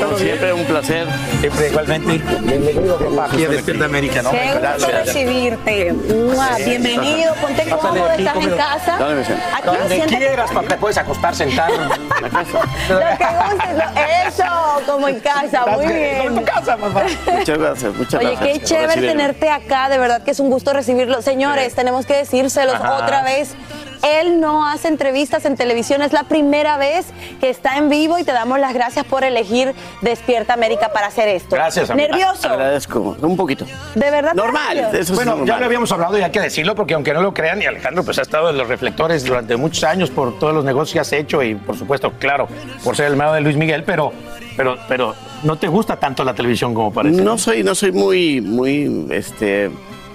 Como 0.02 0.18
siempre, 0.18 0.54
un 0.54 0.66
placer. 0.66 1.08
Siempre 1.40 1.68
igualmente. 1.70 2.22
Bienvenido, 2.42 2.98
papá, 2.98 3.26
aquí 3.32 3.46
a 3.46 3.50
Despierta 3.50 3.86
América, 3.86 4.22
¿no? 4.22 4.32
Qué 4.32 4.52
gusto 4.54 4.88
recibirte. 4.92 5.94
Mua, 5.94 6.56
Sí, 6.58 6.64
Bienvenido, 6.66 7.34
ponte 7.36 7.70
cómodo, 7.70 8.12
estás 8.12 8.36
en 8.38 8.50
casa. 8.58 8.98
Dale, 9.00 9.16
Vicente. 9.16 9.44
Aquí, 9.56 9.66
Donde 9.78 10.00
quieras, 10.18 10.52
papá, 10.52 10.68
te 10.68 10.78
puedes 10.78 10.98
acostar 10.98 11.36
sentado. 11.36 11.74
Lo 11.78 11.90
que 11.90 13.26
gustes, 13.26 13.74
lo- 13.76 14.28
eso, 14.28 14.82
como 14.86 15.08
en 15.08 15.20
casa, 15.20 15.66
muy 15.68 15.88
bien. 15.88 16.18
Como 16.18 16.30
en 16.40 16.46
tu 16.46 16.52
casa, 16.52 16.78
papá. 16.78 17.04
Muchas 17.32 17.58
gracias, 17.58 17.94
muchas 17.96 18.20
Oye, 18.22 18.30
gracias. 18.36 18.54
qué 18.54 18.60
por 18.60 18.68
chévere 18.70 19.08
tenerte 19.08 19.50
acá, 19.50 19.90
de 19.90 19.98
verdad 19.98 20.24
que 20.24 20.32
es 20.32 20.40
un 20.40 20.50
gusto 20.50 20.74
recibirlo. 20.74 21.22
Señores, 21.22 21.74
tenemos 21.76 22.06
que 22.06 22.16
decírselos 22.16 22.76
Ajá. 22.76 22.94
otra 23.04 23.22
vez. 23.24 23.56
Él 24.04 24.40
no 24.40 24.68
hace 24.70 24.88
entrevistas 24.90 25.44
en 25.46 25.56
televisión, 25.58 26.02
es 26.04 26.14
la 26.14 26.24
primera 26.24 26.78
vez 26.78 26.87
que 27.40 27.50
está 27.50 27.78
en 27.78 27.90
vivo 27.90 28.18
y 28.18 28.24
te 28.24 28.32
damos 28.32 28.60
las 28.60 28.74
gracias 28.74 29.06
por 29.06 29.24
elegir 29.24 29.74
Despierta 30.02 30.54
América 30.54 30.92
para 30.94 31.08
hacer 31.08 31.28
esto. 31.28 31.56
Gracias, 31.56 31.90
amiga. 31.90 32.10
¿Nervioso? 32.10 32.50
Agradezco, 32.50 33.18
un 33.22 33.38
poquito. 33.38 33.66
¿De 33.96 34.12
verdad? 34.12 34.34
Normal, 34.34 34.90
eso 34.94 35.14
bueno, 35.14 35.46
ya 35.46 35.60
lo 35.60 35.66
habíamos 35.66 35.92
hablado 35.92 36.18
y 36.18 36.22
hay 36.22 36.32
que 36.32 36.42
decirlo 36.42 36.76
porque 36.76 36.94
aunque 36.94 37.14
no 37.14 37.22
lo 37.22 37.34
crean, 37.34 37.62
y 37.62 37.66
Alejandro 37.66 38.04
pues 38.04 38.18
ha 38.20 38.22
estado 38.22 38.50
en 38.50 38.58
los 38.58 38.68
reflectores 38.68 39.24
durante 39.26 39.56
muchos 39.56 39.84
años 39.84 40.10
por 40.10 40.38
todos 40.40 40.54
los 40.54 40.66
negocios 40.66 40.94
que 40.94 41.00
has 41.00 41.14
hecho 41.14 41.44
y 41.44 41.56
por 41.56 41.78
supuesto, 41.78 42.14
claro, 42.20 42.48
por 42.84 42.96
ser 42.96 43.08
el 43.08 43.14
hermano 43.14 43.34
de 43.34 43.42
Luis 43.42 43.56
Miguel, 43.56 43.84
pero, 43.84 44.12
pero, 44.56 44.78
pero 44.88 45.16
no 45.44 45.56
te 45.58 45.68
gusta 45.68 45.98
tanto 45.98 46.24
la 46.24 46.34
televisión 46.34 46.74
como 46.74 46.92
parece. 46.92 47.22
No 47.22 47.38
soy, 47.38 47.64
no 47.64 47.76
soy 47.76 47.92
muy, 47.92 48.42
muy 48.42 49.08
este, 49.12 49.70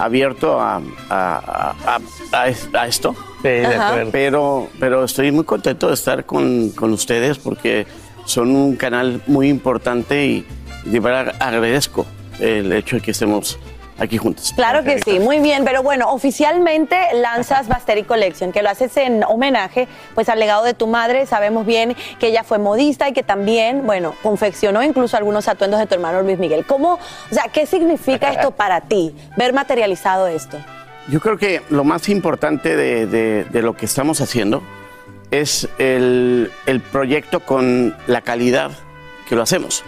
abierto 0.05 0.61
a, 0.61 0.77
a- 0.77 0.83
a- 1.11 1.75
a- 2.33 2.41
a 2.43 2.49
es- 2.49 2.69
a 2.73 2.87
esto. 2.87 3.15
de. 3.43 4.11
Pero, 4.13 4.69
pero 4.79 5.05
estoy 5.05 5.33
muy 5.33 5.45
contento 5.45 5.89
de 5.89 5.95
estar 5.95 6.25
con, 6.27 6.71
con 6.71 6.93
ustedes 6.93 7.39
porque 7.39 7.87
son 8.25 8.55
un 8.55 8.77
canal 8.77 9.21
muy 9.27 9.49
importante 9.49 10.25
y 10.27 10.47
de 10.85 11.01
verdad 11.01 11.35
agradezco 11.41 12.07
el 12.39 12.73
hecho 12.73 12.97
de 12.97 13.03
que 13.03 13.11
estemos 13.11 13.59
aquí 14.03 14.19
juntos. 14.19 14.53
Claro 14.57 14.83
que 14.85 15.01
sí, 15.01 15.19
muy 15.21 15.39
bien, 15.39 15.65
pero 15.65 15.83
bueno, 15.83 16.11
oficialmente 16.13 16.97
lanzas 17.15 17.69
Basteri 17.69 18.03
Collection, 18.03 18.53
que 18.53 18.63
lo 18.63 18.71
haces 18.71 18.97
en 18.97 19.23
homenaje 19.25 19.89
pues 20.15 20.29
al 20.29 20.39
legado 20.41 20.65
de 20.65 20.75
tu 20.75 20.87
madre, 20.87 21.27
sabemos 21.27 21.65
bien 21.67 21.97
que 22.19 22.29
ella 22.29 22.43
fue 22.45 22.59
modista 22.59 23.09
y 23.09 23.13
que 23.13 23.23
también, 23.23 23.87
bueno, 23.87 24.15
confeccionó 24.23 24.83
incluso 24.83 25.17
algunos 25.17 25.49
atuendos 25.49 25.79
de 25.81 25.87
tu 25.87 25.95
hermano 25.95 26.23
Luis 26.23 26.39
Miguel. 26.39 26.65
¿Cómo, 26.67 26.95
o 26.95 27.35
sea, 27.35 27.45
qué 27.53 27.67
significa 27.67 28.31
esto 28.31 28.51
para 28.57 28.81
ti, 28.83 29.15
ver 29.37 29.53
materializado 29.53 30.27
esto? 30.27 30.59
Yo 31.09 31.21
creo 31.21 31.37
que 31.39 31.63
lo 31.71 31.85
más 31.85 32.09
importante 32.09 32.77
de, 32.77 33.07
de- 33.07 33.45
de 33.45 33.63
lo 33.63 33.75
que 33.77 33.87
estamos 33.87 34.21
haciendo 34.21 34.63
es 35.31 35.69
el, 35.79 36.51
el 36.67 36.81
proyecto 36.81 37.41
con 37.41 37.97
la 38.07 38.21
calidad 38.21 38.71
que 39.29 39.35
lo 39.35 39.43
hacemos. 39.43 39.83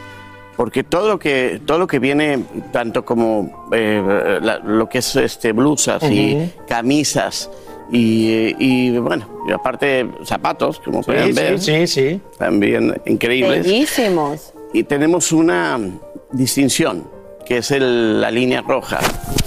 Porque 0.57 0.85
todo 0.85 1.09
lo 1.09 1.19
que, 1.19 1.61
todo 1.67 1.79
lo 1.79 1.87
que 1.87 1.99
viene, 1.99 2.45
tanto 2.73 3.05
como 3.05 3.67
eh, 3.73 4.39
la- 4.41 4.59
lo 4.59 4.89
que 4.89 4.99
es 4.99 5.17
este, 5.17 5.53
blusas 5.53 6.03
y 6.05 6.35
Ujú. 6.37 6.51
camisas 6.69 7.51
y, 7.91 8.55
y, 8.59 8.97
bueno, 8.99 9.27
y 9.49 9.53
aparte 9.53 10.09
zapatos, 10.25 10.81
como 10.81 11.03
Sí, 11.03 11.07
pueden 11.07 11.35
sí, 11.35 11.43
ver. 11.43 11.61
sí, 11.61 11.87
sí. 11.87 12.21
También 12.39 13.01
increíbles. 13.07 13.65
Bellísimos. 13.67 14.53
Y 14.73 14.85
tenemos 14.85 15.33
una 15.33 15.79
distinción, 16.33 17.05
que 17.45 17.59
es 17.59 17.71
el- 17.71 18.21
la 18.21 18.31
línea 18.31 18.63
roja, 18.63 19.01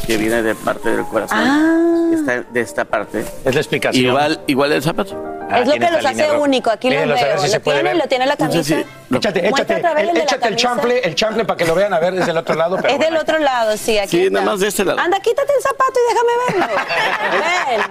que 0.08 0.18
viene 0.18 0.42
de 0.42 0.56
parte 0.56 0.90
del 0.90 1.06
corazón. 1.06 1.38
Ah. 1.40 2.10
Está 2.14 2.42
de 2.42 2.62
esta 2.62 2.86
parte. 2.86 3.26
Es 3.44 3.54
la 3.54 3.60
explicación. 3.62 4.06
Igual, 4.06 4.42
igual 4.48 4.72
el 4.72 4.82
zapato. 4.82 5.12
es 5.54 5.68
lo 5.68 5.74
que 5.74 5.92
los 5.92 6.06
hace 6.06 6.32
único, 6.32 6.70
aquí 6.72 6.88
lo 6.90 6.96
Mírenlos, 6.96 7.20
a 7.22 7.26
ver 7.26 7.36
veo. 7.38 7.46
si 7.48 7.54
¿Lo 7.54 7.60
tiene? 7.62 7.94
¿Lo 7.96 8.08
tiene 8.08 8.26
la 8.26 8.36
No 8.40 8.52
sé 8.52 8.52
camisa? 8.52 8.76
si- 9.10 9.16
Échate, 9.16 9.50
Muestra 9.50 9.78
échate, 9.78 9.96
vez 9.96 10.04
el 10.04 10.10
el, 10.10 10.18
échate 10.18 10.36
el 10.36 10.42
camisa. 10.42 10.58
chanfle, 10.68 11.00
el 11.00 11.16
chanfle 11.16 11.46
para 11.46 11.58
que 11.58 11.66
lo 11.66 11.76
vean 11.76 11.94
a 11.94 12.00
ver 12.00 12.14
desde 12.16 12.32
el 12.32 12.38
otro 12.38 12.56
lado. 12.56 12.78
Pero 12.82 12.94
Es 12.94 13.00
del 13.00 13.18
otro 13.18 13.38
lado, 13.40 13.76
sí, 13.78 13.98
aquí 13.98 14.10
Sí, 14.10 14.24
está. 14.24 14.40
nada 14.40 14.46
más 14.52 14.60
de 14.62 14.68
este 14.68 14.86
lado. 14.86 15.00
Anda, 15.00 15.20
quítate 15.20 15.52
el 15.54 15.62
zapato 15.62 15.94
y 15.94 16.14
déjame 16.14 16.68
verlo. 16.68 16.82
Ven. 17.70 17.82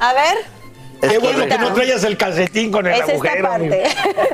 A 0.00 0.12
ver. 0.14 0.36
Qué 1.00 1.18
bueno 1.18 1.46
que 1.46 1.58
no 1.58 1.72
traigas 1.72 2.04
el 2.04 2.16
calcetín 2.16 2.70
con 2.72 2.86
el 2.86 2.94
Es 2.94 3.00
esta 3.00 3.12
agujero. 3.12 3.48
parte. 3.48 3.84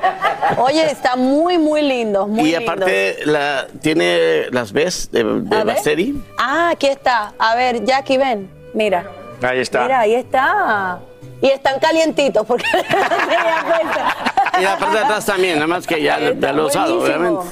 Oye, 0.58 0.90
está 0.90 1.16
muy, 1.16 1.58
muy 1.58 1.82
lindo, 1.82 2.26
muy 2.26 2.48
y 2.50 2.52
lindo. 2.52 2.70
aparte 2.72 3.18
la, 3.24 3.66
tiene 3.80 4.46
las 4.50 4.72
Bs 4.72 5.10
de, 5.10 5.24
de. 5.24 6.14
Ah, 6.38 6.70
aquí 6.72 6.86
está. 6.86 7.32
A 7.38 7.54
ver, 7.56 7.84
Jackie, 7.84 8.16
ven. 8.18 8.50
Mira. 8.74 9.04
Ahí 9.42 9.60
está. 9.60 9.82
Mira, 9.82 10.00
ahí 10.00 10.14
está. 10.14 11.00
Y 11.40 11.48
están 11.48 11.80
calientitos 11.80 12.46
porque 12.46 12.64
no 12.74 12.82
tenía 12.82 13.64
puesta. 13.66 14.16
Y 14.60 14.62
la 14.62 14.78
parte 14.78 14.96
de 14.98 15.04
atrás 15.04 15.26
también, 15.26 15.54
nada 15.56 15.66
más 15.66 15.86
que 15.86 16.00
ya, 16.02 16.18
ya 16.38 16.52
lo 16.52 16.62
he 16.62 16.66
usado, 16.66 17.00
obviamente. 17.02 17.44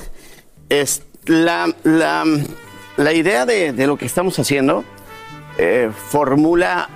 Es 0.68 1.02
la, 1.24 1.74
la, 1.82 2.24
la 2.96 3.12
idea 3.12 3.44
de, 3.46 3.72
de 3.72 3.86
lo 3.88 3.96
que 3.96 4.06
estamos 4.06 4.38
haciendo 4.38 4.84
eh, 5.58 5.90
formula 6.10 6.88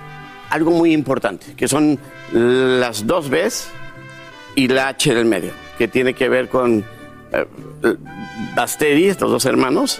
algo 0.49 0.71
muy 0.71 0.93
importante, 0.93 1.47
que 1.55 1.67
son 1.67 1.99
las 2.31 3.05
dos 3.07 3.29
Bs 3.29 3.67
y 4.55 4.67
la 4.67 4.89
H 4.89 5.13
del 5.13 5.25
medio, 5.25 5.51
que 5.77 5.87
tiene 5.87 6.13
que 6.13 6.29
ver 6.29 6.49
con 6.49 6.83
eh, 7.31 7.45
Basteri, 8.55 9.05
estos 9.05 9.31
dos 9.31 9.45
hermanos, 9.45 9.97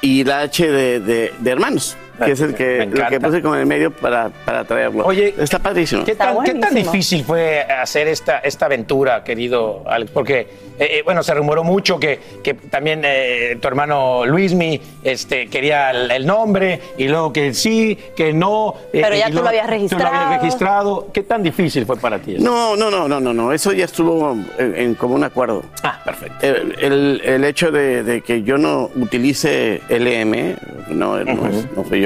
y 0.00 0.24
la 0.24 0.40
H 0.40 0.70
de, 0.70 1.00
de- 1.00 1.32
de 1.38 1.50
hermanos, 1.50 1.96
que 2.24 2.32
es 2.32 2.40
el 2.40 2.54
que, 2.54 2.86
lo 2.86 3.06
que 3.08 3.20
puse 3.20 3.40
con 3.42 3.58
el 3.58 3.66
medio 3.66 3.90
para, 3.90 4.30
para 4.44 4.64
traerlo. 4.64 5.04
Oye, 5.06 5.34
está 5.38 5.58
padrísimo. 5.58 6.04
¿Qué 6.04 6.14
tan, 6.14 6.42
qué 6.44 6.54
tan 6.54 6.74
difícil 6.74 7.24
fue 7.24 7.62
hacer 7.62 8.08
esta, 8.08 8.38
esta 8.38 8.66
aventura, 8.66 9.24
querido 9.24 9.82
Alex? 9.86 10.10
Porque, 10.12 10.40
eh, 10.40 10.48
eh, 10.78 11.02
bueno, 11.04 11.22
se 11.22 11.32
rumoró 11.34 11.64
mucho 11.64 11.98
que, 11.98 12.18
que 12.42 12.54
también 12.54 13.02
eh, 13.04 13.56
tu 13.60 13.68
hermano 13.68 14.24
Luismi 14.26 14.80
este, 15.02 15.48
quería 15.48 15.90
el, 15.90 16.10
el 16.10 16.26
nombre 16.26 16.80
y 16.98 17.08
luego 17.08 17.32
que 17.32 17.54
sí, 17.54 17.98
que 18.16 18.32
no. 18.32 18.74
eh, 18.92 19.00
Pero 19.02 19.14
y 19.14 19.18
ya 19.18 19.30
tú 19.30 19.42
lo 19.42 19.48
habías 19.48 19.64
Tú 19.64 19.70
lo 19.70 19.76
registrado. 19.76 20.06
habías 20.16 20.40
registrado. 20.42 21.08
¿Qué 21.12 21.22
tan 21.22 21.42
difícil 21.42 21.86
fue 21.86 21.96
para 21.96 22.18
ti? 22.18 22.36
eso? 22.36 22.44
No, 22.44 22.76
no, 22.76 22.90
no, 22.90 23.08
no, 23.08 23.20
no, 23.20 23.32
no. 23.32 23.52
Eso 23.52 23.72
ya 23.72 23.84
estuvo 23.84 24.36
en, 24.58 24.74
en 24.76 24.94
común 24.94 25.24
acuerdo. 25.24 25.62
Ah, 25.82 26.00
perfecto. 26.04 26.46
El, 26.46 26.74
el- 26.80 27.20
el 27.24 27.44
hecho 27.44 27.70
de, 27.70 28.02
de 28.02 28.20
que 28.20 28.42
yo 28.42 28.58
no 28.58 28.90
utilice 28.96 29.80
LM, 29.88 30.56
no, 30.88 31.18
no, 31.24 31.48
es- 31.48 31.66
no 31.76 31.84
soy 31.88 32.00
yo, 32.00 32.03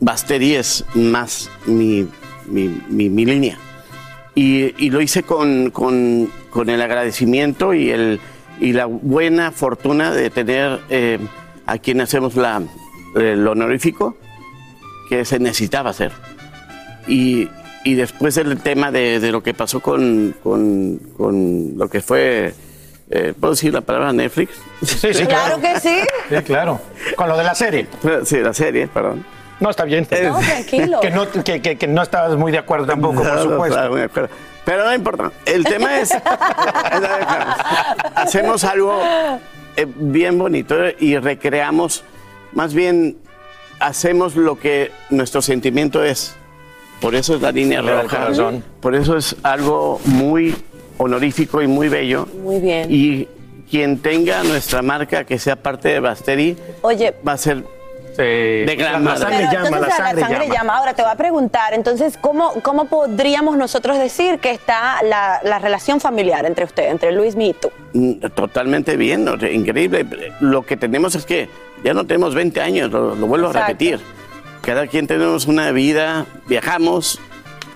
Basteri 0.00 0.54
es 0.54 0.84
más 0.94 1.50
mi, 1.66 2.06
mi, 2.46 2.80
mi- 2.88 3.08
mi 3.10 3.24
línea. 3.24 3.58
Y, 4.34 4.74
y 4.84 4.90
lo 4.90 5.00
hice 5.00 5.22
con, 5.24 5.70
con- 5.70 6.30
con 6.50 6.70
el 6.70 6.80
agradecimiento 6.80 7.74
y, 7.74 7.90
el, 7.90 8.20
y 8.60 8.72
la 8.72 8.86
buena 8.86 9.50
fortuna 9.52 10.12
de 10.12 10.30
tener 10.30 10.80
eh, 10.90 11.18
a 11.66 11.78
quien 11.78 12.00
hacemos 12.00 12.36
la, 12.36 12.62
el 13.16 13.46
honorífico 13.46 14.16
que 15.08 15.24
se 15.24 15.38
necesitaba 15.40 15.90
hacer. 15.90 16.12
Y, 17.08 17.48
y 17.84 17.94
después 17.94 18.36
el 18.36 18.58
tema 18.60 18.92
de, 18.92 19.18
de 19.18 19.32
lo 19.32 19.42
que 19.42 19.54
pasó 19.54 19.80
con, 19.80 20.34
con- 20.42 20.98
con 21.16 21.76
lo 21.76 21.88
que 21.88 22.00
fue, 22.00 22.54
eh, 23.10 23.34
¿puedo 23.38 23.54
decir 23.54 23.72
la 23.74 23.80
palabra 23.80 24.12
Netflix? 24.12 24.52
Sí, 24.84 25.12
sí, 25.12 25.24
Claro 25.26 25.60
que 25.60 25.80
sí. 25.80 25.96
Sí, 26.28 26.36
claro. 26.44 26.80
Con 27.16 27.28
lo 27.28 27.36
de 27.36 27.42
la 27.44 27.54
serie. 27.56 27.88
Sí, 28.24 28.36
la 28.38 28.52
serie, 28.54 28.86
perdón. 28.86 29.24
No, 29.60 29.70
está 29.70 29.84
bien. 29.84 30.06
No, 30.10 30.38
tranquilo. 30.38 31.00
Que 31.00 31.10
no, 31.10 31.28
que, 31.30 31.60
que- 31.60 31.76
que 31.76 31.86
no 31.88 32.02
estabas 32.02 32.36
muy 32.36 32.52
de 32.52 32.58
acuerdo 32.58 32.86
tampoco, 32.86 33.14
No, 33.14 33.22
por 33.22 33.32
no 33.34 33.42
supuesto. 33.42 33.66
estaba 33.74 33.88
muy 33.90 33.98
de 34.00 34.04
acuerdo. 34.06 34.28
Pero 34.64 34.84
no 34.84 34.94
importa. 34.94 35.32
El 35.46 35.64
tema 35.64 35.98
es, 35.98 36.10
hacemos 38.14 38.64
algo 38.64 39.00
eh, 39.76 39.86
bien 39.96 40.38
bonito 40.38 40.76
y 40.98 41.16
recreamos, 41.18 42.04
más 42.52 42.74
bien 42.74 43.16
hacemos 43.80 44.36
lo 44.36 44.58
que 44.58 44.90
nuestro 45.10 45.42
sentimiento 45.42 46.04
es. 46.04 46.34
Por 47.00 47.14
eso 47.14 47.36
es 47.36 47.42
la 47.42 47.52
línea 47.52 47.80
roja. 47.80 48.28
Por 48.80 48.94
eso 48.96 49.16
es 49.16 49.36
algo 49.44 50.00
muy 50.04 50.54
honorífico 50.98 51.62
y 51.62 51.68
muy 51.68 51.88
bello. 51.88 52.26
Muy 52.42 52.58
bien. 52.60 52.88
Y 52.90 53.28
quien 53.70 53.98
tenga 53.98 54.42
nuestra 54.42 54.82
marca 54.82 55.22
que 55.24 55.38
sea 55.38 55.54
parte 55.54 55.88
de 55.90 56.00
Basteri 56.00 56.56
Oye, 56.82 57.14
va 57.26 57.32
a 57.32 57.36
ser 57.36 57.62
de 58.22 58.76
gran 58.76 58.92
La 58.92 58.98
madre. 58.98 59.20
sangre 59.20 59.38
Pero 59.38 59.52
llama, 59.52 59.66
entonces 59.76 59.98
la 59.98 60.14
sangre 60.26 60.42
llama. 60.46 60.54
llama. 60.54 60.76
Ahora 60.78 60.94
te 60.94 61.02
voy 61.02 61.10
a 61.12 61.14
preguntar, 61.16 61.74
entonces, 61.74 62.18
¿cómo, 62.20 62.52
cómo 62.62 62.86
podríamos 62.86 63.56
nosotros 63.56 63.98
decir 63.98 64.38
que 64.40 64.50
está 64.50 65.02
la, 65.02 65.40
la 65.44 65.58
relación 65.58 66.00
familiar 66.00 66.44
entre 66.46 66.64
usted, 66.64 66.88
entre 66.90 67.12
Luis 67.12 67.34
y 67.38 67.52
tú? 67.54 67.70
Mm, 67.92 68.14
Totalmente 68.34 68.96
bien, 68.96 69.26
increíble. 69.52 70.04
Lo 70.40 70.62
que 70.66 70.76
tenemos 70.76 71.14
es 71.14 71.24
que 71.24 71.48
ya 71.84 71.94
no 71.94 72.04
tenemos 72.06 72.34
20 72.34 72.60
años, 72.60 72.90
lo, 72.90 73.14
lo 73.14 73.26
vuelvo 73.26 73.46
Exacto. 73.48 73.64
a 73.64 73.68
repetir. 73.68 74.00
Cada 74.62 74.86
quien 74.86 75.06
tenemos 75.06 75.46
una 75.46 75.70
vida, 75.70 76.26
viajamos, 76.46 77.20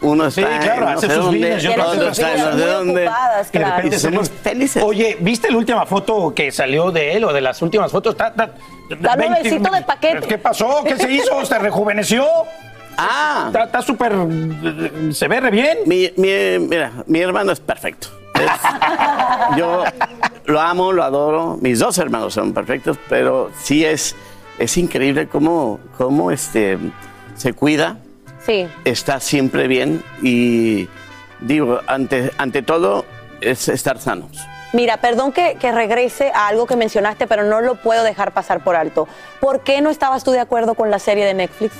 uno 0.03 0.30
Sí, 0.30 0.42
está 0.42 0.59
claro, 0.61 0.82
en 0.82 0.92
no 0.92 0.98
hace 0.98 1.07
sé 1.07 1.14
sus 1.14 1.24
dónde, 1.24 1.38
vidas, 1.38 1.62
yo 1.62 1.70
otro 1.72 2.09
está 2.09 2.32
en 2.34 2.40
no 2.44 2.53
sé 2.59 2.66
dónde. 2.66 3.11
Y 3.53 3.59
de 3.59 3.64
repente 3.64 3.96
Y 3.96 3.98
somos 3.98 4.30
felices. 4.30 4.82
Oye, 4.82 5.16
¿viste 5.20 5.50
la 5.50 5.57
última 5.57 5.86
foto 5.86 6.32
que 6.34 6.50
salió 6.53 6.90
de 6.90 7.14
él 7.16 7.24
o 7.24 7.32
de 7.32 7.40
las 7.40 7.61
últimas 7.62 7.90
fotos? 7.90 8.12
Está, 8.12 8.28
está- 8.28 8.50
Da 9.00 9.16
nuevecito 9.16 9.70
de 9.70 9.82
paquete. 9.82 10.26
¿Qué 10.26 10.38
pasó? 10.38 10.82
¿Qué 10.84 10.96
se 10.96 11.11
hizo? 11.11 11.44
¿Se 11.46 11.59
rejuveneció? 11.59 12.26
Ah, 12.98 13.50
Está 13.64 13.80
súper... 13.80 14.12
¿Se 15.12 15.26
ve 15.28 15.40
re 15.40 15.50
bien? 15.50 15.78
mi, 15.86 16.12
mi- 16.16 16.59
mira, 16.59 16.92
mi 17.07 17.20
hermano 17.20 17.53
es 17.53 17.61
perfecto. 17.61 18.09
Es- 18.34 19.57
yo 19.57 19.84
lo 20.44 20.61
amo, 20.61 20.92
lo 20.92 21.03
adoro. 21.03 21.59
Mis 21.61 21.78
dos 21.78 21.96
hermanos 21.98 22.34
son 22.34 22.53
perfectos, 22.53 22.98
pero 23.09 23.50
sí 23.62 23.84
es, 23.84 24.14
es 24.59 24.76
increíble 24.76 25.26
cómo, 25.28 25.80
cómo 25.96 26.30
este, 26.30 26.78
se 27.34 27.53
cuida. 27.55 27.96
Sí. 28.47 28.66
está 28.84 29.20
siempre 29.20 29.68
bien 29.68 30.03
y 30.22 30.88
digo, 31.40 31.80
ante, 31.86 32.30
ante 32.38 32.62
todo 32.62 33.05
es 33.40 33.68
estar 33.68 33.99
sanos. 34.01 34.30
Mira, 34.72 34.97
perdón 34.97 35.32
que, 35.32 35.57
que 35.61 35.70
regrese 35.70 36.32
a 36.34 36.49
algo 36.49 36.66
que 36.66 36.76
mencionaste, 36.76 37.26
pero 37.26 37.45
no 37.45 37.61
lo 37.61 37.74
puedo 37.76 38.03
dejar 38.05 38.32
pasar 38.32 38.64
por 38.64 38.74
alto. 38.74 39.07
¿Por 39.40 39.61
qué 39.61 39.80
no 39.82 39.90
estabas 39.90 40.24
tú 40.24 40.30
de 40.30 40.40
acuerdo 40.40 40.74
con 40.74 40.90
la 40.90 40.99
serie 40.99 41.24
de 41.26 41.34
Netflix? 41.34 41.74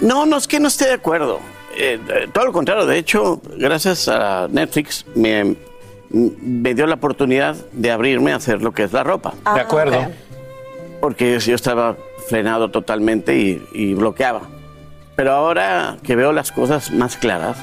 No, 0.00 0.26
no 0.26 0.36
es 0.36 0.46
que 0.46 0.60
no 0.60 0.68
esté 0.68 0.86
de 0.86 0.92
acuerdo. 0.94 1.40
eh, 1.76 1.98
eh, 2.08 2.28
todo 2.32 2.44
lo 2.44 2.52
contrario. 2.52 2.84
De 2.86 2.98
hecho, 2.98 3.40
gracias 3.56 4.08
a 4.08 4.46
Netflix 4.50 5.06
me, 5.14 5.56
me 6.10 6.74
dio 6.74 6.86
la 6.86 6.94
oportunidad 6.96 7.56
de 7.72 7.90
abrirme 7.90 8.32
a 8.32 8.36
hacer 8.36 8.60
lo 8.62 8.72
que 8.72 8.82
es 8.84 8.92
la 8.92 9.02
ropa. 9.02 9.32
De 9.54 9.60
acuerdo. 9.60 10.06
Porque 11.00 11.38
yo 11.40 11.54
estaba 11.54 11.96
frenado 12.28 12.70
totalmente 12.70 13.36
y, 13.36 13.66
y 13.72 13.94
bloqueaba. 13.94 14.42
Pero 15.16 15.32
ahora 15.32 15.96
que 16.02 16.16
veo 16.16 16.32
las 16.32 16.52
cosas 16.52 16.90
más 16.90 17.16
claras, 17.16 17.56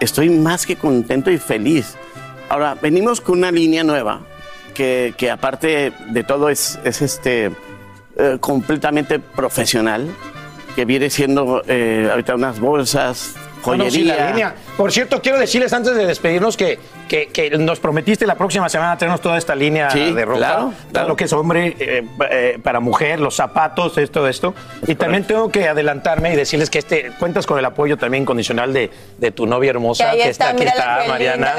estoy 0.00 0.30
más 0.30 0.66
que 0.66 0.76
contento 0.76 1.30
y 1.30 1.38
feliz. 1.38 1.96
Ahora, 2.48 2.76
venimos 2.80 3.20
con 3.20 3.38
una 3.38 3.50
línea 3.50 3.84
nueva 3.84 4.20
que, 4.74 5.14
que 5.16 5.30
aparte 5.30 5.92
de 6.08 6.24
todo 6.24 6.48
es, 6.48 6.78
es 6.84 7.02
este, 7.02 7.50
eh, 8.16 8.38
completamente 8.40 9.18
profesional, 9.18 10.08
que 10.74 10.84
viene 10.84 11.10
siendo 11.10 11.62
eh, 11.66 12.08
ahorita 12.10 12.34
unas 12.34 12.60
bolsas, 12.60 13.34
Bueno, 13.64 13.84
sí, 13.84 13.90
joyería. 13.90 14.16
la 14.16 14.30
línea. 14.30 14.54
Por 14.76 14.92
cierto, 14.92 15.20
quiero 15.20 15.38
decirles 15.38 15.72
antes 15.72 15.94
de 15.94 16.06
despedirnos 16.06 16.56
que, 16.56 16.78
que, 17.08 17.26
que 17.28 17.50
nos 17.58 17.78
prometiste 17.80 18.26
la 18.26 18.34
próxima 18.34 18.68
semana 18.68 18.96
traernos 18.96 19.20
toda 19.20 19.36
esta 19.38 19.54
línea 19.54 19.90
Sí, 19.90 20.12
de 20.12 20.24
ropa. 20.24 20.70
claro, 20.92 21.08
Lo 21.08 21.16
que 21.16 21.24
es 21.24 21.32
hombre, 21.32 21.76
eh, 21.78 22.06
eh, 22.30 22.58
para 22.62 22.80
mujer, 22.80 23.20
los 23.20 23.34
zapatos, 23.36 23.98
esto, 23.98 24.26
esto. 24.26 24.54
Y 24.86 24.94
también 24.94 25.24
tengo 25.24 25.50
que 25.50 25.68
adelantarme 25.68 26.32
y 26.32 26.36
decirles 26.36 26.70
que 26.70 26.78
este 26.78 27.12
cuentas 27.18 27.46
con 27.46 27.58
el 27.58 27.64
apoyo 27.64 27.96
también 27.96 28.22
incondicional 28.22 28.72
de, 28.72 28.90
de 29.18 29.30
tu 29.30 29.46
novia 29.46 29.70
hermosa, 29.70 30.04
Que 30.04 30.10
ahí 30.10 30.22
que 30.22 30.28
está, 30.30 30.50
está, 30.50 30.56
aquí 30.56 30.66
está 30.66 31.04
Mariana. 31.08 31.52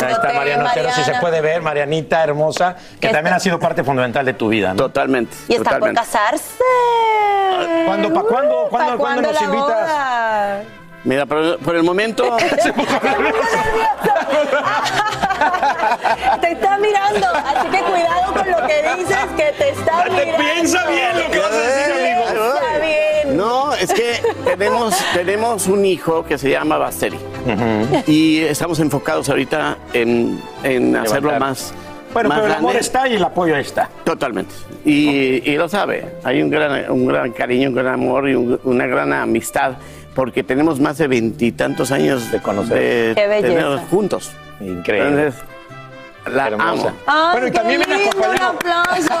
Ahí 0.00 0.12
está 0.12 0.32
Mariana 0.32 0.70
Otero, 0.70 0.90
si 0.92 1.02
se 1.04 1.14
puede 1.20 1.40
ver, 1.40 1.62
Marianita 1.62 2.22
hermosa, 2.22 2.76
que 3.00 3.08
también 3.08 3.34
ha 3.34 3.40
sido 3.40 3.58
parte 3.58 3.82
fundamental 3.84 4.24
de 4.26 4.34
tu 4.34 4.48
vida. 4.48 4.70
¿no? 4.70 4.76
Totalmente. 4.84 5.36
Y 5.48 5.54
está 5.54 5.78
por 5.78 5.92
casarse. 5.94 6.54
¿Cuándo, 7.86 8.12
pa' 8.12 8.22
cuándo, 8.22 8.66
Uh, 8.66 8.68
cuándo, 8.68 8.92
¿pa' 8.92 8.96
cuándo 8.98 9.22
nos 9.32 9.40
invitas? 9.42 9.62
boda? 9.66 10.62
Mira, 11.06 11.24
por, 11.24 11.58
por 11.60 11.76
el 11.76 11.84
momento, 11.84 12.24
Te 16.40 16.52
está 16.52 16.78
mirando, 16.78 17.26
así 17.28 17.68
que 17.68 17.78
cuidado 17.78 18.32
con 18.34 18.50
lo 18.50 18.66
que 18.66 18.82
dices, 18.96 19.16
que 19.36 19.52
te 19.58 19.68
está 19.70 20.04
mirando. 20.10 20.38
piensa 20.38 20.86
bien 20.88 21.18
lo 21.24 21.30
que 21.30 21.38
vas 21.38 21.52
a 21.52 21.58
decir, 21.58 21.94
amigo. 21.94 22.24
Piensa 22.32 22.60
bien. 23.24 23.36
no, 23.36 23.72
es 23.74 23.92
que 23.92 24.20
tenemos, 24.44 24.94
tenemos 25.14 25.66
un 25.66 25.84
hijo 25.86 26.24
que 26.24 26.38
se 26.38 26.50
llama 26.50 26.78
Basteri. 26.78 27.18
Y 28.06 28.40
estamos 28.40 28.80
enfocados 28.80 29.28
ahorita 29.28 29.76
en, 29.92 30.40
en 30.64 30.96
hacerlo 30.96 31.32
más. 31.38 31.72
Bueno, 32.12 32.28
más 32.30 32.38
pero 32.38 32.50
el 32.52 32.58
amor 32.58 32.76
está 32.76 33.06
y 33.08 33.14
el 33.16 33.24
apoyo 33.24 33.54
ahí 33.54 33.60
está. 33.62 33.88
Totalmente. 34.04 34.54
Y, 34.84 35.42
y 35.50 35.56
lo 35.56 35.68
sabe. 35.68 36.16
Hay 36.24 36.40
un 36.42 36.50
gran, 36.50 36.90
un 36.90 37.06
gran 37.06 37.30
cariño, 37.32 37.68
un 37.68 37.74
gran 37.74 37.94
amor 37.94 38.28
y 38.28 38.34
un- 38.34 38.58
una 38.64 38.86
gran 38.86 39.12
amistad. 39.12 39.72
Porque 40.16 40.42
tenemos 40.42 40.80
más 40.80 40.96
de 40.96 41.08
veintitantos 41.08 41.92
años 41.92 42.32
de 42.32 42.40
conocer. 42.40 43.14
Qué 43.14 43.26
belleza. 43.28 43.48
tenerlos 43.48 43.80
juntos. 43.90 44.32
Increíble. 44.60 45.26
Entonces, 45.26 45.44
la 46.28 46.46
Hermosa. 46.48 46.88
amo. 46.88 46.96
Ay, 47.06 47.28
Bueno, 47.32 47.46
y 47.46 47.50
qué 47.50 47.58
también 47.58 47.80
lindo, 47.88 48.28
un 48.28 48.42
aplauso. 48.42 49.14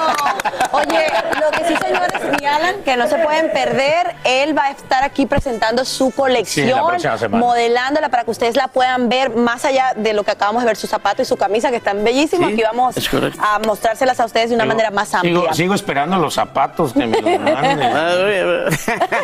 Oye, 0.72 1.06
lo 1.40 1.50
que 1.50 1.64
sí, 1.68 1.74
señores, 1.76 2.12
señalan 2.36 2.82
que 2.82 2.96
no 2.96 3.06
se 3.08 3.16
pueden 3.18 3.50
perder. 3.52 4.14
Él 4.24 4.56
va 4.56 4.64
a 4.66 4.70
estar 4.70 5.04
aquí 5.04 5.26
presentando 5.26 5.84
su 5.84 6.06
Sí, 6.44 6.64
la 6.64 6.80
colección, 6.80 7.30
modelándola 7.32 8.08
para 8.08 8.24
que 8.24 8.30
ustedes 8.30 8.56
la 8.56 8.68
puedan 8.68 9.08
ver 9.08 9.30
más 9.30 9.64
allá 9.64 9.92
de 9.96 10.12
lo 10.12 10.24
que 10.24 10.30
acabamos 10.32 10.62
de 10.62 10.66
ver, 10.68 10.76
su 10.76 10.86
zapato 10.86 11.22
y 11.22 11.24
su 11.24 11.36
camisa, 11.36 11.70
que 11.70 11.76
están 11.76 12.02
bellísimos. 12.04 12.46
Sí, 12.48 12.52
aquí 12.54 12.62
vamos 12.62 12.94
a 13.40 13.58
mostrárselas 13.66 14.18
a 14.20 14.24
ustedes 14.24 14.50
de 14.50 14.54
una 14.56 14.64
Sigo- 14.64 14.68
manera 14.68 14.90
más 14.90 15.14
amplia. 15.14 15.32
Sigo, 15.40 15.54
sigo 15.54 15.74
esperando 15.74 16.16
los 16.18 16.34
zapatos 16.34 16.92
que 16.92 17.06
me 17.06 17.20
los 17.20 17.40
manden. 17.40 17.80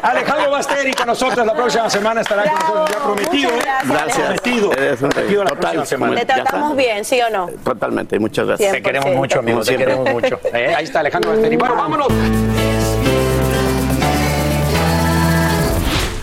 Alejandro 0.03 0.51
Basteri 0.51 0.93
con 0.95 1.07
nosotros 1.07 1.47
la 1.47 1.55
próxima 1.55 1.89
semana 1.91 2.20
estará 2.20 2.43
con 2.45 2.55
nosotros 2.55 2.91
ya 2.91 3.03
prometido. 3.05 3.51
¿eh? 3.51 3.62
gracias. 3.85 4.16
Prometido. 4.41 4.72
Eres 4.72 5.03
un 5.03 5.11
rey. 5.11 5.12
Prometido 5.12 5.45
la 5.45 5.51
Total, 5.51 5.72
próxima 5.74 5.87
semana. 5.87 6.20
¿Te 6.20 6.26
tratamos 6.26 6.76
bien, 6.76 7.05
sí 7.05 7.20
o 7.20 7.30
no? 7.30 7.49
Totalmente. 7.75 8.18
Muchas 8.18 8.47
gracias. 8.47 8.73
Te 8.73 8.83
queremos 8.83 9.14
mucho, 9.14 9.39
amigo. 9.39 9.61
Te 9.61 9.66
siempre. 9.66 9.87
queremos 9.87 10.12
mucho. 10.12 10.41
Eh, 10.53 10.75
Ahí 10.77 10.85
está 10.85 11.01
Alejandro 11.01 11.31
Basteri. 11.33 11.57
Bueno, 11.57 11.75
vámonos. 11.77 12.09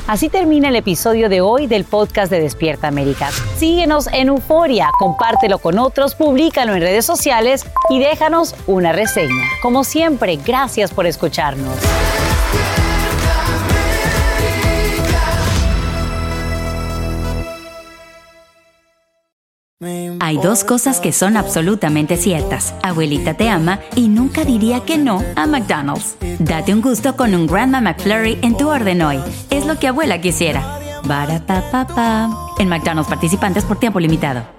Así 0.07 0.27
termina 0.27 0.69
el 0.69 0.75
episodio 0.75 1.29
de 1.29 1.41
hoy 1.41 1.67
del 1.67 1.83
podcast 1.83 2.31
de 2.31 2.39
Despierta 2.41 2.87
América. 2.87 3.29
Síguenos 3.57 4.07
en 4.11 4.29
Euforia, 4.29 4.89
compártelo 4.97 5.59
con 5.59 5.77
otros, 5.77 6.15
públicalo 6.15 6.73
en 6.73 6.81
redes 6.81 7.05
sociales 7.05 7.63
y 7.91 7.99
déjanos 7.99 8.55
una 8.65 8.91
reseña. 8.91 9.43
Como 9.61 9.83
siempre, 9.83 10.39
gracias 10.43 10.91
por 10.91 11.05
escucharnos. 11.05 11.75
Hay 20.21 20.37
dos 20.37 20.63
cosas 20.63 20.99
que 20.99 21.13
son 21.13 21.37
absolutamente 21.37 22.17
ciertas. 22.17 22.73
Abuelita 22.83 23.35
te 23.35 23.49
ama 23.49 23.79
y 23.95 24.09
nunca 24.09 24.43
diría 24.43 24.81
que 24.81 24.97
no 24.97 25.23
a 25.35 25.47
McDonald's. 25.47 26.15
Date 26.39 26.73
un 26.73 26.81
gusto 26.81 27.15
con 27.15 27.33
un 27.33 27.47
Grandma 27.47 27.79
McFlurry 27.79 28.37
en 28.41 28.57
tu 28.57 28.69
orden 28.69 29.01
hoy. 29.01 29.19
Es 29.49 29.65
lo 29.65 29.79
que 29.79 29.87
abuela 29.87 30.19
quisiera. 30.19 30.79
Barapapapa. 31.05 32.29
En 32.59 32.67
McDonald's 32.67 33.09
participantes 33.09 33.63
por 33.63 33.79
tiempo 33.79 33.99
limitado. 33.99 34.58